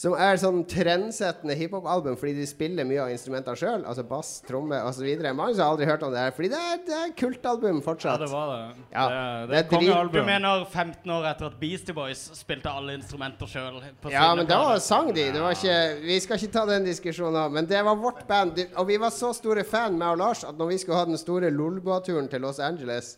[0.02, 3.82] Som er sånn trendsettende hiphop-album fordi de spiller mye av instrumentene sjøl.
[3.84, 5.04] Altså bass, tromme osv.
[5.36, 6.32] Mange som har aldri hørt om det her.
[6.38, 8.24] Fordi det er, det er kultalbum Ja, fortsatt.
[8.24, 8.86] det var det.
[8.94, 10.14] Ja, det, det det kongealbum.
[10.16, 13.82] Du mener 15 år etter at Beastie Boys spilte alle instrumenter sjøl?
[14.16, 15.28] Ja, men da sang de.
[15.36, 15.76] Det var ikke,
[16.08, 17.52] vi skal ikke ta den diskusjonen.
[17.60, 18.64] Men det var vårt band.
[18.80, 21.20] Og vi var så store fan, meg og Lars, at når vi skulle ha den
[21.20, 23.18] store Lolbua-turen til Los Angeles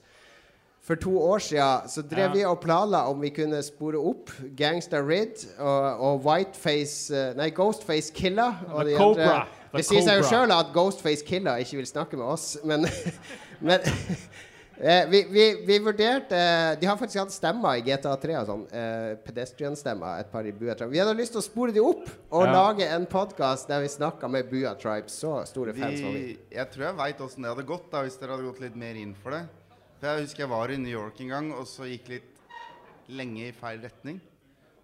[0.84, 2.34] For to år siden så drev Ja.
[2.34, 7.50] vi og planla om vi kunne spore opp Gangsta Rid og, og Whiteface eh, Nei,
[7.56, 8.50] Ghostface Killa.
[8.74, 9.24] Og The de Cobra.
[9.24, 9.46] andre.
[9.78, 12.84] Det sier seg jo sjøl at Ghostface Killa ikke vil snakke med oss, men,
[13.64, 13.80] men
[14.78, 16.42] eh, vi, vi, vi vurderte
[16.82, 18.68] De har faktisk hatt stemmer i GTA3 og sånn.
[18.76, 20.92] Eh, Pedestrian-stemmer, et par i Bua Tribe.
[20.92, 22.52] Vi hadde lyst til å spore de opp og Ja.
[22.60, 25.08] lage en podkast der vi snakka med Bua Tribe.
[25.08, 26.24] Så store fans var vi.
[26.28, 28.76] Vi, jeg tror jeg veit åssen det hadde gått da hvis dere hadde gått litt
[28.76, 29.46] mer inn for det.
[30.04, 32.40] For Jeg husker jeg var i New York en gang, og så gikk litt
[33.16, 34.18] lenge i feil retning.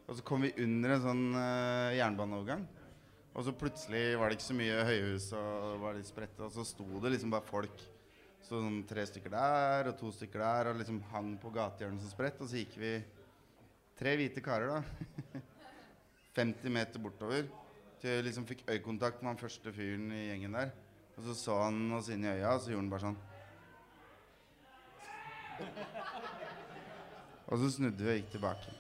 [0.06, 2.62] Og så kom vi under en sånn uh, jernbaneovergang.
[3.34, 6.64] Og så plutselig var det ikke så mye høyhus og var litt spredt, og så
[6.64, 7.84] sto det liksom bare folk.
[8.48, 12.14] Så sånn tre stykker der og to stykker der, og liksom hang på gatehjørnet som
[12.16, 12.40] spredt.
[12.40, 12.96] Og så gikk vi
[14.00, 15.42] tre hvite karer, da.
[16.40, 17.52] 50 meter bortover.
[18.00, 20.72] Til jeg liksom fikk øyekontakt med han første fyren i gjengen der.
[21.18, 23.20] Og så så han oss inn i øya, og så gjorde han bare sånn.
[27.50, 28.76] Og så snudde vi og gikk tilbake.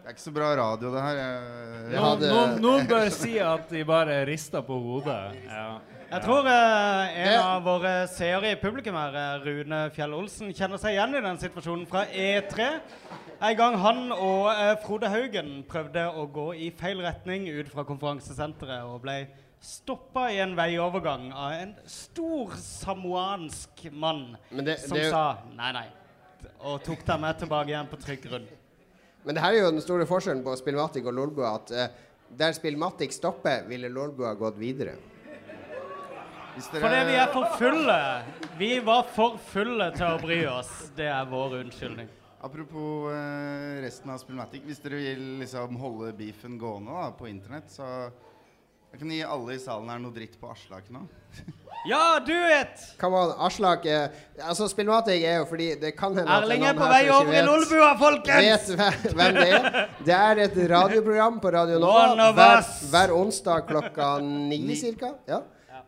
[0.00, 1.18] Det er ikke så bra radio, det her.
[1.20, 5.18] Jeg, Noen, noen, noen bør si at de bare rister på hodet.
[5.44, 5.66] Ja.
[6.10, 10.80] Jeg tror eh, en av våre seere i publikum her, eh, Rune Fjell Olsen, kjenner
[10.80, 12.70] seg igjen i den situasjonen fra E3.
[13.46, 17.84] En gang han og eh, Frode Haugen prøvde å gå i feil retning ut fra
[17.86, 19.20] konferansesenteret og ble
[19.62, 25.24] stoppa i en veiovergang av en stor samoansk mann det- som det- sa
[25.54, 25.86] nei, nei,
[26.60, 28.48] og tok dem med tilbake igjen på trygg grunn.
[29.24, 31.54] Men det her er jo den store forskjellen på Spillmatic og Lolbua.
[31.58, 31.98] At eh,
[32.36, 34.96] der Spillmatic stopper, ville Lolbua gått videre.
[36.60, 37.98] Fordi vi er for fulle.
[38.58, 40.72] Vi var for fulle til å bry oss.
[40.96, 42.08] Det er vår unnskyldning.
[42.40, 44.64] Apropos eh, resten av Spillmatic.
[44.64, 48.08] Hvis dere vil liksom holde beefen gående da, på internett, så
[48.90, 51.06] jeg kan gi alle i salen her noe dritt på Aslak nå.
[51.88, 52.82] Ja, du vet!
[53.00, 54.10] Come on, Aslak eh,
[54.44, 57.94] Altså, Spillmatic er jo fordi det kan hende Erling er på vei over i Lolbua,
[57.96, 58.68] folkens!
[58.76, 59.78] Vet hvem det er.
[60.04, 62.60] Det er et radioprogram på Radio Nova hver,
[62.92, 65.14] hver onsdag klokka ni cirka.
[65.30, 65.40] Ja.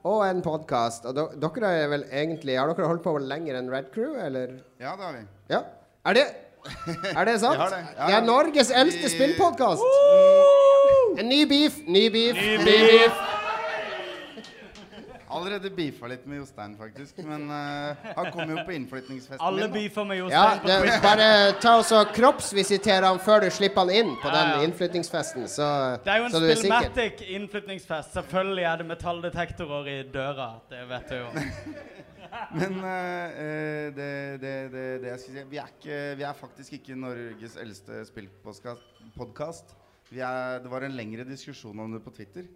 [0.09, 1.05] Og en podkast.
[1.11, 4.57] Og dere er vel egentlig Har dere holdt på lenger enn Red Crew, eller?
[4.81, 5.27] Ja, det har vi.
[5.53, 5.61] Ja.
[6.09, 6.25] Er det
[7.17, 7.59] Er det sant?
[7.59, 7.81] Det.
[7.99, 9.83] Ja, Det er Norges eldste spillpodkast.
[11.19, 13.13] En ny beef, ny beef, ny beef.
[15.33, 17.19] Allerede beefa litt med Jostein, faktisk.
[17.27, 19.73] Men uh, han kom jo på innflytningsfesten Alle min.
[19.79, 21.29] beefer med Ja, Jostein på det, bare
[21.63, 24.55] ta og så kroppsvisitere han før du slipper han inn på Ja, ja.
[24.55, 25.69] den innflyttingsfesten, så,
[26.05, 26.37] Det er jo en.
[26.37, 28.15] Spillmatic innflytningsfest.
[28.19, 30.51] Selvfølgelig er det metalldetektorer i døra.
[30.71, 31.29] Det vet du jo.
[32.59, 32.79] Men
[33.97, 34.09] det,
[34.41, 38.05] det, det, det jeg skal si vi er, ikke, vi er faktisk ikke Norges eldste
[38.09, 39.77] spillpodkast.
[40.13, 42.49] Det var en lengre diskusjon om det på Twitter.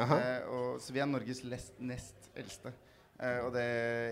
[0.00, 2.72] Eh, og, så vi er Norges lest, nest eldste.
[3.20, 3.64] Eh, og det,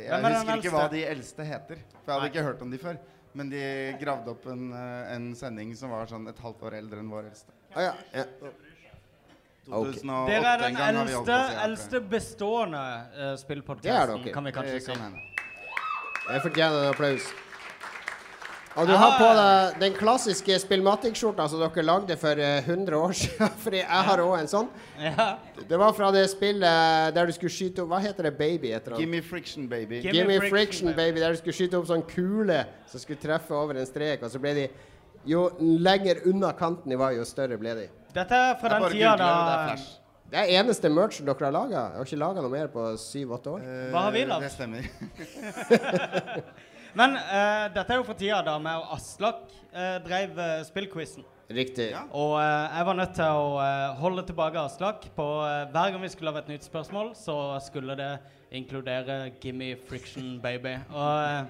[0.05, 1.85] jeg Hvem er den husker ikke hva de eldste heter.
[2.03, 2.33] For jeg hadde Nei.
[2.35, 3.01] ikke hørt om de før.
[3.39, 3.63] Men de
[4.01, 7.29] gravde opp en, eh, en sending som var sånn et halvt år eldre enn vår
[7.31, 7.55] eldste.
[7.75, 7.95] Ah, ja.
[8.17, 8.25] ja.
[9.69, 10.01] okay.
[10.31, 14.95] Dere er den eldste, si, eldste bestående uh, spillpodkasten, kan vi kanskje Det si.
[14.95, 15.27] kan hende.
[16.29, 17.29] Jeg fortjener en applaus.
[18.79, 23.15] Og du har på deg den klassiske Spillmatic-skjorta som dere lagde for eh, 100 år
[23.21, 23.51] siden.
[23.65, 24.69] Fordi jeg har òg en sånn.
[25.03, 25.27] Ja.
[25.69, 28.35] Det var fra det spillet der du skulle skyte opp Hva heter det?
[28.39, 28.71] Baby?
[28.77, 29.01] Heter det.
[29.03, 29.99] Gimme friction, baby.
[30.07, 31.19] Gimme, friction, baby.
[31.25, 34.23] Der du skulle skyte opp sånn kule som skulle treffe over en strek.
[34.23, 34.69] Og så ble de
[35.29, 37.89] Jo lenger unna kanten de var, jo større ble de.
[38.15, 39.75] Dette er fra den tida da
[40.29, 41.83] det er eneste merchen dere har laga.
[41.89, 43.63] Jeg har ikke laga noe mer på syv-åtte år.
[43.95, 44.45] Hva har vi Eh, lagd?
[44.45, 44.83] Det stemmer.
[46.99, 51.27] Men eh, dette er jo for tida da vi og Aslak uh, drev uh, spillquizen.
[51.49, 51.87] Riktig.
[52.13, 56.03] Og eh, jeg var nødt til å eh, holde tilbake Aslak på eh, Hver gang
[56.03, 58.09] vi skulle lage et nytt spørsmål, så skulle det
[58.53, 60.75] inkludere 'Gimme friction, baby'.
[60.93, 61.47] Og, eh,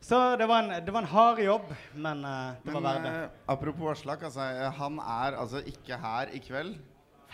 [0.00, 3.04] så det var, en, det var en hard jobb, men eh, det var Men verdt
[3.08, 3.14] det.
[3.24, 6.76] eh, apropos Aslak, altså, eh, han er altså ikke her i kveld.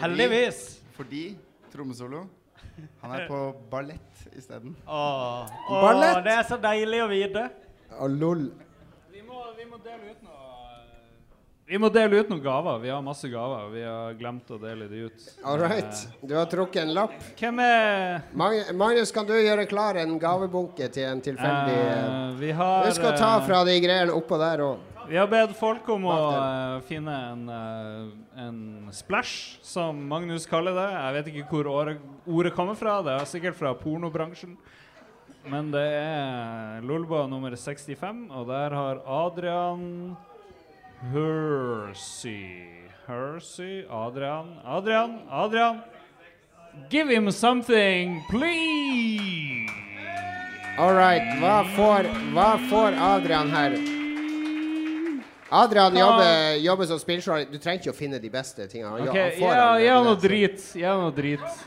[0.00, 0.80] Heldigvis.
[0.96, 1.36] Fordi
[1.72, 2.24] trommesolo
[3.02, 4.76] Han er på ballett isteden.
[4.86, 6.24] Åh, Ballett?
[6.24, 7.46] det er så deilig å vite.
[7.98, 8.44] Og lol.
[9.10, 10.38] Vi må, vi må dele ut noe
[11.70, 12.78] Vi må dele ut noen gaver.
[12.82, 13.68] Vi har masse gaver.
[13.70, 15.26] Vi har glemt å dele de ut.
[15.46, 16.00] All right.
[16.22, 17.14] Du har trukket en lapp.
[17.38, 22.88] Hvem er Magnus, kan du gjøre klar en gavebunke til en tilfeldig uh, vi har,
[22.88, 24.89] Husk skal ta eh, fra de greiene oppå der òg.
[25.10, 28.58] Vi har bedt folk om å eh, finne en, uh, en
[28.94, 30.84] splash, som Magnus kaller det.
[30.86, 31.96] Jeg vet ikke hvor ordet,
[32.30, 33.00] ordet kommer fra.
[33.02, 34.54] Det er sikkert fra pornobransjen.
[35.50, 40.14] Men det er Lolba nummer 65, og der har Adrian
[41.10, 45.80] Hersey Hersey Adrian Adrian Adrian
[46.90, 49.66] Give him something, please!
[50.78, 51.34] All right.
[51.42, 53.99] Hva får, hva får Adrian her?
[55.50, 57.52] Adrian jobber, jobber som spilljournalist.
[57.52, 58.90] Du trenger ikke å finne de beste tingene.
[58.92, 60.66] Han, okay, han får ja, Gi det, noe drit.
[60.78, 61.64] Gi noe drit.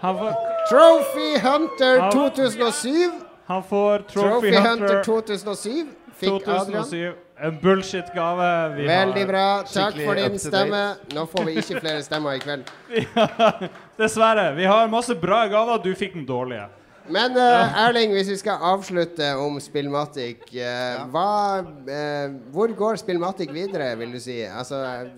[0.00, 0.36] Han får,
[0.70, 3.10] Trophy Hunter 2007.
[3.48, 5.86] han får Trophy, Trophy Hunter Hunter 2007
[6.18, 6.84] fikk Adrian.
[6.84, 7.24] 2007.
[7.40, 8.48] En bullshit-gave.
[8.86, 9.62] Veldig bra.
[9.62, 10.82] Takk for din stemme.
[11.14, 12.72] Nå får vi ikke flere stemmer i kveld.
[13.14, 13.52] Ja,
[13.98, 14.52] dessverre.
[14.56, 15.78] Vi har masse bra gaver.
[15.82, 16.66] Du fikk den dårlige.
[17.12, 21.04] Men uh, Erling, hvis vi skal avslutte om Spillmatic ja.
[21.08, 21.28] hva,
[21.64, 24.40] uh, Hvor går Spillmatic videre, vil du si?
[24.44, 25.12] Altså, er,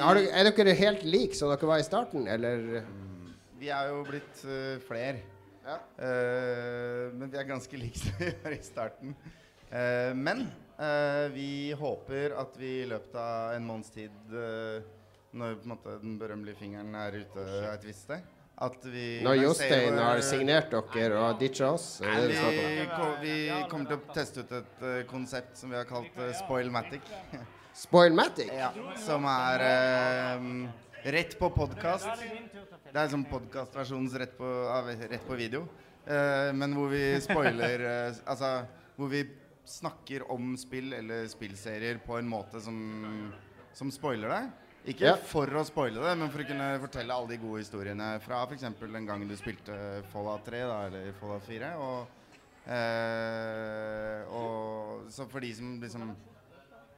[0.00, 2.86] har du, er dere helt like som dere var i starten, eller?
[3.58, 5.20] Vi er jo blitt uh, flere.
[5.68, 9.14] Eh, men vi er ganske like som vi var i starten.
[9.68, 10.46] Eh, men
[10.80, 14.86] eh, vi håper at vi i løpet av en måneds tid, eh,
[15.36, 18.24] når på en måte, den berømmelige fingeren er ute et visst sted
[18.58, 22.00] at vi Når Jostein har signert dere og ditcha oss?
[22.02, 22.08] vi,
[23.22, 23.36] vi
[23.70, 27.06] kommer til å teste ut et uh, konsept som vi har kalt uh, Spoilmatic.
[27.78, 28.50] Spoilmatic?
[28.50, 30.46] Ja, som er eh,
[31.14, 32.24] rett på podkast.
[32.88, 35.62] Det er sånn podkastversjonens rett, på- av rett på video.
[36.08, 38.64] Uh, men hvor vi spoiler uh, Altså
[38.96, 39.20] hvor vi
[39.68, 42.78] snakker om spill eller spillserier på en måte som,
[43.76, 44.67] som spoiler det.
[44.88, 45.16] Ikke Ja.
[45.20, 48.62] for å spoile det, men for å kunne fortelle alle de gode historiene fra f.eks.
[48.80, 51.72] den gangen du spilte Fallout 3 da, eller Fallout 4.
[51.76, 52.06] Og,
[52.72, 56.08] eh, og så for de som liksom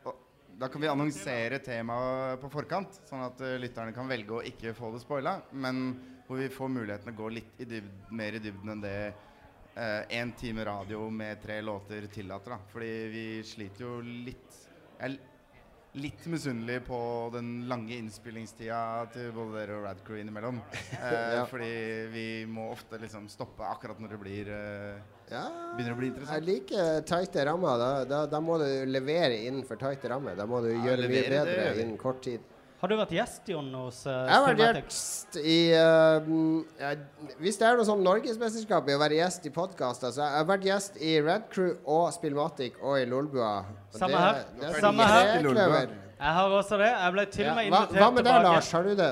[0.05, 0.15] og
[0.61, 4.75] Da kan vi annonsere temaet på forkant, sånn at uh, lytterne kan velge å ikke
[4.77, 5.41] få det spoila.
[5.53, 5.95] Men
[6.27, 9.15] hvor vi får muligheten å gå litt i dybd, mer i dybden enn det
[10.11, 12.51] én time radio med tre låter tillater.
[12.51, 14.59] da Fordi vi sliter jo litt
[15.01, 15.17] Jeg
[15.99, 16.99] litt misunnelig på
[17.35, 20.61] den lange innspillingstida til både dere og Radcrew innimellom.
[21.01, 21.45] Eh, Ja.
[21.49, 21.71] Fordi
[22.13, 25.01] vi må ofte liksom stoppe akkurat når det blir eh,
[25.33, 25.45] Ja,
[25.77, 26.47] begynner å bli Jeg interessant.
[26.47, 27.79] liker tighte rammer.
[27.81, 30.37] Da, da, da må du levere innenfor tighte rammer.
[30.39, 32.41] Da må du gjøre mye det bedre innen kort tid.
[32.81, 36.29] Har du vært gjest, Jon, hos uh, Jeg har vært gjest i uh,
[36.81, 37.01] jeg,
[37.43, 40.47] Hvis det er noe sånn norgesmesterskap i å være gjest i podkaster, så jeg har
[40.49, 43.51] vært gjest i Red Crew og Spillmatic og i Lolbua.
[43.93, 44.47] Samme det- her.
[44.63, 45.35] det er Samme her.
[45.37, 45.93] er.
[46.21, 46.89] Jeg har også det.
[46.89, 48.05] Jeg ble til og med invitert tilbake.
[48.05, 48.43] hva med deg.
[48.49, 48.71] Lars?
[48.73, 49.11] Har du det?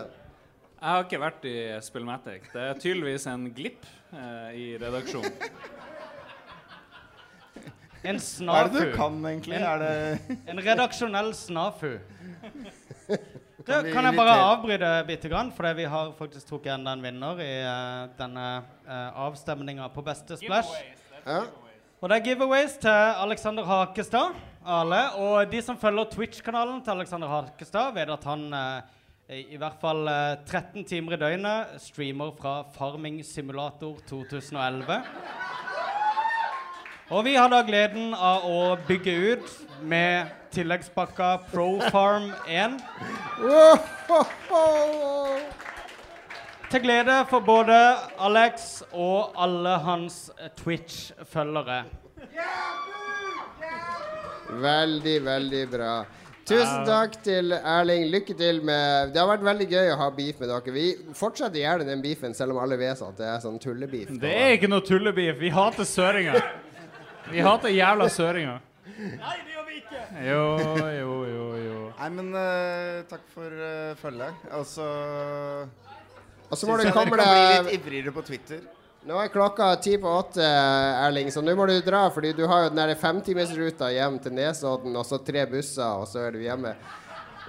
[0.78, 2.48] Jeg har ikke vært i Spillmatic.
[2.52, 5.32] Det er tydeligvis en glipp eh, i redaksjonen.
[8.04, 8.54] En snafu.
[8.54, 9.56] Hva er det du kan, egentlig?
[9.58, 11.98] En, Er det en redaksjonell snafu.
[13.68, 15.50] Du, Kan vi kan jeg bare avbryte bitte grann?
[15.52, 18.44] For vi har faktisk trukket enda en vinner i uh, denne
[18.88, 20.70] uh, avstemninga på beste splash.
[21.26, 21.42] Ja.
[22.00, 24.38] Og det er giveaways til Alexander Hakestad.
[24.64, 25.02] Alle.
[25.20, 28.80] Og de som følger Twitch-kanalen til Alexander Hakestad, vet at han uh,
[29.36, 35.02] i, hvert fall eh, 13 timer i døgnet streamer fra Farming Simulator 2011.
[37.08, 39.52] Og vi har da gleden av å bygge ut
[39.88, 42.74] med tilleggspakka ProFarm 1.
[46.68, 47.78] Til glede for både
[48.20, 50.20] Alex og alle hans
[50.60, 51.78] Twitch-følgere.
[54.68, 55.94] Veldig, veldig bra.
[56.44, 58.06] Tusen takk til Erling.
[58.12, 60.76] Lykke til med Det har vært veldig gøy å ha beef med dere.
[60.76, 60.86] Vi
[61.16, 64.12] fortsetter gjerne den beefen, selv om alle vet at det er sånn tullebeef.
[64.20, 65.40] Det er ikke noe tullebeef.
[65.40, 66.67] Vi hater søringer.
[67.32, 68.60] Vi hater jævla søringer.
[68.98, 70.00] Nei, det gjør vi ikke!
[70.26, 70.40] Jo,
[70.96, 71.82] jo, jo, jo.
[71.98, 74.48] Nei, men uh, takk for uh, følget.
[74.58, 74.86] Og så
[76.48, 78.62] Og så må du komme dere kan bli deg- litt ivrigere på Twitter.
[79.08, 80.42] Nå er klokka ti på åtte,
[81.06, 82.06] Erling, så nå må du dra.
[82.12, 86.26] Fordi du har jo den femtimesruta hjem til Nesodden, og så tre busser, og så
[86.26, 86.74] er du hjemme.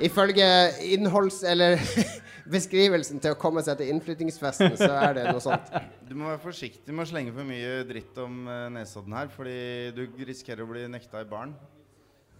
[0.05, 0.47] Ifølge
[0.95, 1.41] innholds...
[1.43, 1.79] Eller
[2.49, 5.67] beskrivelsen til å komme seg til innflyttingsfesten, så er det noe sånt.
[6.09, 9.57] Du må være forsiktig med å slenge for mye dritt om uh, Nesodden her, fordi
[9.93, 11.53] du risikerer å bli nekta i baren.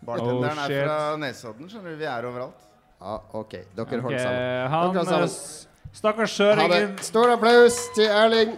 [0.02, 2.00] Bartenderen Oh, er fra Nesodden, skjønner du.
[2.02, 2.66] Vi er overalt.
[3.00, 3.54] Ja, OK.
[3.78, 4.42] Dere holder sammen.
[4.74, 5.30] han, Dere holder sammen.
[5.30, 6.98] eh, Stakkars søringen.
[7.06, 8.58] Stor applaus til Erling.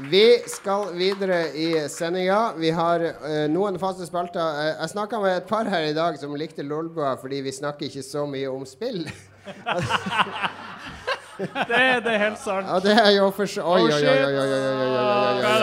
[0.00, 2.52] Vi skal videre i sendinga.
[2.56, 4.40] Vi har uh, noen faste spalter.
[4.40, 7.88] Uh, jeg snakka med et par her i dag som likte Lolbua fordi vi snakker
[7.88, 9.08] ikke så mye om spill.
[11.38, 12.68] det, er det helt sant.
[12.68, 14.04] Ja, det er jo for så Oi, oi, oi.
[15.42, 15.56] Hva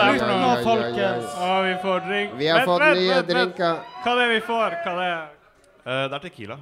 [0.52, 1.32] er folkens?
[1.64, 2.36] Vi får drink.
[2.36, 3.82] Vi har fått nye drinker.
[4.04, 4.78] Hva er det vi får?
[4.84, 6.12] Hva det er uh, det?
[6.12, 6.60] er tequila.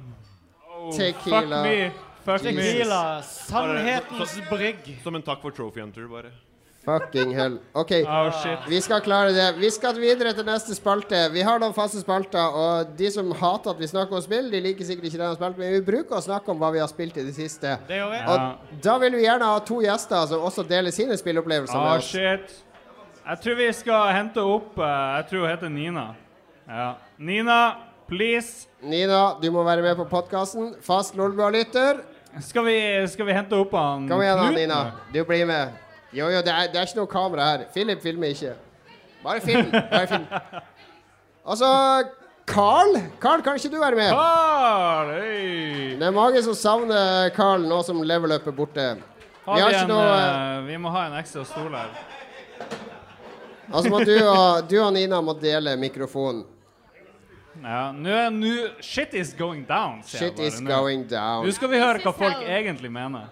[0.71, 1.59] Oh, tequila.
[1.59, 1.77] Fuck me.
[2.25, 3.03] Fuck tequila.
[3.35, 4.91] Sannhetens brygg.
[5.03, 6.31] Som en takk for Trophy Hunter, bare.
[6.85, 7.57] Fucking hell.
[7.73, 8.29] OK, Oh,
[8.69, 9.45] vi skal klare det.
[9.57, 11.23] Vi skal videre til neste spalte.
[11.33, 14.61] Vi har noen faste spalter, og de som hater at vi snakker om spill, de
[14.61, 17.17] liker sikkert ikke denne spalten, men vi bruker å snakke om hva vi har spilt
[17.17, 17.73] i det siste.
[17.89, 18.19] Det gjør vi.
[18.29, 22.03] Og da vil vi gjerne ha to gjester som også deler sine spillopplevelser oh, med
[22.03, 22.11] oss.
[22.13, 22.61] shit.
[23.25, 26.03] Jeg tror vi skal hente opp eh, Jeg tror hun heter Nina.
[26.69, 26.89] Ja.
[27.17, 27.55] Nina,
[28.05, 28.67] please.
[28.85, 30.75] Nina, du må være med på podkasten.
[30.85, 32.03] Fast Lolbua-lytter.
[32.45, 34.79] Skal vi, skal vi hente opp han Kom igjen, da, Nina.
[35.13, 35.73] Du blir med.
[36.15, 37.65] Jo, jo, det er, det er ikke noe kamera her.
[37.73, 38.53] Philip filmer ikke.
[39.25, 39.71] Bare film.
[39.73, 40.27] Bare film.
[41.45, 41.71] Altså
[42.47, 42.95] Carl.
[43.21, 44.09] Carl, kan ikke du være med?
[44.15, 45.95] Carl, hei.
[45.99, 48.87] Det er mange som savner Carl nå som level up er borte.
[49.45, 51.91] Har Vi har vi, en, noe eh, vi må ha en ekstra stol her.
[53.73, 56.45] Altså må du og, du og Nina må dele mikrofonen.
[57.61, 58.51] Ja, nå er nå
[58.83, 60.79] Shit is going down, sier Shit jeg is bare nå.
[60.81, 61.45] going down.
[61.45, 63.29] Nå skal vi høre hva folk egentlig mener.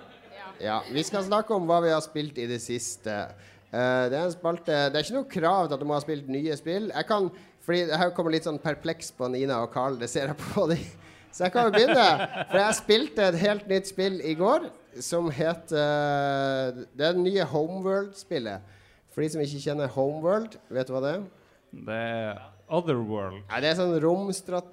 [0.61, 3.15] Ja, Vi skal snakke om hva vi har spilt i det siste.
[3.73, 6.03] Uh, det er en spalte Det er ikke noe krav til at du må ha
[6.03, 6.91] spilt nye spill.
[6.93, 7.31] Jeg kan,
[7.65, 9.97] fordi Her kommer litt sånn perpleks på Nina og Carl.
[9.99, 10.85] Det ser jeg på dem.
[11.33, 12.07] Så jeg kan jo begynne.
[12.51, 14.69] For jeg spilte et helt nytt spill i går
[15.01, 18.73] som heter Det er det nye Homeworld-spillet.
[19.13, 21.23] For de som ikke kjenner Homeworld, vet du hva det er?
[21.73, 22.43] Det er
[22.73, 23.41] Otherworld.
[23.49, 23.93] Ja, det, er sånn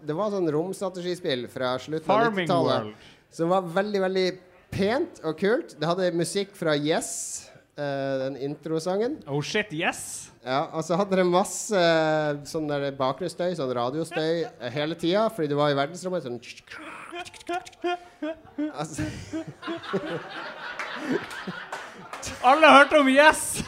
[0.07, 2.86] det var sånn romstrategispill fra slutten av 90-tallet.
[2.86, 3.11] World.
[3.35, 4.27] Som var veldig, veldig
[4.73, 5.77] pent og kult.
[5.79, 9.23] Det hadde musikk fra Yes, Uh, den introsangen.
[9.27, 10.29] Oh shit, yes!
[10.45, 15.23] Ja, og så hadde det masse eh, sånn der bakgrunnsstøy, sånn radiostøy, eh, hele tida,
[15.33, 16.25] fordi du var i verdensrommet.
[16.27, 16.41] Sånn
[18.75, 19.07] altså,
[22.51, 23.63] Alle hørte om Yes!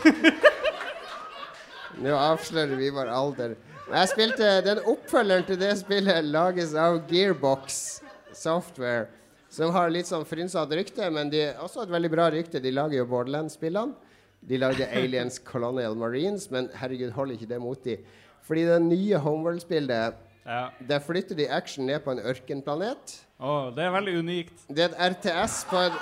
[2.02, 3.56] Nå avslører vi vår alder.
[3.92, 8.00] Jeg spilte Den oppfølgeren til det spillet lages av Gearbox
[8.36, 9.06] Software,
[9.52, 12.60] som har litt sånn frynsete rykte, men de har også et veldig bra rykte.
[12.62, 13.92] De lager jo Borderlands-spillene.
[14.48, 17.98] De lagde Aliens Colonial Marines, men herregud, holder ikke det mot de.
[18.48, 20.72] Fordi det nye Homeworld-spillet Ja.
[20.88, 23.12] Der flytter de action ned på en ørkenplanet.
[23.38, 24.64] Oh, det er veldig unikt.
[24.66, 26.00] Det er et RTS på en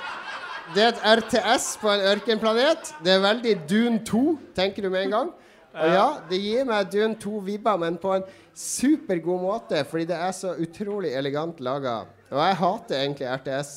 [0.73, 2.93] Det er et RTS på en ørkenplanet.
[3.03, 5.29] Det er veldig Dune 2, tenker du med en gang.
[5.73, 8.25] Og ja, det gir meg Dune 2-vibber, men på en
[8.55, 11.99] supergod måte, fordi det er så utrolig elegant laga.
[12.31, 13.71] Og jeg hater egentlig RTS,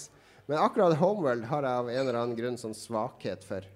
[0.46, 3.66] men akkurat Homeworld har jeg av en eller annen grunn sånn svakhet for.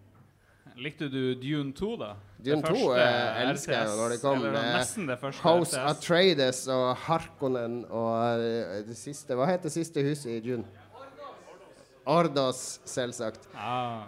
[0.78, 2.12] Likte du Dune 2, da?
[2.38, 4.44] Dune 2 eh, elsker jeg når det kom.
[4.46, 5.88] Eller det første House RTS.
[5.90, 10.86] Atreides og Harkonnen og eh, det siste Hva heter det siste huset i Dune?
[12.08, 13.50] Ordos, selvsagt.
[13.58, 14.06] Ah.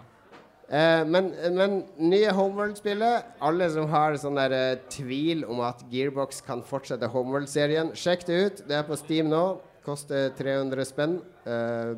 [0.71, 6.39] Eh, men, men nye Homeworld-spillet Alle som har sånn der eh, tvil om at Gearbox
[6.47, 8.63] kan fortsette Homeworld-serien, sjekk det ut.
[8.71, 9.43] Det er på Steam nå.
[9.85, 11.19] Koster 300 spenn.
[11.45, 11.93] Eh,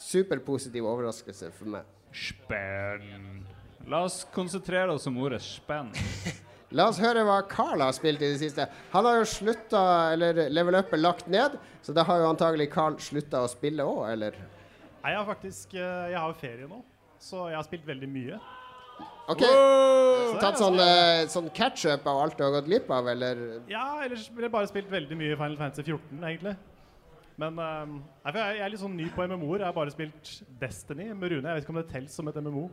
[0.00, 1.84] Superpositiv overraskelse for meg.
[2.14, 3.44] Spenn.
[3.88, 5.92] La oss konsentrere oss om ordet spenn.
[6.74, 8.64] La oss høre hva Carl har spilt i det siste.
[8.90, 9.82] Han har jo slutta,
[10.16, 11.54] eller Level Up er lagt ned,
[11.86, 14.34] så da har jo antagelig Carl slutta å spille òg, eller?
[15.04, 16.80] Nei, jeg har faktisk eh, Jeg har jo ferie nå,
[17.22, 18.40] så jeg har spilt veldig mye.
[19.30, 19.44] OK.
[19.44, 23.44] Så Tatt er sånn, eh, sånn catch-up av alt du har gått glipp av, eller?
[23.70, 26.56] Ja, ellers ville jeg bare spilt veldig mye Final Fantasy 14, egentlig.
[27.40, 27.94] Men um,
[28.28, 29.64] jeg, er litt sånn ny på MMO-er.
[29.64, 31.48] Jeg har bare spilt Destiny med Rune.
[31.48, 32.68] Jeg vet ikke om det teller som et MMO.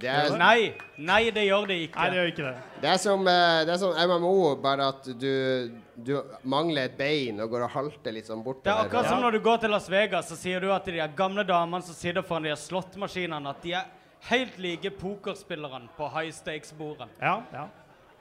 [0.00, 1.98] Det er- Nei, nei, det gjør det ikke.
[1.98, 2.82] Nei, det gjør ikke det.
[2.82, 7.40] Det er som, eh, det er som MMO, bare at du, du mangler et bein
[7.40, 8.62] og går og halter litt sånn bortover.
[8.62, 9.24] Det er akkurat som ja.
[9.26, 12.22] når du går til Las Vegas, så sier du at de gamle damene som sitter
[12.22, 13.84] foran de slåttmaskinene, at de er
[14.30, 17.10] helt like pokerspillerne på high stakes-bordene.
[17.20, 17.66] Ja, ja.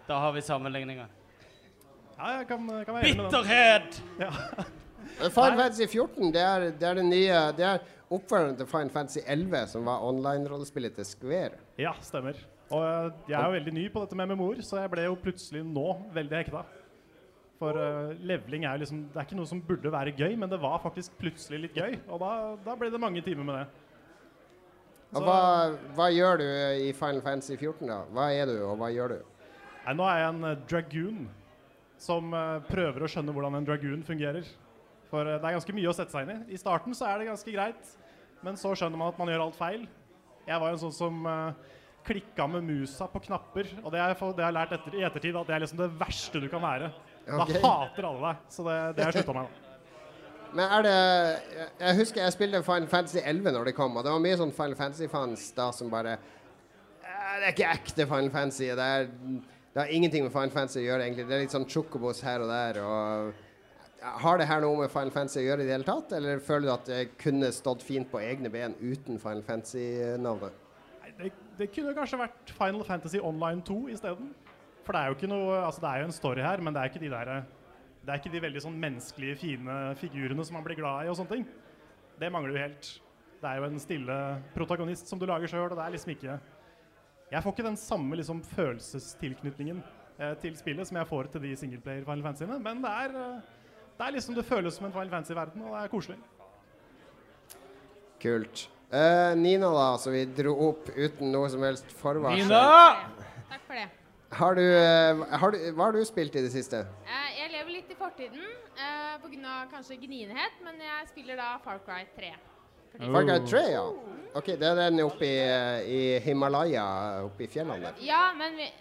[0.08, 1.06] Da har vi sammenligninger.
[2.18, 3.30] Ja, jeg kan, kan være med.
[3.30, 4.02] Bitterhet!
[4.20, 4.34] Ja.
[5.20, 8.94] Men Final Fantasy 14 det er, det er det nye Det er oppfølgeren til Final
[8.94, 11.60] Fantasy 11, som var online-rollespillet til Square.
[11.78, 12.38] Ja, stemmer.
[12.70, 15.18] Og eh, jeg er jo veldig ny på dette med MMO-er, så jeg ble jo
[15.22, 16.64] plutselig nå veldig hekta.
[17.60, 20.52] For uh, leveling er jo liksom Det er ikke noe som burde være gøy, men
[20.52, 21.98] det var faktisk plutselig litt gøy.
[22.08, 22.32] Og da,
[22.64, 23.66] da ble det mange timer med det.
[25.18, 25.42] Og hva,
[25.98, 26.46] hva gjør du
[26.86, 28.00] i Final Fantasy 14, da?
[28.14, 29.20] Hva er du, og hva gjør du?
[29.84, 31.22] Nei, nå er jeg en eh, dragoon
[32.00, 34.46] som uh, prøver å skjønne hvordan en dragoon fungerer.
[35.10, 36.56] For eh, det er ganske mye å sette seg inn i.
[36.56, 37.94] I starten så er det ganske greit,
[38.46, 39.86] men så skjønner man at man gjør alt feil.
[40.48, 41.78] Jeg var en sånn som uh,
[42.08, 45.38] klikka med musa på knapper, og det har jeg, har jeg lært etter, i ettertid
[45.38, 46.92] at det er liksom det verste du kan være.
[47.26, 47.60] Okay.
[47.60, 49.66] Da hater alle deg, så det, det har jeg slutta med.
[50.50, 50.94] Men er det
[51.78, 54.54] Jeg, husker jeg spilte Final Fantasy 11 når det kom, og det var mye sånn
[54.56, 58.72] Final Fantasy-fans da som bare «Eh, Det er ikke ekte Final Fantasy.
[58.80, 59.12] Det, er,
[59.76, 61.28] det har ingenting med Final Fantasy å gjøre, egentlig.
[61.30, 62.82] Det er litt sånn chocobos her og der.
[62.82, 63.46] Og
[64.00, 66.68] har det her noe med Final Fantasy å gjøre i det hele tatt, eller føler
[66.68, 70.66] du at det kunne stått fint på egne ben uten Final Fantasy-navnet?
[71.20, 74.30] Det, det kunne kanskje vært Final Fantasy Online 2 isteden.
[74.86, 76.82] For det er jo ikke noe Altså, det er jo en story her, men det
[76.82, 77.34] er ikke de der
[78.00, 81.20] Det er ikke de veldig sånn menneskelige, fine figurene som man blir glad i og
[81.20, 81.46] sånne ting.
[82.20, 82.90] Det mangler jo helt.
[83.40, 84.16] Det er jo en stille
[84.56, 86.40] protagonist som du lager sjøl, og det er liksom ikke
[87.30, 89.84] Jeg får ikke den samme liksom følelsestilknytningen
[90.18, 93.59] eh, til spillet som jeg får til de singleplayer Final Fantasyene, men det er, eh,
[94.00, 96.20] det er liksom det føles som en Final Fantasy-verden, og det er koselig.
[98.24, 98.70] Kult.
[98.96, 102.48] Eh, Nina, da, så vi dro opp uten noe som helst forvarsel.
[102.48, 103.10] Nina!
[103.52, 103.88] Takk for det.
[104.40, 106.84] Har du, eh, har du, hva har du spilt i det siste?
[107.06, 109.56] Eh, jeg lever litt i fortiden eh, pga.
[109.72, 112.32] kanskje gnienhet, men jeg spiller da Far Cry 3.
[113.00, 113.12] Oh.
[113.14, 113.84] Far Cry 3, ja.
[114.40, 116.86] Ok, Det er den oppe i, eh, i Himalaya,
[117.26, 118.06] oppe i fjellene der.
[118.06, 118.72] Ja, men vi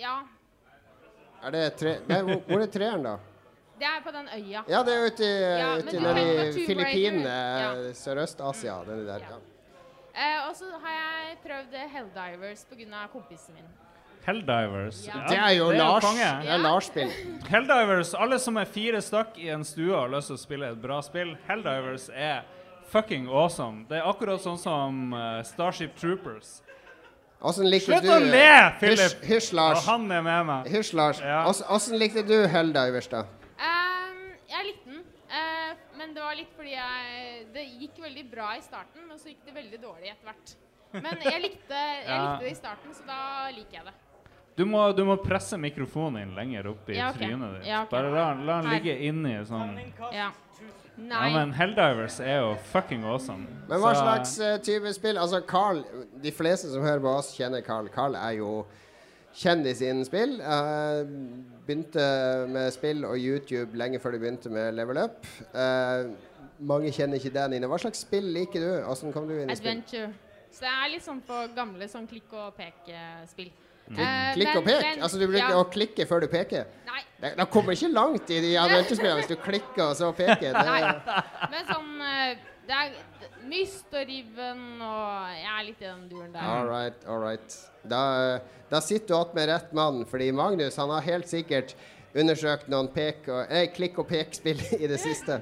[0.00, 0.24] Ja.
[1.44, 1.98] Er det tre...
[2.08, 3.18] Nei, hvor, hvor er treeren, da?
[3.78, 4.62] Det er på den øya.
[4.68, 5.24] Ja, det er ute,
[5.58, 7.38] Ja, ute i Filippinene.
[7.64, 7.72] Ja.
[7.92, 8.76] Sørøst-Asia.
[8.86, 9.18] Der.
[9.18, 9.40] Ja.
[10.14, 13.06] Eh, og så har jeg prøvd Helldivers pga.
[13.12, 13.64] kompisen min.
[14.24, 15.06] Helldivers.
[15.06, 15.12] Ja.
[15.28, 16.04] Det er jo Lars.
[16.04, 17.10] Det er Lars-spill.
[17.48, 20.70] Helldivers, alle som er fire stykk i en stue og har lyst til å spille
[20.72, 22.44] et bra spill, Helldivers er
[22.88, 23.84] fucking awesome.
[23.88, 26.60] Det er akkurat sånn som uh, Starship Troopers.
[27.60, 28.46] Likte Slutt du å le,
[28.80, 29.18] Philip!
[29.28, 29.82] Hysj, Lars.
[29.82, 30.68] Og han er med meg.
[30.72, 31.20] Hysj, Lars.
[31.20, 31.42] Ja.
[31.50, 33.26] Åssen- Åssen likte du Helldivers, da?
[35.38, 39.32] Eh, men det var litt fordi jeg Det gikk veldig bra i starten, men så
[39.32, 40.54] gikk det veldig dårlig etter hvert.
[41.02, 42.22] Men jeg likte, jeg Ja.
[42.22, 43.20] likte det i starten, så da
[43.50, 43.94] liker jeg det.
[44.56, 47.26] Du må, du må presse mikrofonen din lenger opp i Ja, okay.
[47.26, 47.66] trynet ditt.
[47.66, 47.90] Ja, okay.
[47.96, 49.74] Bare la, la den ligge inni sånn
[50.14, 50.30] Ja.
[50.96, 53.48] Ja, men Helldivers er jo fucking awesome.
[53.68, 55.18] Men hva Så- slags uh, type spill?
[55.18, 55.80] Altså, Carl
[56.22, 57.88] De fleste som hører på oss, kjenner Carl.
[57.90, 58.64] Carl er jo
[59.34, 60.36] kjendis innen spill.
[60.40, 61.02] Eh,
[61.66, 62.04] begynte
[62.52, 65.26] med spill og YouTube lenge før de begynte med Level Up.
[65.54, 66.12] Eh,
[66.64, 67.68] mange kjenner ikke deg, Nina.
[67.70, 68.70] Hva slags spill liker du?
[68.90, 69.78] Åssen kom du inn i spill?
[69.78, 70.12] Adventure.
[70.54, 73.50] Så det er litt sånn på gamle sånn klikk og pek-spill.
[73.84, 74.86] Klikk, klikk og pek?
[75.02, 76.68] Altså du bruker å klikke før du peker?
[76.88, 77.02] Nei.
[77.36, 80.54] Da kommer ikke langt i de adventure-spillene hvis du klikker og så peker.
[80.54, 81.18] Det, Nei.
[81.52, 82.94] Men sånn eh, Det er
[83.48, 86.44] Myst og Riven og Jeg er litt i den duren der.
[86.48, 87.56] All right, all right.
[87.84, 88.00] Da,
[88.70, 91.74] da sitter du igjen med rett mann, fordi Magnus han har helt sikkert
[92.14, 95.40] undersøkt noen pek og, eh, klikk og pek-spill i det siste.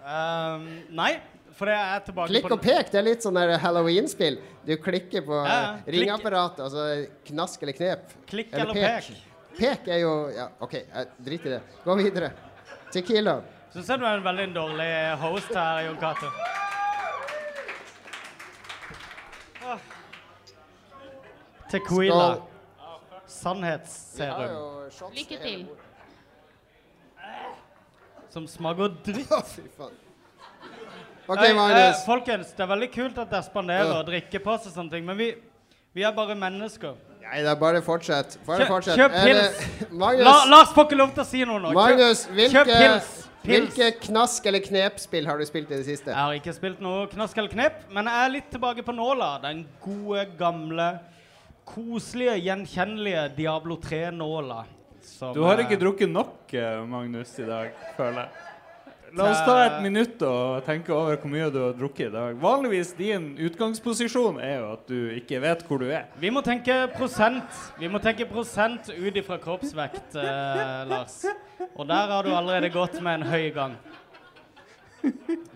[0.00, 0.66] Um,
[0.96, 1.14] nei,
[1.56, 4.38] for jeg er tilbake Klikk på og pek, det er litt sånn Halloween-spill.
[4.66, 5.94] Du klikker på Ja, ja.
[5.96, 6.86] ringapparatet, altså
[7.30, 8.14] knask eller knep.
[8.30, 9.10] Klikk eller pek.
[9.58, 10.76] Pek er jo Ja, OK,
[11.24, 11.62] driter i det.
[11.84, 12.32] Gå videre.
[12.92, 13.38] Tequila.
[13.72, 14.88] Syns jeg du er en veldig dårlig
[15.22, 16.30] host her, Jon Cato.
[21.70, 22.36] Tequila.
[23.26, 24.90] Sannhetsserum.
[25.14, 25.66] Lykke til.
[28.30, 29.30] Som smaker dritt.
[29.54, 29.94] Fy faen.
[31.30, 31.78] OK, Nei, Magnus.
[31.78, 35.04] eh, folkens, det er veldig kult at dere spanderer og drikker på seg sånne ting,
[35.06, 35.28] men vi,
[35.94, 36.96] vi er bare mennesker.
[37.22, 38.34] Nei, det er bare fortsett.
[38.48, 38.98] Bare Kjøp, fortsett.
[38.98, 39.92] kjøp pils!
[39.92, 41.70] Magnus, La, Lars får ikke lov til å si noe nå.
[41.70, 43.12] Kjøp- Magnus hvilke, Kjøp pils!
[43.42, 43.74] Pils.
[43.74, 46.10] hvilke knask- eller knep-spill har du spilt i det siste?
[46.12, 49.40] Jeg har ikke spilt noe knask eller knep, men jeg er litt tilbake på nåla.
[49.42, 50.90] Den gode, gamle,
[51.64, 54.64] koselige, gjenkjennelige Diablo 3-nåla.
[55.34, 58.49] Du har eh, ikke drukket nok, eh, Magnus, i dag, føler jeg.
[59.18, 62.36] La oss ta et minutt og tenke over hvor mye du har drukket i dag.
[62.38, 66.04] Vanligvis din utgangsposisjon er jo at du ikke vet hvor du er.
[66.22, 67.58] Vi må tenke prosent.
[67.80, 71.24] Vi må tenke prosent ut ifra kroppsvekt, eh, Lars.
[71.74, 73.74] Og der har du allerede gått med en høy gang.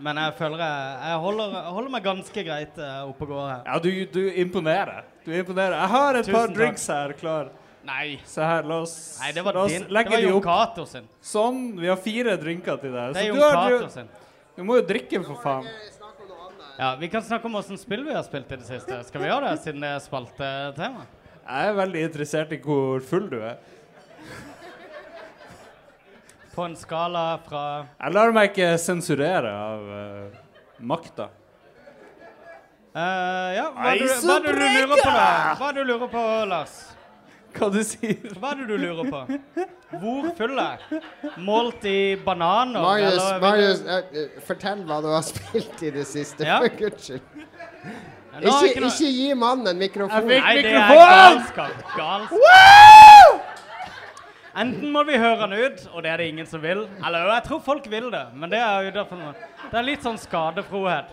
[0.01, 3.45] Men jeg føler jeg, jeg, holder, jeg holder meg ganske greit eh, oppe og går
[3.51, 3.67] her.
[3.69, 5.05] Ja, du, du imponerer.
[5.25, 5.77] Du imponerer.
[5.83, 6.57] Jeg har et Tusen par takk.
[6.59, 7.51] drinks her klar.
[7.85, 8.19] Nei.
[8.25, 9.83] Se her, la oss, Nei, det var la oss din.
[9.89, 10.79] Det var de opp.
[11.21, 11.59] Sånn.
[11.77, 13.13] Vi har fire drinker til deg.
[13.13, 14.09] Det er Jon Cato sin.
[14.57, 15.69] du må jo drikke, for faen.
[16.79, 19.03] Ja, Vi kan snakke om åssen spill vi har spilt i det siste.
[19.07, 21.05] Skal vi gjøre det, siden det er spaltetema?
[21.45, 23.59] Jeg er veldig interessert i hvor full du er.
[26.55, 27.63] På en skala fra
[27.99, 30.37] Jeg lar meg ikke sensurere av uh,
[30.81, 31.29] makta.
[32.95, 35.55] Uh, Ja, hva er det du- hva det du lurer på, da?
[35.59, 36.94] Hva er det du lurer på, Lars?
[37.55, 39.21] Hva du sier Hva er det du lurer på?
[40.03, 41.03] Hvor full er jeg?
[41.47, 42.81] Målt i bananer?
[42.83, 46.59] Marius, du- Magnus eh, eh, fortell hva du har spilt i det siste, Ja.
[46.65, 47.21] for guds skyld.
[48.35, 50.27] Ikke, ikke noe- ikke gi mannen en mikrofon.
[50.27, 51.85] Nei, det er galskap.
[51.95, 53.51] galskap.
[54.55, 56.85] Enten må vi høre han ut, og det er det ingen som vil.
[57.07, 58.91] Eller jeg tror folk vil det, men det er jo.
[59.71, 61.11] Det er litt sånn skadefrohet.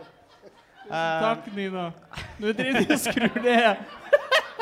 [0.91, 1.87] Takk, Nina.
[2.41, 3.77] Nå driter du og skrur ned.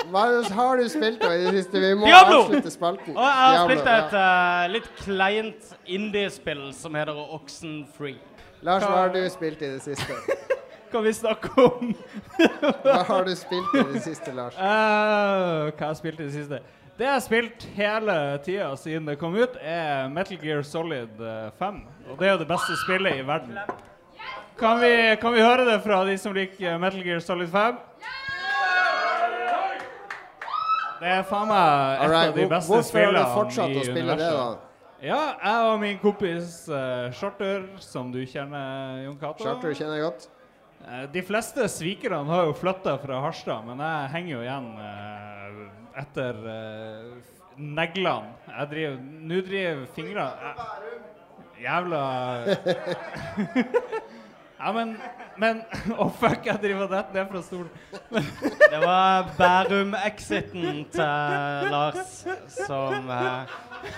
[0.07, 1.80] Magnus, har du spilt da i det siste?
[1.80, 2.41] Vi må Diablo!
[2.45, 3.17] avslutte spalten.
[3.17, 4.23] Og jeg har Diablo, spilt et ja.
[4.63, 8.17] eh, litt kleint indiespill som heter Oxenfree.
[8.61, 10.39] Lars, hva har du spilt i det siste?
[10.91, 11.93] kan vi snakke om
[12.84, 14.57] Hva har du spilt i det siste, Lars?
[14.57, 16.61] Eh, hva har jeg spilt i det siste?
[16.99, 21.51] Det jeg har spilt hele tida siden det kom ut, er Metal Gear Solid eh,
[21.59, 21.77] 5.
[22.09, 23.55] Og det er jo det beste spillet i verden.
[24.59, 27.77] Kan vi, kan vi høre det fra de som liker Metal Gear Solid 5?
[30.99, 33.80] Det er faen meg et Alright, av de beste hvorfor har du spillene fortsatt i
[33.80, 34.47] å spille det, da?
[34.99, 39.45] Ja, jeg og min kompis uh, Charter, som du kjenner, Jon Cato.
[39.45, 40.27] Charter kjenner jeg godt.
[40.84, 45.63] Uh, De fleste svikerne har jo flytta fra Harstad, men jeg henger jo igjen uh,
[46.03, 47.15] etter uh,
[47.55, 48.35] neglene.
[48.51, 48.99] Jeg driver
[49.31, 50.53] Nå driver fingrene
[51.59, 52.03] Jævla
[54.60, 54.98] Ja, men
[55.40, 55.61] Men
[56.02, 57.69] Å, fuck, jeg driver og detter ned fra stolen.
[58.73, 62.18] Det var Bærum-exiten til Lars
[62.68, 63.53] som eh,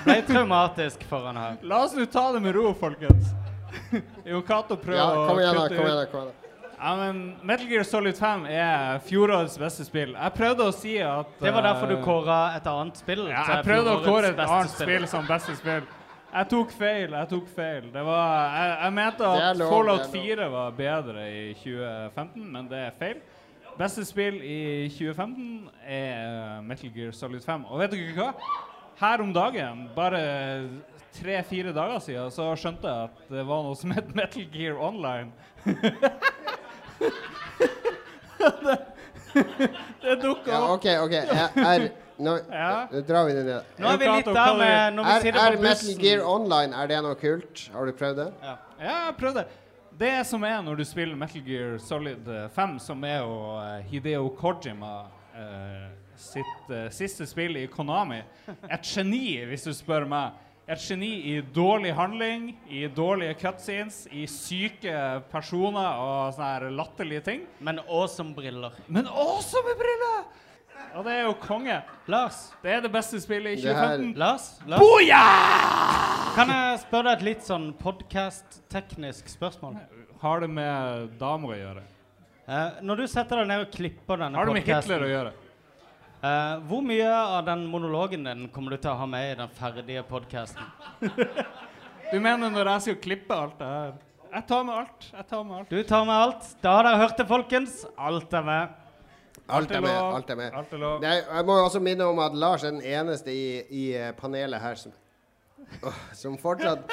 [0.06, 1.58] ble traumatisk for han her.
[1.66, 3.34] La oss nå ta det med ro, folkens.
[4.30, 6.38] Jo, Cato prøver Ja, kom igjen, å kutte Kom igjen, kom igjen.
[6.82, 10.16] Ja, men Metal Gear Solid 5 er fjorårets beste spill.
[10.16, 13.44] Jeg prøvde å si at Det var derfor du eh, kåra et annet spill Ja,
[13.56, 15.86] jeg prøvde å kåre et annet spill som beste spill.
[16.32, 17.12] Jeg tok feil.
[17.12, 17.90] Jeg tok feil.
[17.94, 22.70] Det var, jeg, jeg mente at lov, Fallout er 4 var bedre i 2015, men
[22.72, 23.20] det er feil.
[23.80, 27.66] Beste spill i 2015 er eh, Metal Gear Solid 5.
[27.68, 28.32] Og vet dere hva?
[29.02, 30.22] Her om dagen, bare
[31.16, 35.32] tre-fire dager siden, så skjønte jeg at det var noe som het Metal Gear Online.
[38.66, 38.78] det
[40.02, 40.74] det dukka Ja.
[40.74, 41.14] OK, OK.
[41.14, 41.90] Er, er,
[42.24, 42.88] nå, Ja.
[42.92, 43.72] nå drar vi det ned.
[43.82, 45.96] Nå er vi litt der med når vi Er, sitter er på Metal.
[46.04, 47.66] Gear Online er det noe kult?
[47.74, 48.28] Har du prøvd det?
[48.44, 49.46] Ja, jeg prøvde.
[50.02, 53.82] Det som er når du spiller Metal Gear Solid eh, 5, som er jo eh,
[53.92, 54.94] Hideo Kojima
[55.38, 58.22] eh, sitt eh, siste spill i Konami
[58.70, 60.32] Et geni, hvis du spør meg.
[60.72, 64.94] Et geni i dårlig handling, i dårlige cutscenes, i syke
[65.32, 67.42] personer og sånne her latterlige ting.
[67.60, 68.78] Men awesome briller.
[68.88, 70.22] Men awesome briller!
[70.98, 71.78] Og det er jo konge.
[72.12, 72.40] Lars.
[72.64, 74.14] Det er det beste spillet i 2015.
[74.20, 74.48] Lars?
[74.68, 74.82] Lars?
[74.84, 75.22] Boja!
[76.36, 79.80] Kan jeg spørre deg et litt sånn podcast-teknisk spørsmål?
[80.22, 81.84] Har det med damer å gjøre?
[82.48, 85.32] Eh, når du setter deg ned og klipper denne Har det med Hitler å gjøre?
[86.22, 89.52] eh, hvor mye av den monologen din kommer du til å ha med i den
[89.58, 90.64] ferdige podcasten?
[92.12, 93.94] Du mener når jeg skal klippe alt det her?
[94.32, 95.06] Jeg tar med alt.
[95.12, 95.70] Jeg tar med alt.
[95.72, 96.46] Du tar med alt.
[96.64, 97.82] Da har dere hørt det, folkens.
[98.00, 98.78] Alt er med.
[99.52, 99.92] Alt er med.
[99.92, 100.54] alt er med.
[100.56, 101.00] Alt er lov.
[101.04, 104.64] Nei, jeg må også minne om at Lars er den eneste i, i eh, panelet
[104.64, 104.94] her som
[105.84, 106.88] oh, Som fortsatt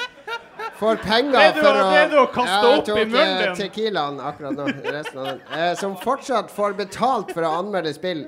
[0.79, 3.55] får penger for å det du har jeg opp i tok, munnen eh, din.
[3.59, 4.67] Tequilaen akkurat nå.
[4.85, 5.41] Resten av den.
[5.57, 8.25] Eh, som fortsatt får betalt for å anmelde spill.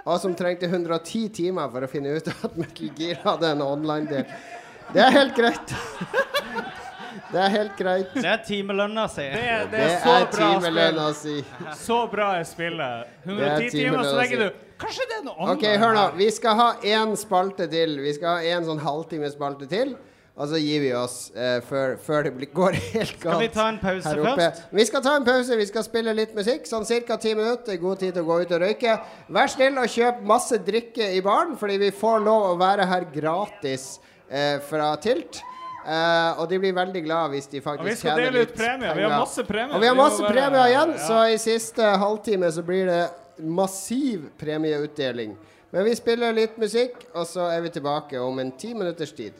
[0.00, 4.30] Og som trengte 110 timer for å finne ut at Metal Gear hadde en online-del.
[4.94, 5.74] Det er helt greit.
[7.30, 8.14] Det er helt greit.
[8.16, 9.22] Det er timelønna si.
[9.30, 11.36] Det er, det Det er så er bra timelønn å si.
[11.78, 13.14] Så bra er spillet.
[13.22, 15.58] Er 110 timer, så legger du Kanskje det er noe annet?
[15.58, 16.04] OK, hør nå.
[16.16, 17.98] Vi skal ha én spalte til.
[18.00, 19.92] Vi skal ha en sånn halvtimespalte til.
[20.40, 23.26] Og så gir vi oss uh, før, før det blir, går helt galt.
[23.26, 24.62] Skal vi ta en pause først?
[24.72, 25.58] Vi skal ta en pause.
[25.60, 26.64] Vi skal spille litt musikk.
[26.70, 27.18] Sånn ca.
[27.20, 27.76] ti minutter.
[27.82, 28.96] God tid til å gå ut og røyke.
[29.36, 33.08] Vær snill og kjøp masse drikke i baren, fordi vi får lov å være her
[33.12, 33.98] gratis
[34.32, 35.42] uh, fra Tilt.
[35.86, 39.14] Eh, og de blir veldig glad hvis de faktisk vi tjener litt premie Vi har
[39.18, 39.74] masse premier.
[39.74, 41.06] Og vi har masse bare- premier igjen, ja.
[41.06, 45.36] så i siste halvtime så blir det massiv premieutdeling.
[45.72, 49.32] Men vi spiller litt musikk, og så er vi tilbake om en ti minutters tid.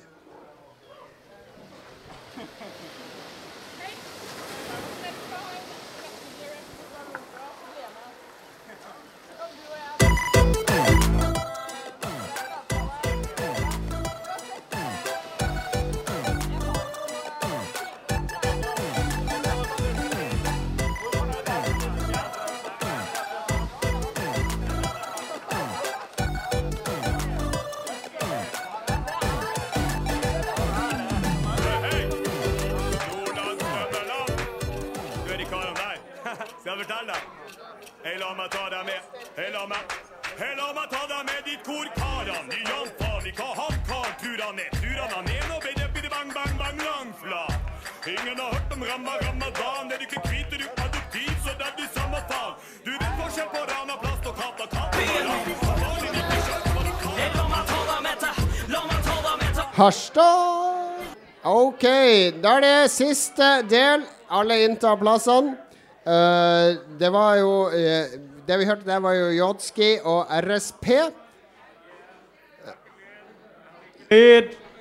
[63.01, 64.05] Siste del.
[64.31, 65.57] Alle inntar plassene.
[66.01, 68.13] Uh, det var jo uh,
[68.49, 70.87] Det vi hørte der, var jo Jodski og RSP.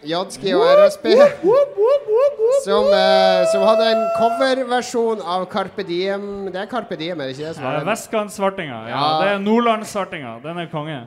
[0.10, 1.06] Jodski og RSP.
[2.64, 6.50] Som, uh, som hadde en coverversjon av Carpe Diem.
[6.54, 7.64] Det er Carpe Diem, er det ikke det?
[7.64, 7.84] Ja?
[7.92, 8.82] Vestkantsvartinga.
[8.90, 9.22] Ja, Ja.
[9.22, 10.40] det er Nordlandssvartinga.
[10.44, 11.02] Den er konge.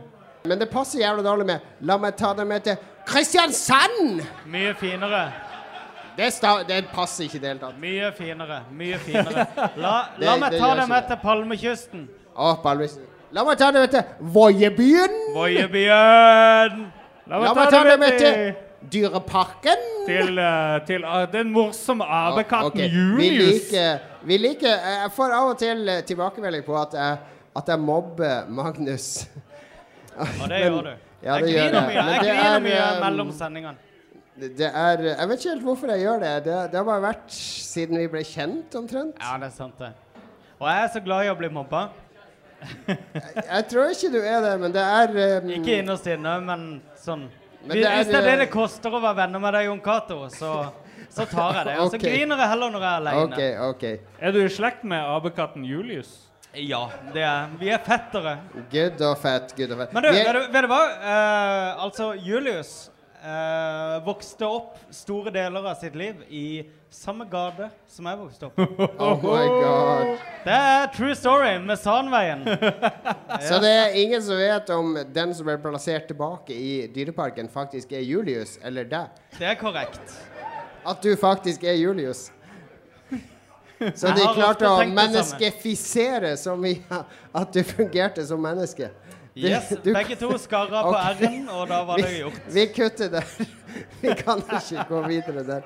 [0.44, 2.76] Men det passer jævlig dårlig med La meg ta det med til
[3.06, 4.22] Kristiansand!
[4.46, 5.32] Mye finere.
[6.16, 6.28] Det,
[6.68, 7.78] det passer ikke i det hele tatt.
[7.80, 8.58] Mye finere.
[8.76, 9.46] Mye finere.
[9.80, 12.08] La, Det- la meg ta det med til Palmekysten.
[12.36, 13.06] Å, Palmekysten.
[13.32, 15.14] La meg ta det med til Voiebyen!
[15.36, 16.82] Voiebyen!
[17.32, 18.42] La meg ta det med til
[18.92, 19.84] Dyreparken.
[20.06, 23.70] Til, eh, til uh, den morsomme apekatten Ok, Vi Julius.
[23.70, 27.20] liker, vi liker Jeg får av og til eh, tilbakemelding på at jeg,
[27.56, 29.28] at jeg mobber Magnus.
[30.18, 30.92] Og det gjør du.
[31.22, 33.78] Ja, jeg griner mye, jeg det griner er, mye mellom sendingene.
[34.32, 36.32] Det er Jeg vet ikke helt hvorfor jeg gjør det.
[36.46, 39.18] Det, det har bare vært siden vi ble kjent, omtrent.
[39.20, 39.92] Ja, det er sant, det.
[40.56, 41.88] Og jeg er så glad i å bli mobba.
[42.86, 46.66] Jeg tror ikke du er det, men det er um, Ikke innerst inne, men
[47.02, 47.26] sånn.
[47.66, 49.66] Men det er, hvis det er det eh, det koster å være venner med deg,
[49.68, 50.52] Jon Cato, så,
[51.10, 51.74] så tar jeg det.
[51.82, 52.08] Og så okay.
[52.08, 53.26] griner jeg heller når jeg er alene.
[53.26, 54.14] OK, OK.
[54.18, 56.14] Er du i slekt med apekatten Julius?
[56.52, 56.82] Ja,
[57.14, 58.38] det er Vi er fettere.
[58.72, 59.54] Good og fett.
[59.56, 59.94] Good og fett.
[59.96, 60.82] Men du, vet du, vet du hva?
[61.02, 62.91] Uh, altså, Julius
[63.22, 68.58] eh, vokste opp store deler av sitt liv i samme gate som jeg vokste opp.
[69.02, 70.10] Oh my god.
[70.44, 72.44] Det er true story med Sandveien.
[73.48, 77.92] Så det er ingen som vet om den som ble plassert tilbake i Dyreparken, faktisk
[77.96, 79.24] er Julius, eller deg.
[79.38, 80.18] Det er korrekt.
[80.84, 82.30] At du faktisk er Julius.
[83.98, 87.02] Så de klarte å menneskefisere så mye
[87.34, 88.92] at du fungerte som menneske.
[89.36, 91.22] Yes, du- begge to skarra på Ok.
[91.22, 92.40] R-en, og da var det gjort.
[92.52, 93.24] Vi kutter der.
[94.02, 95.62] Vi kan ikke gå videre der.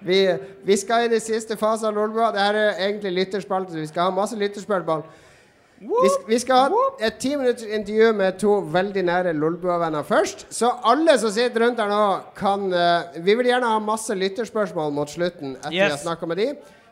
[0.00, 0.18] Vi,
[0.64, 2.28] vi skal i den siste fasen av Lolbua.
[2.30, 5.02] Dette er egentlig lytterspalte, så vi skal ha masse lytterspørsmål.
[5.80, 10.46] Vi, vi skal ha et ti minutters intervju med to veldig nære Lolbua-venner først.
[10.54, 14.92] Så alle som sitter rundt her nå, kan uh, Vi vil gjerne ha masse lytterspørsmål
[14.94, 16.48] mot slutten etter vi har snakka med de.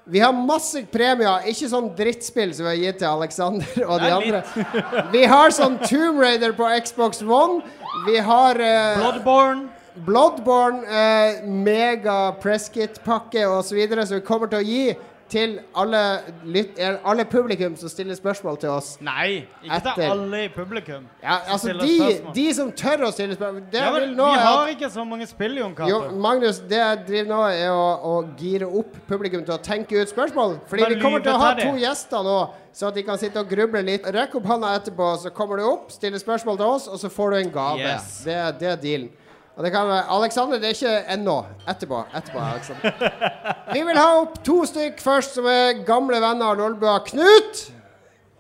[0.09, 4.11] Vi har masse premier, ikke sånn drittspill som vi har gitt til Alexander og de
[4.15, 4.43] andre.
[5.11, 7.59] Vi har sånn Tomb Raider på Xbox One.
[8.07, 9.67] Vi har uh, Bloodborne.
[10.07, 13.83] Bloodborne, uh, mega presskit-pakke osv.
[13.99, 14.85] Som vi kommer til å gi
[15.29, 16.01] til alle,
[16.45, 18.93] lyt, alle publikum som stiller spørsmål til oss.
[19.05, 19.95] Nei, ikke Etter.
[19.99, 21.09] til alle i publikum.
[21.23, 21.97] Ja, altså de,
[22.37, 25.59] de som tør å stille spørsmål ja, men, Vi har at- ikke så mange spill,
[25.59, 26.13] Jon Cato.
[26.15, 30.13] Magnus, det jeg driver nå, er å, å gire opp publikum til å tenke ut
[30.13, 30.59] spørsmål.
[30.71, 32.39] Fordi vi kommer til å ha to gjester nå,
[32.77, 34.07] så at de kan sitte og gruble litt.
[34.15, 37.31] Rekk opp hånda etterpå, så kommer du opp, stiller spørsmål til oss, og så får
[37.31, 37.81] du en gave.
[37.83, 38.21] Yes.
[38.27, 39.15] Det, det er dealen.
[39.57, 41.37] Og det kan være Alexander, det er ikke ennå.
[41.69, 42.03] Etterpå.
[42.15, 42.91] Etterpå, Alexander.
[43.73, 46.99] Vi vil ha opp to stykk først, som er gamle venner av Lolbua.
[47.07, 47.63] Knut!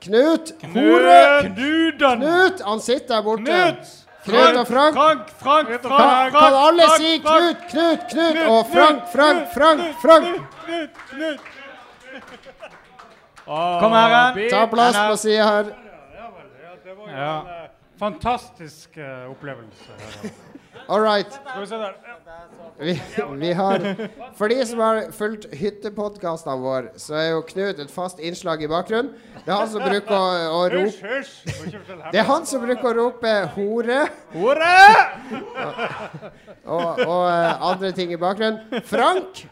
[0.05, 1.23] Knut Hore!
[1.47, 2.21] Knudan!
[2.21, 2.61] Knut!
[2.67, 3.47] Han sitter der borte.
[3.49, 3.95] Knut!
[4.27, 4.95] Knut og Frank.
[4.95, 9.49] Frank, Frank, Kan, Frank, kan alle Frank, si Frank, Knut, Knut, Knut og Frank, Frank,
[9.55, 10.27] Frank, Frank?
[10.67, 11.41] Knut, Knut.
[13.47, 15.71] Kom her, Ta plass på sida her.
[16.85, 20.35] Det var jo en eh, fantastisk eh, opplevelse.
[20.89, 21.39] All right.
[22.78, 23.03] Vi.
[23.36, 23.78] Vi, har
[24.36, 28.69] For de som har fulgt hyttepodkastene våre, så er jo Knut et fast innslag i
[28.70, 29.15] bakgrunnen.
[29.47, 31.23] Det er han som bruker å, å rope
[32.12, 34.05] Det er han som bruker å rope 'hore'
[34.35, 34.78] Hore!
[36.66, 37.27] og, og og
[37.73, 38.82] andre ting i bakgrunnen.
[38.85, 39.47] Frank,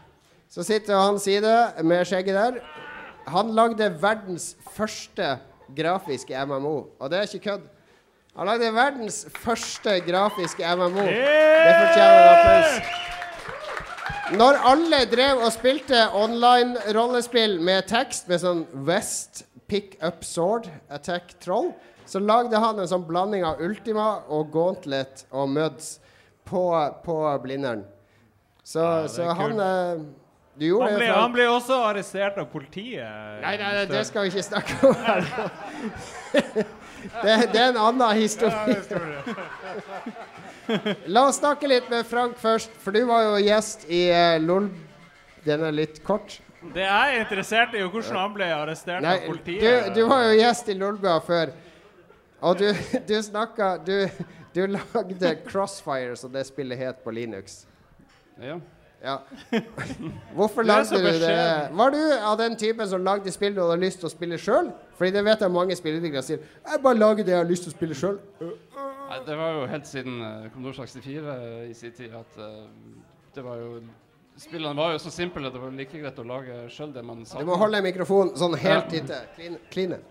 [0.49, 2.59] som sitter ved hans side med skjegget der,
[3.27, 5.37] han lagde verdens første
[5.75, 7.71] grafiske MMO, og det er ikke kødd.
[8.35, 11.05] Han lagde verdens første grafiske MMO.
[11.07, 13.03] Det fortjener en applaus.
[14.35, 21.37] Når alle drev og spilte online-rollespill med tekst, med sånn West Pick Up Sword Attack
[21.45, 21.71] Troll,
[22.05, 25.95] så lagde han en sånn blanding av Ultima og Gauntlet og Muds
[26.45, 26.65] på,
[27.05, 27.85] på Blindern.
[28.65, 30.05] Så, det er så han eh,
[30.57, 31.21] Du gjorde Han det ble, Frank.
[31.21, 33.05] han ble også arrestert av politiet.
[33.45, 35.29] Nei, nei, nei, det skal vi ikke snakke om her.
[37.05, 38.79] Det, det er en annen historie.
[41.13, 44.69] La oss snakke litt med Frank først, for du var jo gjest i uh, LOL.
[45.45, 46.39] Den er litt kort.
[46.73, 49.91] Det jeg er interessert i, er hvordan han ble arrestert Nei, av du, politiet.
[49.93, 51.51] du var jo gjest i Lolbua før,
[52.41, 52.71] og du,
[53.09, 53.97] du snakka du,
[54.55, 57.63] du lagde Crossfire, som det spillet het på Linux.
[58.41, 58.57] Ja.
[59.05, 59.19] Ja.
[60.37, 61.35] Hvorfor lagde du det?
[61.77, 64.71] Var du av den typen som lagde spill du hadde lyst til å spille sjøl?
[64.97, 66.47] Fordi det vet jeg mange spillutviklere sier.
[66.65, 68.17] Jeg bare lager det jeg har lyst til å spille sjøl.
[68.41, 72.65] Nei, det var jo helt siden uh, Commodore 64 uh, i sin tid at uh,
[73.35, 73.77] det var jo
[74.35, 77.21] Spillene var jo så simple at det var like greit å lage sjøl det man
[77.23, 77.39] sa.
[77.39, 78.99] Du må holde mikrofonen sånn helt Ja.
[78.99, 79.53] inntil.
[79.71, 80.01] Kline.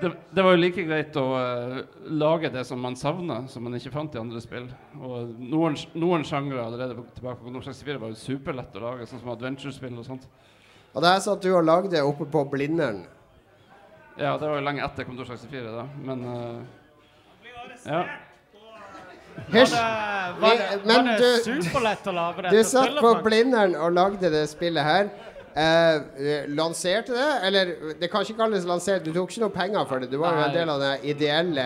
[0.00, 1.78] Det, det var jo like greit å uh,
[2.08, 4.68] lage det som man savna, som man ikke fant i andre spill.
[4.96, 9.22] Og noen, noen sjangre allerede tilbake på Commodore 64 var jo superlett å lage, sånn
[9.22, 10.26] som adventure-spill og sånt.
[10.94, 13.04] Og det er sånn at du har lagd det oppe på Blindern.
[14.16, 16.58] Ja, det var jo lenge etter Commodore 64, da, men uh,
[17.86, 18.02] Ja.
[19.50, 19.72] Hysj!
[20.40, 22.50] Var det, var det du- superlett å lage det?
[22.56, 25.10] Du satt på Blindern og lagde det spillet her.
[25.56, 27.30] Eh, eh, lanserte det?
[27.48, 30.10] Eller det kan ikke kalles lansert, du tok ikke noe penger for det.
[30.12, 31.64] Du var jo en del av det ideelle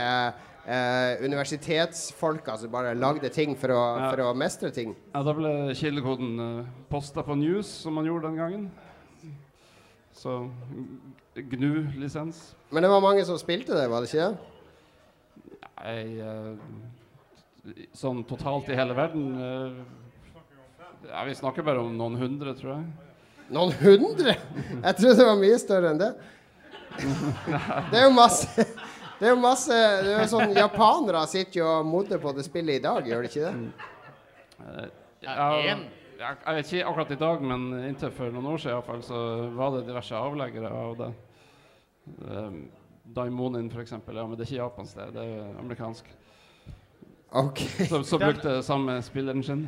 [0.65, 4.11] eh, universitetsfolka som bare lagde ting for å, Ja.
[4.11, 4.95] for å mestre ting.
[5.13, 8.71] Ja, Da ble kildekoden eh, posta på News, som man gjorde den gangen.
[10.15, 10.49] Så
[11.37, 12.55] GNU-lisens.
[12.71, 14.51] Men det var mange som spilte det, var det ikke det?
[15.85, 16.55] Nei eh,
[17.97, 19.79] Sånn totalt i hele verden eh,
[21.11, 22.85] Ja, vi snakker bare om noen hundre, tror jeg.
[23.53, 24.37] Noen hundre?
[24.37, 26.13] Jeg trodde det var mye større enn det.
[26.95, 28.65] Det er jo masse
[29.19, 32.45] Det er jo masse det er jo sånn Japanere sitter jo og modner på det
[32.47, 33.53] spillet i dag, gjør de ikke det?
[34.65, 34.89] Eh,
[35.25, 35.35] ja,
[35.65, 39.21] jeg, vet ikke akkurat i dag, men inntil for noen år siden i fall, så
[39.57, 41.11] var det diverse avleggere av det.
[42.29, 42.59] Um,
[43.17, 44.17] Daimonin, eksempel.
[44.17, 45.09] Ja, men det er ikke japansk, det.
[45.17, 46.13] Det er amerikansk.
[47.35, 47.89] Okay.
[47.91, 49.67] Som, så brukte samme spilleren sin.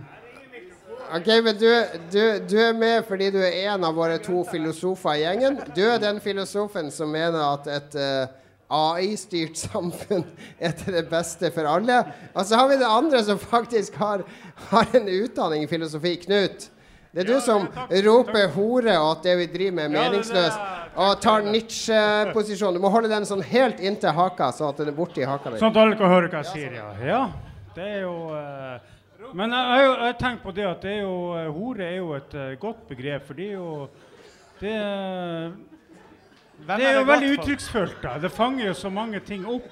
[1.14, 1.68] Ok, men du,
[2.10, 5.60] du, du er med fordi du er en av våre to filosofer i gjengen.
[5.76, 8.32] Du er den filosofen som mener at et uh,
[8.72, 10.24] AI-styrt samfunn
[10.58, 12.00] er til det beste for alle.
[12.34, 14.24] Og så har vi det andre som faktisk har,
[14.72, 16.16] har en utdanning i filosofi.
[16.26, 16.70] Knut.
[17.16, 17.68] Det er du som
[18.04, 20.66] roper hore og at det vi driver med, er meningsløst.
[20.96, 22.76] Og tar Nietzsche-posisjon.
[22.76, 25.60] Du må holde den sånn helt inntil haka, så at den er borti haka di.
[25.60, 26.90] Sånn at alle kan høre hva jeg sier, ja.
[27.04, 27.22] ja.
[27.76, 28.95] Det er jo eh,
[29.34, 32.12] Men jeg jo jeg tenker på det at det er jo eh, hore er jo
[32.16, 33.88] et eh, godt begrep, for det er jo
[34.60, 35.52] Det, er,
[36.66, 38.06] det er er jo det veldig godt uttrykksfullt.
[38.22, 39.66] Det fanger jo så mange ting opp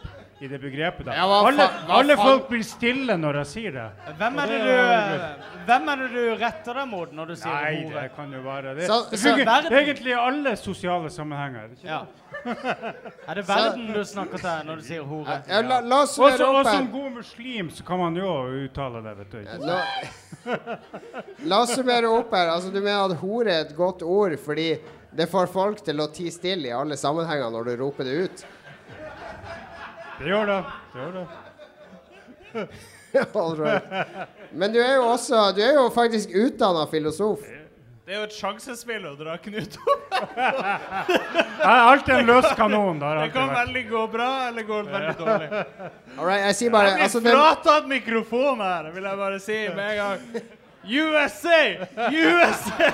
[0.45, 1.07] i det begrepet.
[1.09, 1.15] da.
[1.17, 3.87] Ja, hva alle fa- hva alle folk blir stille når jeg sier det.
[4.19, 7.73] Hvem er det du, hvem er det du retter deg mot når du sier Nei,
[7.85, 8.03] hore?
[8.03, 8.87] det kan jo være det.
[8.91, 11.71] Så- det så- fungerer Verden- egentlig i alle sosiale sammenhenger.
[11.75, 11.89] Ikke?
[11.89, 12.03] Ja.
[13.29, 15.37] Er det verden du snakker til når du sier hore?
[15.49, 16.93] Ja, la, la oss Også, summere og opp som her.
[16.93, 18.33] god muslim så kan man jo
[18.67, 19.39] uttale det, vet du.
[19.39, 20.45] ikke sant?
[20.45, 22.51] Nå, la oss summere opp her.
[22.53, 24.69] Altså, du mener at hore er et godt ord fordi
[25.15, 28.45] det får folk til å tie stille i alle sammenhenger når du roper det ut?
[30.19, 30.61] Det gjør det.
[30.93, 31.27] det, gjør det.
[33.35, 33.83] All right.
[34.51, 37.43] Men du er jo også Du er jo faktisk utdanna filosof.
[38.05, 40.11] Det er jo et sjansespill å dra Knut opp.
[40.13, 42.99] Jeg er alltid en løs kanon.
[43.01, 43.57] Det Det kan vært.
[43.63, 45.49] veldig gå bra, eller gå veldig dårlig.
[46.19, 49.57] All right, jeg sier bare Jeg blir altså, fratatt mikrofon her, vil jeg bare si
[49.79, 50.21] med en gang.
[50.85, 51.63] USA!
[52.13, 52.91] USA!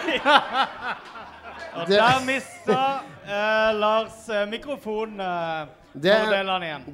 [1.80, 2.78] Og der mista
[3.26, 5.20] eh, Lars eh, mikrofonen.
[5.26, 6.14] Eh, det,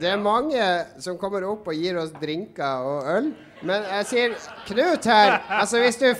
[0.00, 0.62] det er mange
[1.04, 3.26] som kommer opp og gir oss drinker og øl.
[3.62, 4.34] Men jeg sier
[4.68, 6.10] Knut her Altså Hvis du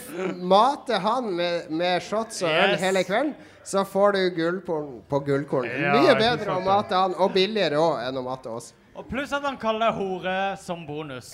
[0.41, 2.81] mater han med, med shots og øl Yes.
[2.81, 3.35] hele kvelden,
[3.65, 5.67] så får du gullkorn på gullkorn.
[5.69, 8.73] Ja, Mye bedre å mate han, og billigere òg, enn å mate oss.
[8.97, 11.33] Og pluss at han kaller deg hore som bonus.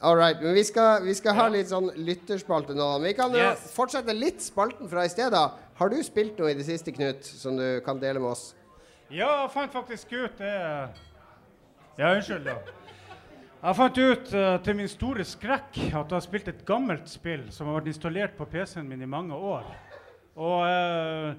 [0.00, 2.86] All right, men vi skal, vi skal ha litt sånn lytterspalte nå.
[3.02, 3.70] Vi kan Yes.
[3.74, 5.32] fortsette litt spalten fra i sted.
[5.32, 5.50] da.
[5.80, 8.54] Har du spilt noe i det siste, Knut, som du kan dele med oss?
[9.06, 10.52] Ja, jeg fant faktisk ut det
[11.96, 12.56] Ja, unnskyld, da.
[13.62, 17.46] Jeg fant ut uh, til min store skrekk at jeg har spilt et gammelt spill
[17.54, 19.68] som har vært installert på PC-en min i mange år.
[20.36, 21.30] Og uh,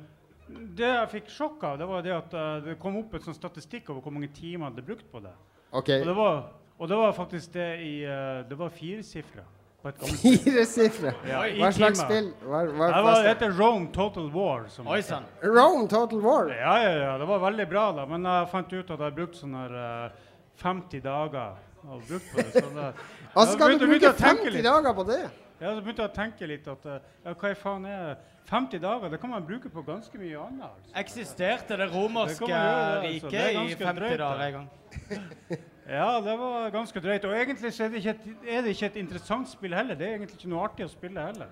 [0.47, 3.37] det jeg fikk sjokk av, det var det at uh, det kom opp en sånn
[3.37, 5.35] statistikk over hvor mange timer jeg hadde brukt på det.
[5.75, 6.01] Okay.
[6.01, 6.41] Og det var,
[6.79, 9.43] og det var faktisk det i eh, Det var firesifra
[9.87, 10.43] på et gammelt.
[10.43, 11.13] Fire sifre.
[11.27, 12.29] Ja, Hva slags spill?
[12.43, 13.33] Hva, hva Det var, det det?
[13.33, 14.67] heter Rome Total War.
[14.73, 15.25] Som Oi sann.
[15.43, 16.51] Rome Total War?
[16.51, 17.17] Ja, ja, ja.
[17.21, 18.05] Det var veldig bra, da.
[18.09, 20.23] Men jeg fant ut at jeg brukte sånne sånn her eh,
[20.63, 21.57] 50 dager
[21.87, 22.63] og brukt på det.
[22.63, 22.87] Så det
[23.37, 25.21] Altså, skal begynte, du bruke begynte å tenke 50 dager på det?
[25.57, 28.17] Ja, så begynte jeg å tenke litt at eh, ja, hva i faen er
[28.49, 29.13] 50 dager?
[29.13, 30.67] Det kan man bruke på ganske mye annet.
[30.67, 30.93] Altså.
[31.03, 32.97] Eksisterte det Det romerske det, altså.
[32.97, 34.69] Er riket i 50 drøyt, dager en gang?
[35.87, 37.25] Ja, det var ganske drøyt.
[37.25, 39.95] Og egentlig så er det, ikke et, er det ikke et interessant spill heller.
[39.95, 41.47] Det er egentlig ikke noe artig å spille heller.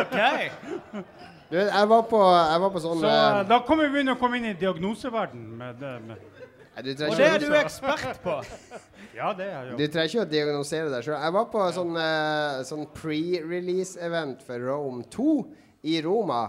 [0.00, 1.02] OK.
[1.50, 4.20] Du, jeg var på, jeg var på sånn Så eh, da kan vi begynne å
[4.20, 5.92] komme inn i diagnoseverden med det.
[6.08, 6.24] Med.
[6.78, 8.34] Nei, du Og det ikke- er du ekspert på.
[9.16, 9.88] Ja, det er Du jo.
[9.92, 11.20] trenger ikke å diagnosere deg sjøl.
[11.20, 15.46] Jeg var på sånn, eh, sånn pre-release-event for Rome 2
[15.84, 16.42] i Roma.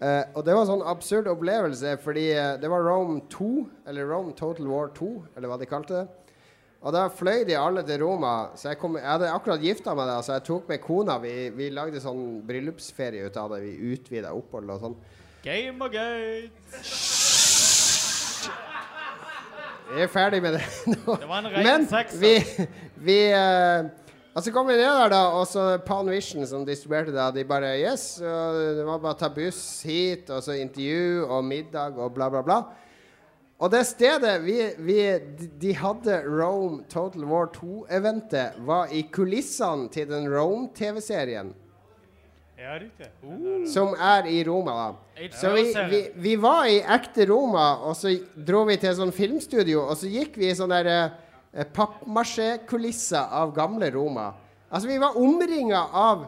[0.00, 4.06] Eh, og det var en sånn absurd opplevelse, fordi eh, det var Rome 2, eller
[4.06, 6.06] Rome Total War 2, eller hva de kalte det.
[6.86, 8.52] Og da fløy de alle til Roma.
[8.54, 11.16] Så jeg, kom, jeg hadde akkurat gifta meg der, så jeg tok med kona.
[11.18, 13.58] Vi, vi lagde sånn bryllupsferie ut av det.
[13.64, 14.94] Vi utvida opphold og sånn.
[15.42, 16.52] Gamergate.
[19.86, 20.62] Vi er ferdig med det
[20.94, 21.18] nå.
[21.18, 22.22] Det var en ren Men sekser.
[22.22, 22.66] vi,
[23.06, 23.86] vi uh,
[24.34, 27.46] Og så kom vi ned der, da, og så Pan Vision som distribuerte det, de
[27.48, 32.14] bare Yes, det var bare å ta buss hit, og så intervju og middag og
[32.14, 32.58] bla, bla, bla.
[33.58, 34.96] Og det stedet vi, vi
[35.38, 41.54] de- De hadde Rome Total War 2-eventet, var i kulissene til den Rome-TV-serien.
[42.58, 43.06] Ja, riktig.
[43.72, 45.28] Som er i Roma, da.
[45.32, 49.12] Så vi, vi, vi var i ekte Roma, og så dro vi til et sånn
[49.12, 51.10] filmstudio, og så gikk vi i sånne der,
[51.54, 54.34] eh, pappmasjé-kulisser av gamle Roma.
[54.70, 56.26] Altså, vi var omringa av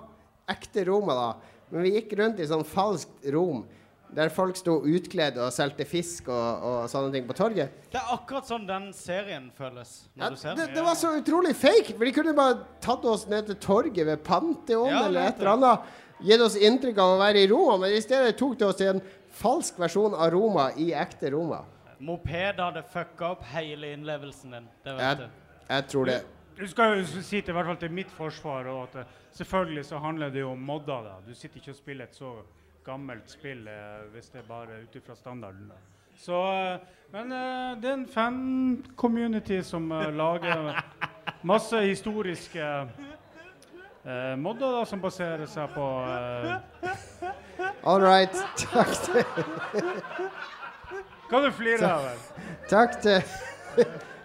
[0.48, 1.28] ekte Roma, da,
[1.70, 3.64] men vi gikk rundt i sånn falskt Rom.
[4.16, 7.74] Der folk sto utkledd og solgte fisk og, og sånne ting på torget.
[7.92, 10.08] Det er akkurat sånn den serien føles.
[10.16, 10.74] Når Ja, du ser det, den.
[10.78, 11.92] det var så utrolig fake.
[11.98, 15.52] For de kunne bare tatt oss ned til torget ved Pantheon Ja, eller et eller
[15.58, 15.90] annet.
[16.24, 18.94] Gitt oss inntrykk av å være i Roma, men i stedet tok de oss til
[18.96, 19.02] en
[19.38, 21.60] falsk versjon av Roma i ekte Roma.
[22.00, 24.66] Moped hadde fucka opp hele innlevelsen din.
[24.84, 25.64] Det vet Jeg, du.
[25.68, 26.18] jeg tror det.
[26.58, 30.00] Du skal jo si til, hvert fall til mitt forsvar og at eh, selvfølgelig så
[30.02, 31.04] handler det jo om modder.
[31.06, 31.14] da.
[31.28, 32.32] Du sitter ikke og spiller et så
[32.88, 35.70] gammelt spill eh, hvis det er bare ut ifra standarden.
[36.18, 36.80] Så, eh,
[37.14, 39.86] men eh, det er en fan-community som
[40.16, 40.72] lager
[41.46, 42.64] masse historiske
[44.08, 46.56] eh, modder da, som baserer seg på eh,
[47.84, 48.34] All right.
[48.72, 49.22] Takk til
[51.28, 52.06] Hva du flirer av?
[52.70, 53.20] Takk til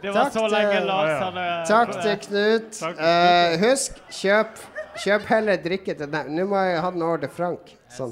[0.04, 2.70] Det var takk så lenge hadde Takk til Knut.
[2.80, 4.62] Takk til Eh, husk, kjøp,
[5.04, 6.32] kjøp heller drikke til deg.
[6.32, 7.76] Nå må jeg ha den over til Frank.
[7.92, 8.12] Sånn.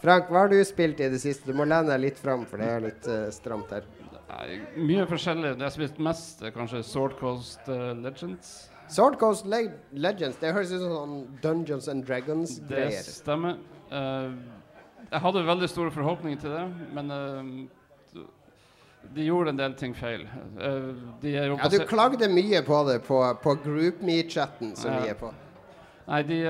[0.00, 1.50] Frank, hva har du spilt i det siste?
[1.50, 3.84] Du må lene deg litt fram, for det er litt uh, stramt her.
[4.30, 5.56] Nei, mye forskjellig.
[5.58, 8.70] Det jeg har spilt mest, er kanskje Sword Coast uh, Legends.
[8.90, 11.14] Sword Coast Le Legends, det høres ut som sånn
[11.44, 12.96] Dungeons and Dragons-greier.
[12.96, 13.60] Det stemmer.
[13.92, 14.32] Uh,
[15.10, 16.64] jeg hadde veldig store forhåpninger til det,
[16.96, 18.24] men uh,
[19.12, 20.24] de gjorde en del ting feil.
[20.60, 25.32] Ja, du klagde mye på det på, på GroupMe-chatten som vi er på.
[26.10, 26.44] Nei, de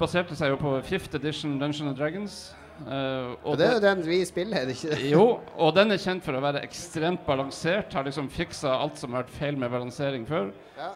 [0.00, 2.38] baserte seg jo på 5th edition Dungeons and Dragons.
[2.84, 5.10] Og det er jo den vi spiller, er det ikke det?
[5.10, 5.24] Jo,
[5.56, 7.94] og den er kjent for å være ekstremt balansert.
[7.96, 10.52] Har liksom fiksa alt som har vært feil med balansering før.
[10.76, 10.92] Ja.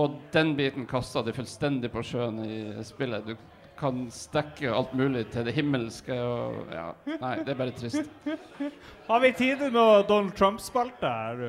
[0.00, 3.28] Og den biten kasta de fullstendig på sjøen i spillet.
[3.28, 3.36] Du
[3.78, 6.84] kan stekke alt mulig til det himmelske og ja.
[7.20, 8.06] Nei, det er bare trist.
[9.08, 11.42] Har vi tid til noe Donald Trump-spalte her?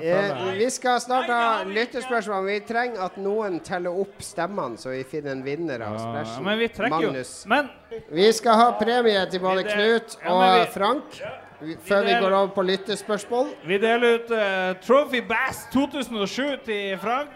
[0.00, 2.46] Eh, vi skal snart ha lytterspørsmål.
[2.48, 6.58] Vi trenger at noen teller opp stemmene, så vi finner en vinner av Ja, splashen.
[6.58, 7.34] vi trenger jo- Magnus.
[7.46, 7.70] men-
[8.10, 9.72] vi skal ha premie til både det...
[9.74, 11.20] Knut og ja, vi- Frank
[11.60, 13.46] vi, før vi deler- går over på lytterspørsmål.
[13.66, 17.28] Vi deler ut uh, Trophy Bass 2007 til Frank.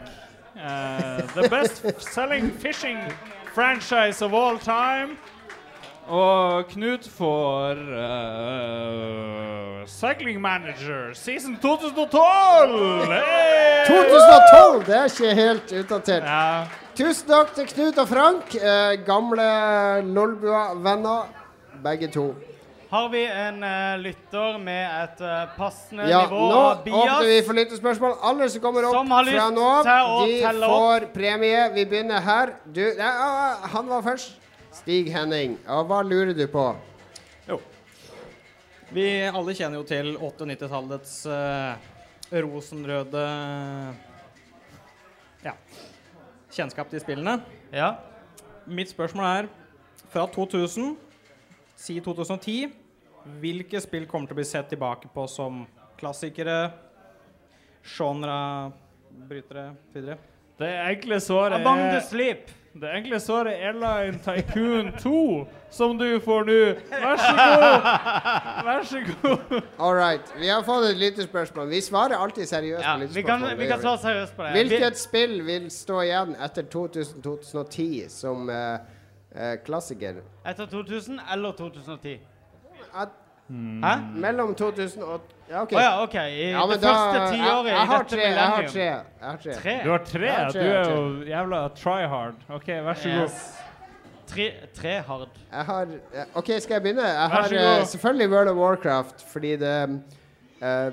[0.56, 2.98] Uh, the best selling fishing
[3.54, 5.16] franchise of all time.
[6.10, 7.76] Og Knut får uh,
[9.86, 13.06] Cycling Manager season 2012!
[13.06, 13.84] Hey!
[13.86, 14.86] 2012!
[14.86, 16.22] Det er ikke helt utdatert.
[16.98, 19.42] Tusen takk til Knut og Frank, eh, gamle
[20.02, 21.28] Lolbua-venner,
[21.84, 22.34] begge to.
[22.90, 27.36] Har vi en uh, lytter med et uh, passende Ja, nivå nå av åpner vi
[27.46, 28.16] for lytterspørsmål.
[28.26, 29.90] Alle som kommer opp Som fra nå av,
[30.26, 31.60] de får premie.
[31.76, 32.50] Vi begynner her.
[32.66, 34.34] Du, ja, ja, han var først.
[34.74, 35.54] Stig Henning.
[35.70, 36.64] Og hva lurer du på?
[37.46, 37.60] Jo
[38.90, 41.78] Vi alle kjenner jo til 98-tallets uh,
[42.42, 43.24] rosenrøde
[45.46, 45.54] ja,
[46.50, 47.38] kjennskap til spillene.
[47.70, 47.94] Ja.
[48.66, 49.54] Mitt spørsmål er
[50.10, 50.96] fra 2000,
[51.78, 52.79] si 2010,
[53.40, 55.66] hvilke spill kommer til å bli sett tilbake på som
[56.00, 56.70] klassikere,
[57.98, 60.16] genre-brytere videre?
[60.60, 62.50] Det enkle svaret Among er the Sleep.
[62.80, 66.58] Det enkle svaret er Airline Tycoon 2, som du får nå.
[66.92, 67.88] Vær så god!
[68.68, 69.56] Vær så god.
[69.80, 70.30] All right.
[70.38, 71.66] Vi har fått et lytterspørsmål.
[71.72, 74.52] Vi svarer alltid seriøst Ja, på vi kan- vi kan seriøst på det.
[74.52, 78.78] Hvilket Vi- spill vil stå igjen etter 2000-2010 som uh,
[79.34, 80.22] uh, klassiker?
[80.46, 82.18] Etter 2000 eller 2010?
[82.94, 83.08] At,
[83.50, 83.92] Hæ?
[84.14, 85.72] Mellom 2000 og ja, OK.
[85.74, 86.14] Å ja, ok.
[86.14, 88.72] I Ja, men det første tiåret jeg, i har dette tre, Jeg har millennium.
[88.72, 88.84] tre.
[88.84, 89.54] Jeg har tre.
[89.62, 89.74] Tre?
[89.84, 90.28] Du har tre?
[90.46, 92.44] Du tre, jeg er jo jævla try hard.
[92.54, 93.24] OK, vær så god.
[93.24, 93.40] Yes.
[94.30, 94.46] Tre,
[94.78, 95.40] tre hard.
[95.50, 95.82] Jeg har
[96.14, 97.02] eh, OK, skal jeg begynne?
[97.08, 99.74] Jeg Vær har så eh, selvfølgelig World of Warcraft, fordi det
[100.62, 100.92] eh,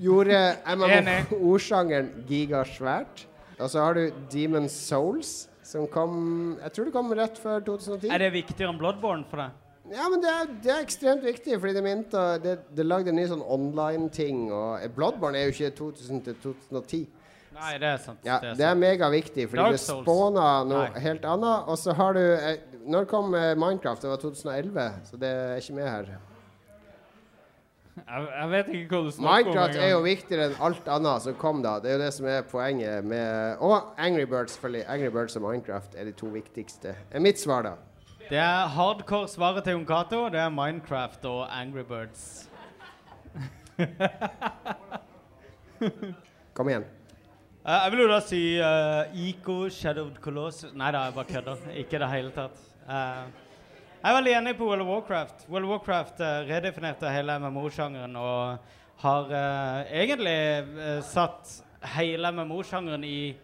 [0.00, 0.40] gjorde
[0.80, 3.26] MMO-sjangeren gigasvært.
[3.60, 8.08] Og så har du Demon Souls, som kom Jeg tror det kom rett før 2010.
[8.08, 9.58] Er det viktigere enn Bloodborne for deg?
[9.92, 13.18] Ja, men det er, det er ekstremt viktig, fordi det minte Det, det lagde en
[13.20, 17.02] ny sånn online-ting, og Bloodborne er jo ikke 2000 til 2010.
[17.52, 18.20] Nei, det er sant.
[18.24, 21.02] Ja, det er er megaviktig, fordi Dark det spåna noe Nei.
[21.04, 21.68] helt annet.
[21.68, 22.56] Og så har du eh,
[22.88, 24.02] Når kom eh, Minecraft?
[24.02, 26.08] Det var 2011, så det er ikke med her.
[27.92, 29.28] Jeg, jeg vet ikke hva du snakker om.
[29.28, 29.84] Minecraft engang.
[29.84, 31.76] er jo viktigere enn alt annet som kom da.
[31.82, 34.84] Det er jo det som er poenget med Og Angry Birds, selvfølgelig.
[34.88, 36.96] Angry Birds og Minecraft er de to viktigste.
[37.12, 37.76] Er mitt svar, da.
[38.32, 40.22] Det er hardcore svaret til Jon Cato.
[40.32, 42.48] Det er Minecraft og Angry Birds.
[46.56, 46.86] Kom igjen.
[47.60, 51.68] Uh, jeg vil jo da si uh, Ico Shadowed Colossus Nei da, jeg bare kødder.
[51.76, 52.56] Ikke i det hele tatt.
[52.88, 53.28] Uh,
[54.02, 55.44] jeg er veldig enig på World of Warcraft.
[55.52, 58.64] World of Warcraft eh, redefinerte hele MMO-sjangeren og
[59.04, 60.32] har eh, egentlig
[60.88, 61.52] eh, satt
[62.00, 63.36] hele MMO-sjangeren i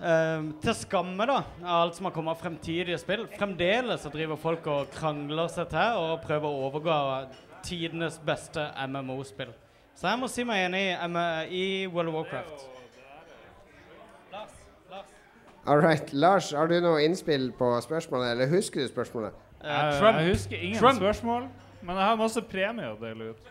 [0.00, 3.26] eh, til skamme da, av alt som har kommet av fremtidige spill.
[3.38, 6.98] Fremdeles så driver folk og krangler seg til og prøver å overgå
[7.66, 9.52] tidenes beste MMO-spill.
[9.98, 11.22] Så jeg må si meg enig i,
[11.58, 12.68] i World of Warcraft.
[15.68, 16.12] All right.
[16.12, 19.34] Lars, har du noe innspill på spørsmålet, eller husker du spørsmålet?
[19.60, 20.16] Jeg, Trump.
[20.16, 20.96] jeg husker ingen Trump.
[20.96, 21.48] spørsmål,
[21.82, 23.50] men jeg har masse premie å dele ut.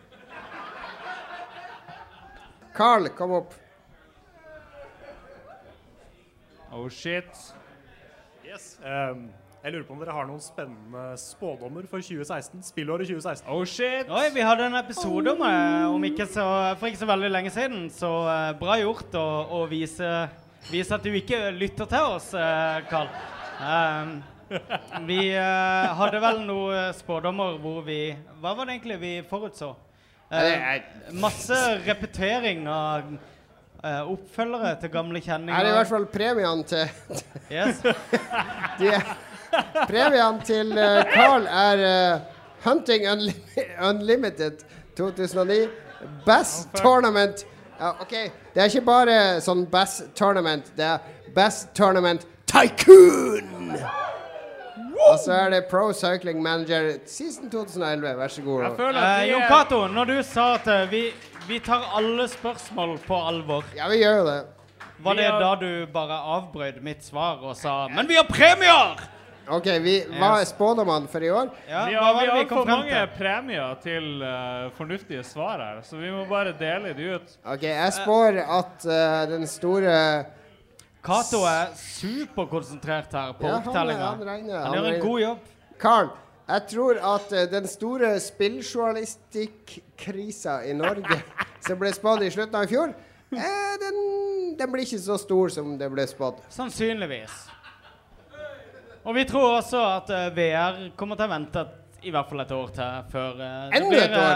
[2.74, 3.54] Carl, kom opp.
[6.78, 7.26] Oh shit.
[8.46, 8.78] Yes.
[8.78, 9.24] Um,
[9.64, 12.60] jeg lurer på om dere har noen spennende spådommer for 2016?
[12.68, 13.48] Spillåret 2016.
[13.50, 14.06] Oh shit!
[14.06, 15.56] Oi, vi hadde en episode om det
[15.90, 16.44] om ikke så,
[16.78, 17.88] for ikke så veldig lenge siden.
[17.90, 19.26] Så uh, bra gjort å,
[19.58, 20.12] å vise,
[20.70, 23.10] vise at du ikke lytter til oss, uh, Carl.
[23.58, 24.14] Ehm,
[25.10, 28.04] vi uh, hadde vel noen spådommer hvor vi
[28.38, 29.74] Hva var det egentlig vi forutså?
[30.30, 30.78] Eh,
[31.16, 33.16] masse repetering av
[33.84, 35.54] eh, oppfølgere til gamle kjenninger.
[35.54, 36.88] Her er i hvert fall premiene til
[37.58, 37.82] Yes.
[38.78, 38.92] De
[39.88, 42.20] Premiene til uh, Carl er uh,
[42.66, 43.34] Hunting Unli
[43.80, 44.64] Unlimited
[44.96, 45.68] 2009.
[46.26, 47.46] Bass Tournament.
[47.80, 48.10] Uh, OK,
[48.54, 50.72] det er ikke bare sånn Best Tournament.
[50.76, 53.78] Det er Best Tournament Tycoon!
[55.08, 58.16] Og så er det Pro Cycling Manager season 2011.
[58.18, 58.64] Vær så god.
[58.64, 61.06] Eh, Jon Cato, når du sa at vi,
[61.48, 64.38] vi tar alle spørsmål på alvor Ja, vi gjør jo det.
[64.98, 68.98] Var det da du bare avbrøt mitt svar og sa 'Men vi har premier!'
[69.48, 71.48] OK, vi, hva er spådommene for i år?
[71.68, 76.10] Ja, vi har, vi har for mange premier til uh, fornuftige svar her, så vi
[76.10, 77.36] må bare dele de ut.
[77.46, 80.24] OK, jeg spår at uh, den store
[81.02, 84.04] Cato er superkonsentrert her på Ja, han- opptellinga.
[84.04, 85.38] han regner, Han han gjør en god jobb.
[85.80, 86.08] Carl,
[86.48, 91.22] jeg tror at eh, den store spilljournalistikkrisa i Norge
[91.66, 92.88] som ble spådd i slutten av i fjor,
[93.36, 93.96] eh, den,
[94.56, 96.34] den blir ikke så stor som det ble spådd.
[96.54, 97.34] Sannsynligvis.
[99.04, 101.60] Og vi tror også at eh, VR kommer til å vente
[102.04, 104.34] i hvert fall et år til før uh, det Enda blir uh, år?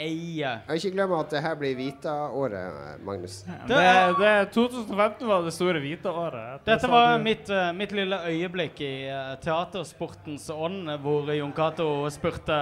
[0.00, 0.52] Allemannseie.
[0.68, 3.40] Og ikke glem at det her blir Vita-året, Magnus.
[3.68, 3.80] Det,
[4.20, 6.64] det, 2015 var det store hvite året.
[6.66, 12.58] Dette var mitt, eh, mitt lille øyeblikk i eh, teatersportens ånd, hvor Jon Cato spurte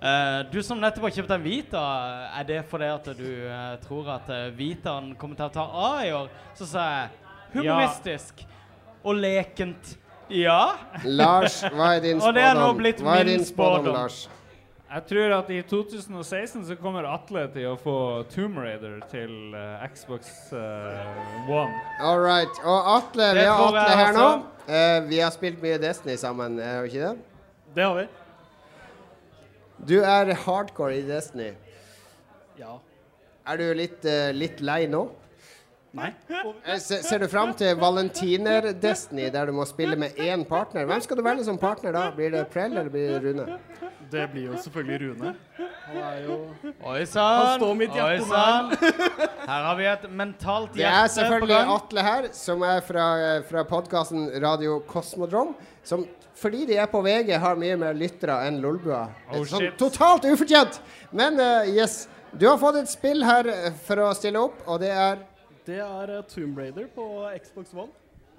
[0.00, 1.86] eh, Du som nettopp har kjøpt en Vita,
[2.38, 3.30] er det fordi at du
[3.86, 6.30] tror at Vitaen kommer til å ta av i år?
[6.58, 7.10] Så sa jeg
[7.56, 8.46] humoristisk
[9.02, 9.96] og lekent
[10.32, 10.76] ja.
[11.04, 12.78] Lars, hva er din Og det er nå spådom?
[12.78, 13.98] blitt Hva er min din spådom, spådom.
[13.98, 14.22] Lars?
[14.92, 17.94] Jeg tror at i 2016 så kommer Atle til å få
[18.28, 21.72] Tomb Raider til uh, Xbox uh, One.
[22.04, 22.58] All right.
[22.60, 24.26] Og Atle, Det vi har Atle her nå.
[24.62, 27.40] Eh, vi har spilt mye Destiny sammen, er vi ikke det?
[27.72, 28.04] Det har vi.
[29.88, 31.48] Du er hardcore i Destiny.
[32.60, 32.76] Ja.
[33.48, 34.04] Er du litt,
[34.36, 35.06] litt lei nå?
[35.92, 36.08] Nei.
[36.64, 40.86] Eh, Se, ser du fram til Valentiner-Destiny, der du må spille med én partner?
[40.88, 42.06] Hvem skal du velge som partner da?
[42.16, 43.58] Blir det Prell eller blir det Rune?
[44.12, 45.34] Det blir jo selvfølgelig Rune.
[45.58, 46.38] Han er jo
[46.88, 47.62] Oi sann!
[47.66, 48.72] Oi sann!
[49.42, 51.60] Her har vi et mentalt Det er selvfølgelig.
[51.76, 53.06] Atle her, som er fra,
[53.50, 55.52] fra podkasten Radio Kosmodrom.
[55.84, 56.06] Som
[56.42, 59.04] fordi de er på VG, har mye mer lyttere enn Lolbua.
[59.30, 60.80] Oh, sånn totalt ufortjent!
[61.12, 64.80] Men uh, yes, du har fått et spill her eh, for å stille opp, og
[64.82, 65.20] det er
[65.66, 67.04] Det er eh, Tomb Raider på
[67.44, 67.88] Xbox One.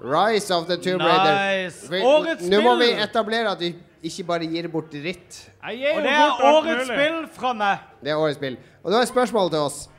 [0.04, 1.64] Rise of the Tomb Raider.
[1.64, 1.88] Nice.
[1.92, 5.38] Vi- Årets Nå må vi etablere at vi ikke bare gir bort dritt.
[5.64, 5.72] Og
[6.04, 7.78] det er årets spill fra meg.
[8.04, 8.58] Det er årets spill.
[8.84, 9.90] Og da er spørsmålet til oss.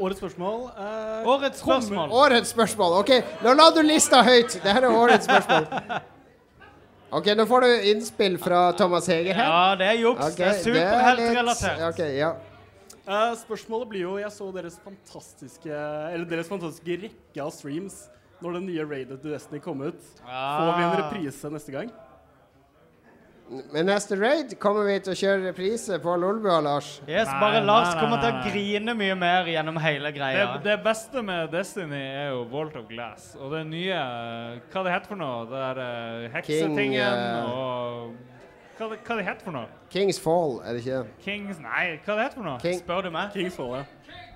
[0.00, 1.82] Årets spørsmål eh, Årets spørsmål.
[1.82, 2.14] spørsmål.
[2.22, 2.94] Årets spørsmål.
[3.02, 3.10] OK,
[3.44, 4.56] nå la du lista høyt.
[4.64, 5.66] Det her er årets spørsmål.
[7.12, 9.44] OK, nå får du innspill fra Thomas Hege her.
[9.44, 10.24] Ja, det er juks.
[10.32, 11.84] Okay, det er litt- superheltrelatert.
[11.90, 12.30] OK, ja.
[13.02, 15.72] Eh, spørsmålet blir jo Jeg så deres fantastiske
[16.12, 18.04] Eller deres fantastiske rekke av streams
[18.42, 20.00] når den nye Raided to Destiny kom ut.
[20.22, 20.96] Får vi en Ah.
[21.04, 21.90] reprise neste gang?
[23.70, 26.88] Med neste raid kommer vi til å kjøre reprise på Lolbua, Lars.
[27.06, 30.58] Yes, Nei, bare Lars nei, nei, kommer til å grine mye mer gjennom hele greia.
[30.64, 33.36] det beste med Destiny er jo Vault of Glass.
[33.38, 34.00] Og det nye
[34.72, 35.44] Hva det heter for noe?
[35.50, 38.16] Det der uh, heksetingen King, uh, og
[38.82, 39.66] Hva, hva det heter for noe?
[39.92, 41.02] Kings Fall, er det ikke?
[41.24, 42.58] Kings Nei, hva det heter for noe?
[42.62, 43.32] King- Spør du meg?
[43.32, 43.84] Kings Fall, ja.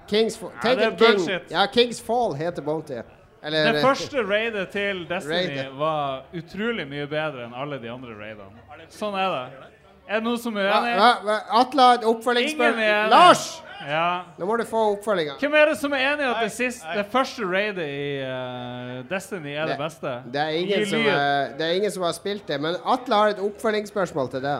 [0.06, 0.52] Kings Fall.
[0.62, 0.98] Ja, det er King.
[1.00, 1.50] bullshit.
[1.50, 3.00] Ja, Kings Fall heter Bounty.
[3.42, 5.78] Eller Det første raidet til Destiny Raidet.
[5.78, 8.86] var utrolig mye bedre enn alle de andre raidene.
[8.90, 9.66] Sånn er det.
[10.08, 10.94] Er det noen som er uenig?
[10.94, 13.10] er oppfølgingsspørsmål.
[13.10, 13.62] Lars!
[13.84, 14.24] Ja.
[14.38, 15.36] Nå må du få oppfølginga.
[15.40, 19.02] Hvem er det som er enig i at det, siste, det første raidet i uh,
[19.10, 20.14] Destiny er det, beste?
[20.32, 23.34] Det er, ingen som, er, det er ingen som har spilt det, men Atle har
[23.36, 24.58] et oppfølgingsspørsmål til det.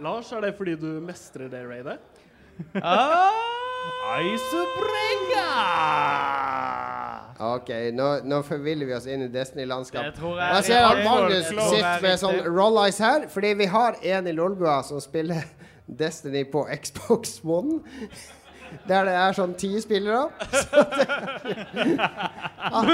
[0.00, 1.98] Lars, er det fordi du mestrer det raidet?
[7.40, 10.10] OK, nå, nå forviller vi oss inn i Destiny-landskap.
[10.12, 11.00] Det jeg jeg ser er at.
[11.06, 15.00] Magnus sitter er med sånn roll eyes her, fordi vi har en i Lolbua som
[15.00, 15.46] spiller
[16.02, 17.80] Destiny på Xbox One.
[18.88, 20.28] Der det er sånn ti spillere.
[22.70, 22.86] Han,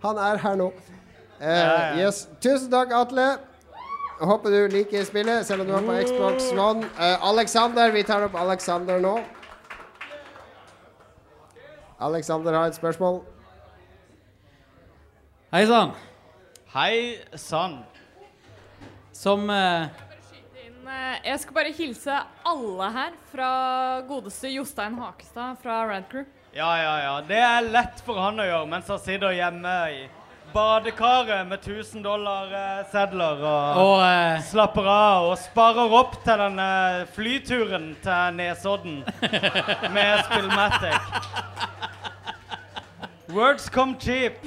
[0.00, 0.68] han, er her nå.
[1.40, 2.22] Uh, yes.
[2.40, 3.26] Tusen takk, Atle.
[4.20, 6.86] Håper du liker spillet, selv om du er på Xbox One.
[6.96, 9.18] Uh, Alexander, vi tar opp Alexander nå.
[12.00, 13.20] Alexander har et spørsmål.
[15.52, 15.92] Hei sann.
[16.72, 16.94] Hei
[17.34, 17.80] sann.
[19.12, 19.88] Som eh,
[21.24, 23.50] Jeg skal bare hilse alle her fra
[24.08, 26.24] godeste Jostein Hakestad fra Radcrew.
[26.54, 27.12] Ja, ja, ja.
[27.28, 30.00] Det er lett for han å gjøre mens han sitter hjemme i
[30.50, 37.04] badekaret med 1000 dollar-sedler og, Og, eh, slapper av og sparer opp til den eh,
[37.14, 38.96] flyturen til Nesodden
[39.94, 41.28] med Spillmatic.
[43.36, 44.42] Words come cheap.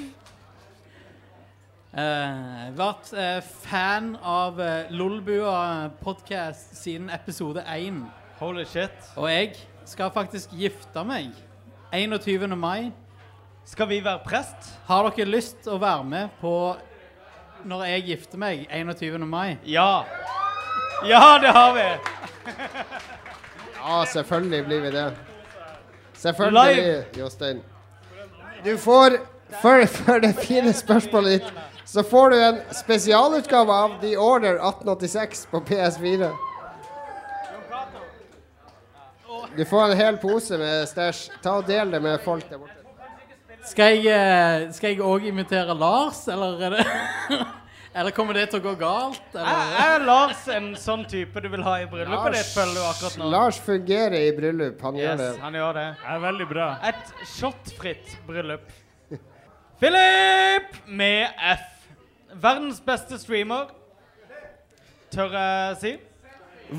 [1.94, 8.02] Eh, vært uh, fan av uh, Lolbua podcast siden episode 1.
[8.40, 8.94] Holy shit.
[9.16, 9.54] Og jeg
[9.86, 11.32] skal faktisk gifte meg
[11.94, 12.58] 21.
[12.58, 12.92] mai.
[13.66, 14.74] Skal vi være prest?
[14.88, 16.54] Har dere lyst til å være med på
[17.64, 19.28] når jeg gifter meg 21.
[19.30, 19.58] mai?
[19.64, 20.04] Ja.
[21.08, 21.86] Ja, det har vi.
[23.84, 25.06] Ja, selvfølgelig blir vi det.
[26.24, 27.62] Selvfølgelig, Jostein.
[28.64, 29.18] Du får,
[29.62, 31.54] for, for det fine spørsmålet ditt,
[31.86, 36.32] så får du en spesialutgave av The Order 1886 på PS4.
[39.56, 41.28] Du får en hel pose med stæsj.
[41.44, 42.80] Ta og Del det med folk der borte.
[43.64, 46.88] Skal jeg eh, òg invitere Lars, eller er det
[47.94, 49.22] Eller kommer det til å gå galt?
[49.36, 49.76] Er, Eller?
[49.84, 53.28] er Lars en sånn type du vil ha i bryllupet ditt, føler du akkurat nå?
[53.30, 54.82] Lars fungerer i bryllup.
[54.82, 55.28] Han gjør det.
[55.44, 55.86] Han gjør det.
[56.02, 56.70] Det er veldig bra.
[56.90, 58.66] Et shotfritt bryllup.
[59.84, 61.70] Philip med F.
[62.42, 63.70] Verdens beste streamer,
[65.14, 65.92] tør jeg si.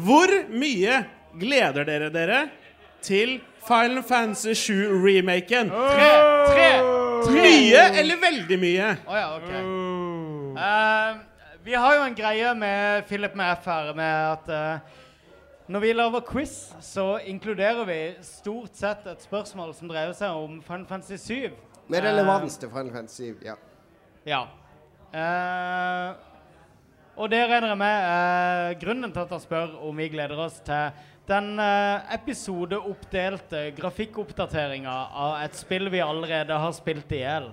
[0.05, 1.05] Hvor mye
[1.39, 2.41] gleder dere dere
[3.05, 3.37] til
[3.67, 5.71] Final Fantasy 7-remaken?
[5.71, 6.11] Tre!
[6.49, 6.71] Tre!
[7.25, 7.45] Tre!
[7.45, 8.91] Mye eller veldig mye?
[9.07, 9.53] Oh, ja, OK.
[10.55, 11.23] Uh,
[11.65, 14.05] vi har jo en greie med Philip med F her, med
[14.35, 14.99] at uh,
[15.67, 20.59] når vi lager quiz, så inkluderer vi stort sett et spørsmål som dreier seg om
[20.63, 21.55] Final Fantasy 7.
[21.89, 23.47] Med relevans til Final Fantasy 7.
[23.47, 23.57] Ja.
[24.27, 24.43] Ja.
[25.15, 26.15] Eh,
[27.15, 30.57] og det regner jeg med eh, grunnen til at han spør om vi gleder oss
[30.67, 30.91] til
[31.29, 37.53] den eh, episodeoppdelte grafikkoppdateringa av et spill vi allerede har spilt i hjel.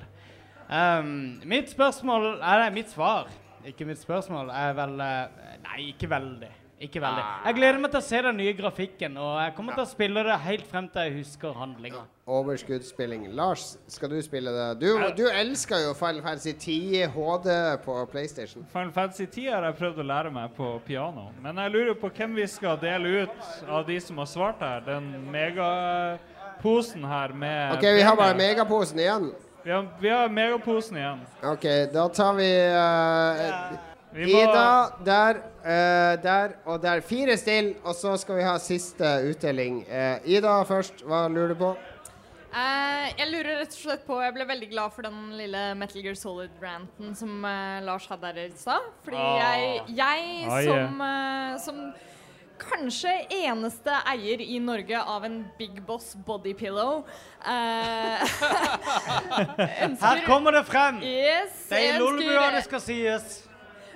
[0.71, 3.27] Um, mitt spørsmål Nei, mitt svar,
[3.67, 6.51] ikke mitt spørsmål, er vel eh, Nei, ikke veldig.
[6.81, 7.21] Ikke veldig.
[7.45, 10.23] Jeg gleder meg til å se den nye grafikken, og jeg kommer til å spille
[10.25, 12.01] det helt frem til jeg husker handlinga.
[12.31, 13.27] Overskuddsspilling.
[13.37, 14.65] Lars, skal du spille det?
[14.81, 14.87] Du,
[15.19, 17.51] du elsker jo Final Fantasy 10 HD
[17.85, 18.65] på PlayStation.
[18.73, 21.27] Final Fantasy 10 har jeg prøvd å lære meg på piano.
[21.43, 24.81] Men jeg lurer på hvem vi skal dele ut av de som har svart her.
[24.87, 29.29] Den megaposen her med OK, vi har bare megaposen igjen.
[29.61, 31.23] Vi har, vi har megaposen igjen.
[31.45, 36.99] OK, da tar vi uh, Ida, der, uh, der og der.
[37.01, 39.85] Fire still, og så skal vi ha siste utdeling.
[39.87, 41.03] Uh, Ida først.
[41.07, 41.71] Hva lurer du på?
[42.51, 46.01] Uh, jeg lurer rett og slett på Jeg ble veldig glad for den lille Metal
[46.03, 47.45] Gear Solid-ranten som
[47.87, 48.89] Lars hadde der i stad.
[49.05, 49.37] Fordi Ah.
[49.39, 50.65] jeg, jeg Ah, yeah.
[50.67, 51.93] som, som
[52.61, 56.99] kanskje eneste eier i Norge av en Big Boss bodypillow
[59.81, 60.99] ønsker, Her kommer det frem!
[61.01, 63.47] Yes, det er jeg i Lolbua det skal sies.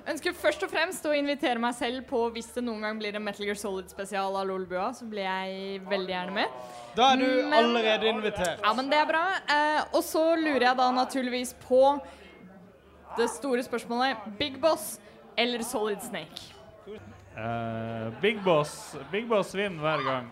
[0.07, 3.23] Ønsker først og fremst å invitere meg selv på hvis det noen gang blir en
[3.25, 6.59] Metal Gear Solid-spesial av Lolbua, så blir jeg veldig gjerne med.
[6.95, 8.59] Da er du Men- allerede invitert.
[8.63, 9.25] Ja, men det er bra.
[9.49, 12.01] Eh, og så lurer jeg da naturligvis på
[13.17, 14.99] det store spørsmålet Big Boss
[15.37, 16.51] eller Solid Snake?
[17.35, 20.31] Uh, Big Boss Big Boss vinner hver gang.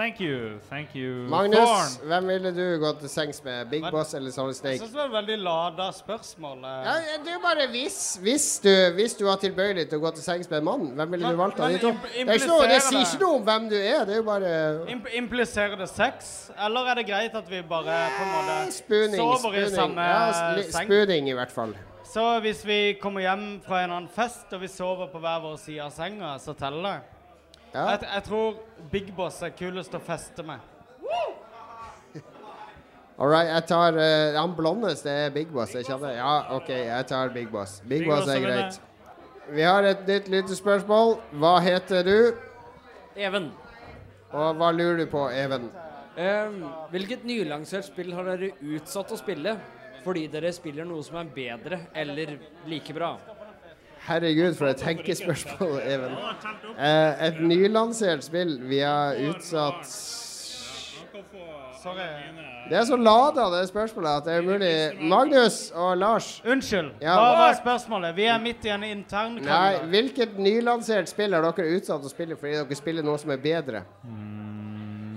[0.00, 0.58] Thank you.
[0.70, 1.10] Thank you.
[1.28, 2.08] Magnus, Thorn.
[2.08, 3.66] hvem ville du gått til sengs med?
[3.70, 6.58] Big Men- Boss eller Solid Jeg synes syns det var et veldig lada spørsmål.
[6.64, 6.86] eh.
[6.88, 6.94] Ja,
[7.24, 10.48] det er bare hvis, hvis, du, hvis du har tilbøyelig til å gå til sengs
[10.50, 11.90] med en mann, hvem ville du valgt av de to?
[12.16, 14.54] Det, noe, det sier ikke noe om hvem du er, det er jo bare
[14.96, 19.16] Imp impliserer det sex, eller er det greit at vi bare på en måte spooning.
[19.20, 19.76] sover i spooning.
[19.76, 20.86] samme Ja, seng?
[20.88, 21.74] spooning i hvert fall.
[22.14, 25.56] Så hvis vi kommer hjem fra en annen fest, og vi sover på hver vår
[25.58, 27.00] side av senga, så teller det?
[27.70, 27.86] Ja.
[27.92, 28.60] Jeg, jeg tror
[28.90, 30.58] Big Boss er kulest å feste med.
[33.20, 35.74] All right, jeg tar uh, Han blondeste er Big Boss.
[35.76, 37.82] Jeg kjenner Ja, OK, jeg tar Big Boss.
[37.84, 38.78] Big, Big Boss Boss er er greit.
[39.50, 41.18] Vi har et nytt lyttespørsmål.
[41.42, 42.16] Hva heter du?
[43.18, 43.50] Even.
[44.30, 45.68] Og hva lurer du på, Even?
[46.16, 49.54] Um, hvilket nylansert spill har dere utsatt å spille
[50.04, 52.38] fordi dere spiller noe som er bedre eller
[52.70, 53.14] like bra?
[54.06, 56.16] Herregud, for et tenkespørsmål, Even.
[56.78, 59.86] Eh, et nylansert spill vi har utsatt
[61.80, 62.02] Sorry.
[62.70, 66.42] Det er så lada, det spørsmålet, at det er umulig Magnus og Lars.
[66.46, 66.90] Unnskyld.
[67.00, 67.14] Ja.
[67.16, 68.16] Hva var spørsmålet?
[68.16, 72.36] Vi er midt i en intern Nei, hvilket nylansert spill har dere utsatt å spille
[72.36, 73.82] fordi dere spiller noe som er bedre?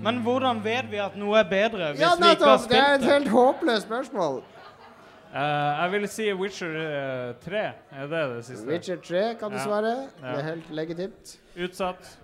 [0.04, 2.80] Men hvordan vet vi at noe er bedre hvis Ja, vi ikke har spilt Det
[2.80, 4.42] er et helt håpløst spørsmål.
[5.34, 7.62] Eh, jeg vil si Witcher eh, 3.
[7.92, 8.66] Er det det siste?
[8.68, 9.64] Witcher 3 kan du Ja.
[9.64, 9.94] svare.
[10.22, 10.28] Ja.
[10.32, 11.38] Det er helt legitimt.
[11.56, 12.16] Utsatt.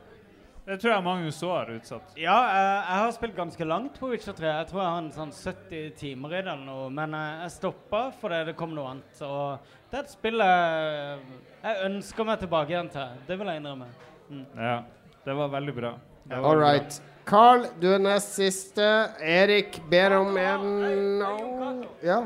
[0.67, 2.13] Det tror jeg Magnus så har utsatt.
[2.17, 4.47] Ja, eh, jeg har spilt ganske langt på Witcher 3.
[4.47, 6.91] Jeg tror jeg har en sånn 70 timer i det eller noe.
[6.91, 9.23] Men eh, jeg stoppa fordi det kom noe annet.
[9.27, 9.59] Og
[9.91, 11.19] det er et spill jeg,
[11.65, 13.09] jeg ønsker meg tilbake igjen til.
[13.27, 13.87] Det vil jeg innrømme.
[14.31, 14.47] Mm.
[14.57, 14.83] Ja,
[15.27, 15.95] det var veldig bra.
[16.31, 16.71] Var All bra.
[16.71, 17.01] right.
[17.27, 18.87] Carl, du er nest siste.
[19.21, 21.85] Erik ber om en no.
[22.03, 22.23] Ja.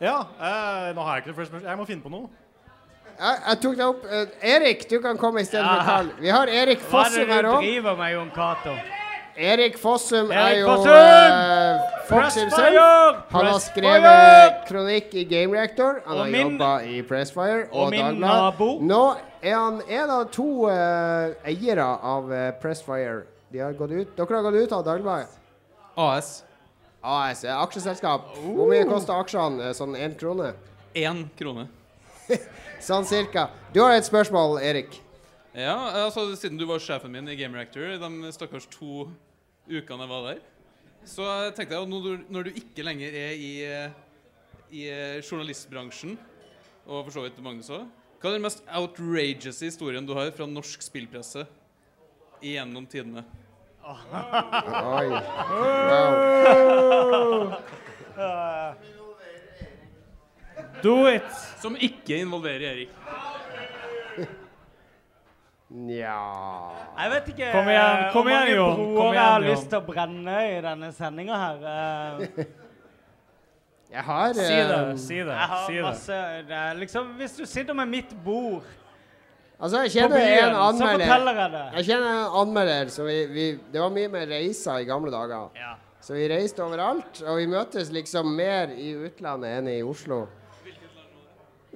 [0.00, 1.70] Ja, eh, nå har jeg ikke det første spørsmålet.
[1.70, 2.28] Jeg må finne på noe.
[3.16, 4.02] Jeg, jeg tok det opp.
[4.12, 6.10] Eh, Erik, du kan komme i stedet for Carl.
[6.20, 7.62] Vi har Erik Hva er det Fossum her du òg.
[7.64, 8.74] driver med, Jon Cato?
[9.36, 10.92] Erik Fossum er Erik jo Fossum!
[10.92, 12.84] eh, Fox Pressfire!
[13.32, 13.70] Han har Pressfire!
[13.70, 16.02] skrevet kronikk i Game Reactor.
[16.06, 18.20] Han Og har min- jobba i Pressfire og, og min Dagbladet.
[18.20, 18.68] nabo.
[18.80, 23.22] Nå er han en av to eh, eiere av eh, Pressfire.
[23.52, 24.16] De har gått ut.
[24.16, 25.28] Dere har gått ut av Dagbladet.
[25.96, 26.44] AS.
[27.06, 28.32] AS er aksjeselskap.
[28.42, 29.68] Hvor mye koster aksjene?
[29.68, 30.52] Eh, Sånn én krone?
[30.96, 31.68] Én krone.
[32.88, 33.48] Sånn cirka.
[33.74, 34.98] Du har et spørsmål, Erik.
[35.56, 39.06] Ja, altså Siden du var sjefen min i Game Reactor de stakkars to
[39.70, 40.40] ukene jeg var der,
[41.06, 41.24] så
[41.56, 43.94] tenkte jeg at når du, når du ikke lenger er i, eh,
[44.70, 46.18] i eh, journalistbransjen,
[46.86, 47.86] og for så vidt Magnus òg
[48.20, 51.42] Hva er den mest outrageous historien du har fra norsk spillpresse
[52.44, 53.24] gjennom tidene?
[53.86, 55.08] Oi.
[60.82, 61.30] Do it!
[61.62, 62.90] Som ikke involverer Erik.
[65.76, 66.12] Nja
[66.94, 69.80] Jeg vet ikke Kom igjen, eh, kom hvor mange broer Kom jeg har lyst til
[69.80, 71.64] å brenne i denne sendinga her.
[71.72, 72.44] eh.
[73.96, 75.34] Jeg har Si det, eh, si det.
[75.34, 75.82] Jeg har si det.
[75.88, 78.62] masse det er liksom, Hvis du sitter med mitt bord
[79.56, 81.04] Altså, jeg kjenner byen, en anmelder.
[81.56, 81.68] jeg.
[81.78, 85.48] Jeg kjenner en anmelder, så vi, vi, det var mye med reiser i gamle dager.
[86.04, 90.26] Så vi reiste overalt, og vi møtes liksom mer i utlandet enn i Oslo.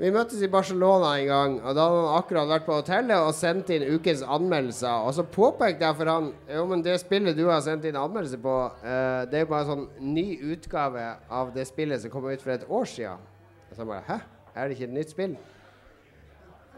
[0.00, 3.34] Vi møttes i Barcelona en gang, og da hadde han akkurat vært på hotellet og
[3.36, 5.02] sendt inn ukens anmeldelser.
[5.04, 8.40] Og så påpekte jeg for han Jo, men det spillet du har sendt inn anmeldelse
[8.40, 10.24] på, uh, det er jo bare en sånn ny
[10.54, 13.28] utgave av det spillet som kom ut for et år siden.
[13.68, 14.20] Og så bare Hæ?
[14.54, 15.36] Er det ikke et nytt spill?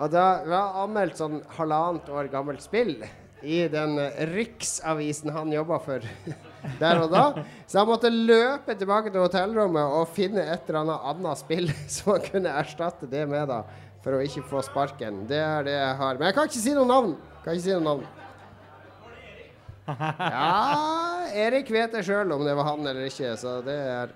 [0.01, 2.97] Og da var anmeldt sånn halvannet år gammelt spill
[3.43, 6.05] i den eh, riksavisen han jobba for
[6.82, 7.24] der og da.
[7.66, 12.14] Så han måtte løpe tilbake til hotellrommet og finne et eller annet annet spill som
[12.14, 13.62] han kunne erstatte det med, da.
[14.02, 15.23] For å ikke få sparken.
[15.31, 16.19] Det er det jeg har.
[16.19, 17.12] Men jeg kan ikke si noe navn.
[17.44, 18.10] Kan ikke si noe navn.
[19.82, 24.12] Ja, Erik vet det sjøl om det var han eller ikke, så det er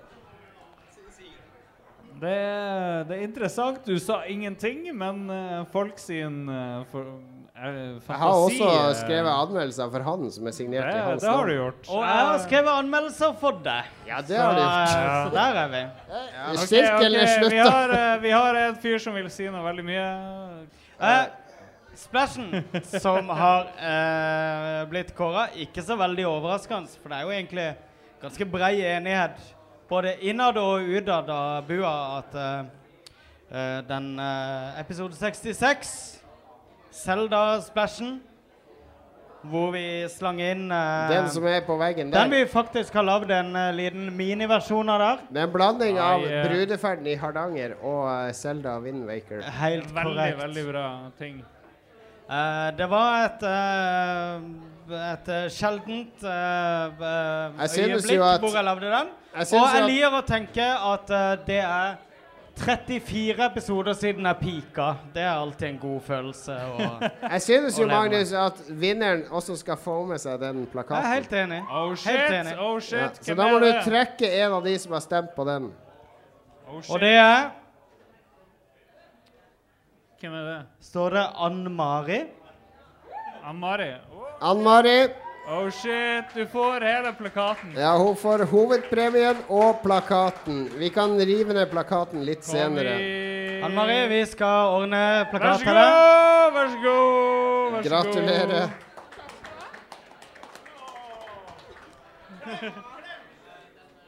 [2.19, 3.83] Det, er- det er interessant.
[3.85, 7.05] Du sa ingenting, men uh, folk sin uh, for,
[7.53, 8.69] eh, Jeg har også
[9.03, 11.47] skrevet anmeldelser for han som er signert i Det- hans det har navn.
[11.49, 11.89] du gjort.
[11.93, 13.91] Og jeg har skrevet anmeldelser for deg.
[14.09, 14.93] Ja, det har du gjort.
[14.93, 15.83] Så, så der er vi.
[16.51, 17.49] Ok, Sirkelen er slutta.
[17.55, 20.07] Vi har, vi har en fyr som vil si noe veldig mye.
[21.01, 21.25] Eh,
[21.97, 22.63] Splashen,
[23.01, 27.69] som har eh, blitt kåra, ikke så veldig overraskende, for det er jo egentlig
[28.21, 29.39] ganske brei enighet
[29.89, 32.45] både innad og utad av bua at uh,
[33.51, 35.93] eh, den uh, episode 66,
[36.91, 38.17] Zelda-splashen,
[39.47, 42.25] hvor vi slang inn uh, Den som er på veggen der.
[42.25, 45.27] Den vi faktisk har lagd en uh, liten miniversjon av der.
[45.29, 46.47] Det er en blanding av Ai, eh.
[46.49, 49.45] brudeferden i Hardanger og uh, Selda Wind Waker.
[49.61, 50.41] Helt Veldig, korrekt.
[50.43, 50.87] veldig bra
[51.21, 51.45] ting.
[52.27, 53.43] Eh, det var et
[54.91, 59.07] et eh, sjeldent eh, eh, øyeblikk at- hvor jeg lagde den.
[59.37, 61.07] Jeg Og jeg liker å tenke at
[61.45, 61.95] det er
[62.57, 64.87] 34 episoder siden jeg pika.
[65.13, 66.55] Det er alltid en god følelse.
[66.57, 67.85] å- Jeg synes jo.
[67.87, 71.03] Magnus, at vinneren også skal få med seg den plakaten.
[71.03, 71.61] Jeg er helt enig.
[71.69, 72.55] Oh shit, Helt enig.
[72.59, 72.99] oh shit.
[72.99, 75.69] Ja, så da må du trekke en av de som har stemt på den.
[76.67, 76.91] Oh shit.
[76.95, 77.49] Og det er
[80.19, 80.61] Hvem er det?
[80.81, 82.23] Står det Ann Mari?
[84.41, 85.07] Ann Mari.
[85.49, 87.71] Oh shit, du får hele plakaten.
[87.77, 90.65] Ja, hun får hovedpremien og plakaten.
[90.77, 92.97] Vi kan rive ned plakaten litt senere.
[93.63, 95.01] Ann Marie, vi skal ordne
[95.31, 95.87] plakat så til deg.
[95.87, 97.71] god, vær så god.
[97.77, 98.69] Vær så Gratulerer.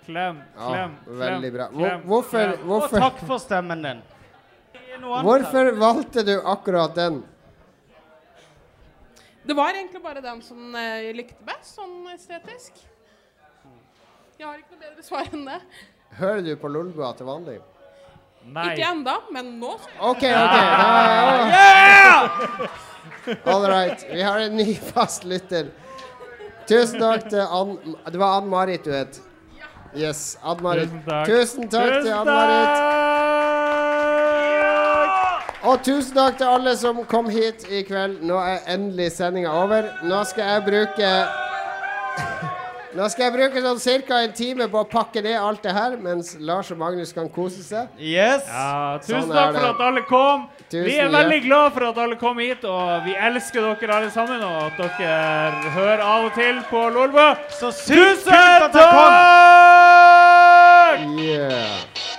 [0.05, 1.67] Klem, Ja, klem, veldig bra.
[1.71, 2.67] Hvor- klem, hvorfor- klem.
[2.67, 4.01] hvorfor- Og takk for stemmen din.
[5.01, 7.23] Hvorfor valgte du akkurat den?
[9.49, 12.83] Det var egentlig bare den som eh, jeg likte best, sånn estetisk.
[14.37, 15.57] Jeg har ikke noe bedre svar enn det.
[16.19, 17.55] Hører du på Lolbua til vanlig?
[18.45, 18.67] Nei.
[18.69, 20.59] Ikke enda, men nå OK, OK.
[21.49, 22.13] Ja!
[23.49, 24.05] All right.
[24.11, 25.73] Vi har en ny fast lytter.
[26.69, 27.73] Tusen takk til Ann
[28.05, 29.17] Det var Ann-Marit du het?
[29.97, 30.37] Yes.
[30.45, 30.93] Ann-Marit.
[30.93, 31.25] Tusen takk.
[31.33, 33.18] Tusen takk til Ann-Marit.
[35.67, 38.21] Og tusen takk til alle som kom hit i kveld.
[38.23, 39.89] Nå er endelig sendinga over.
[40.07, 41.09] Nå skal jeg bruke
[42.97, 44.21] Nå skal jeg bruke sånn ca.
[44.23, 47.61] en time på å pakke ned alt det her, mens Lars og Magnus kan kose
[47.61, 47.85] seg.
[48.01, 48.47] Yes.
[48.49, 50.47] Ja, tusen Sånn takk for at alle kom.
[50.71, 53.99] Tusen vi er veldig veldig glad for at alle kom hit, og vi elsker dere
[53.99, 54.41] alle sammen.
[54.41, 57.27] Og at dere hører av og til på Lolbø.
[57.59, 59.13] Så sykt Tusen kult at dere kom!
[60.89, 61.19] takk!
[61.19, 62.18] Yeah.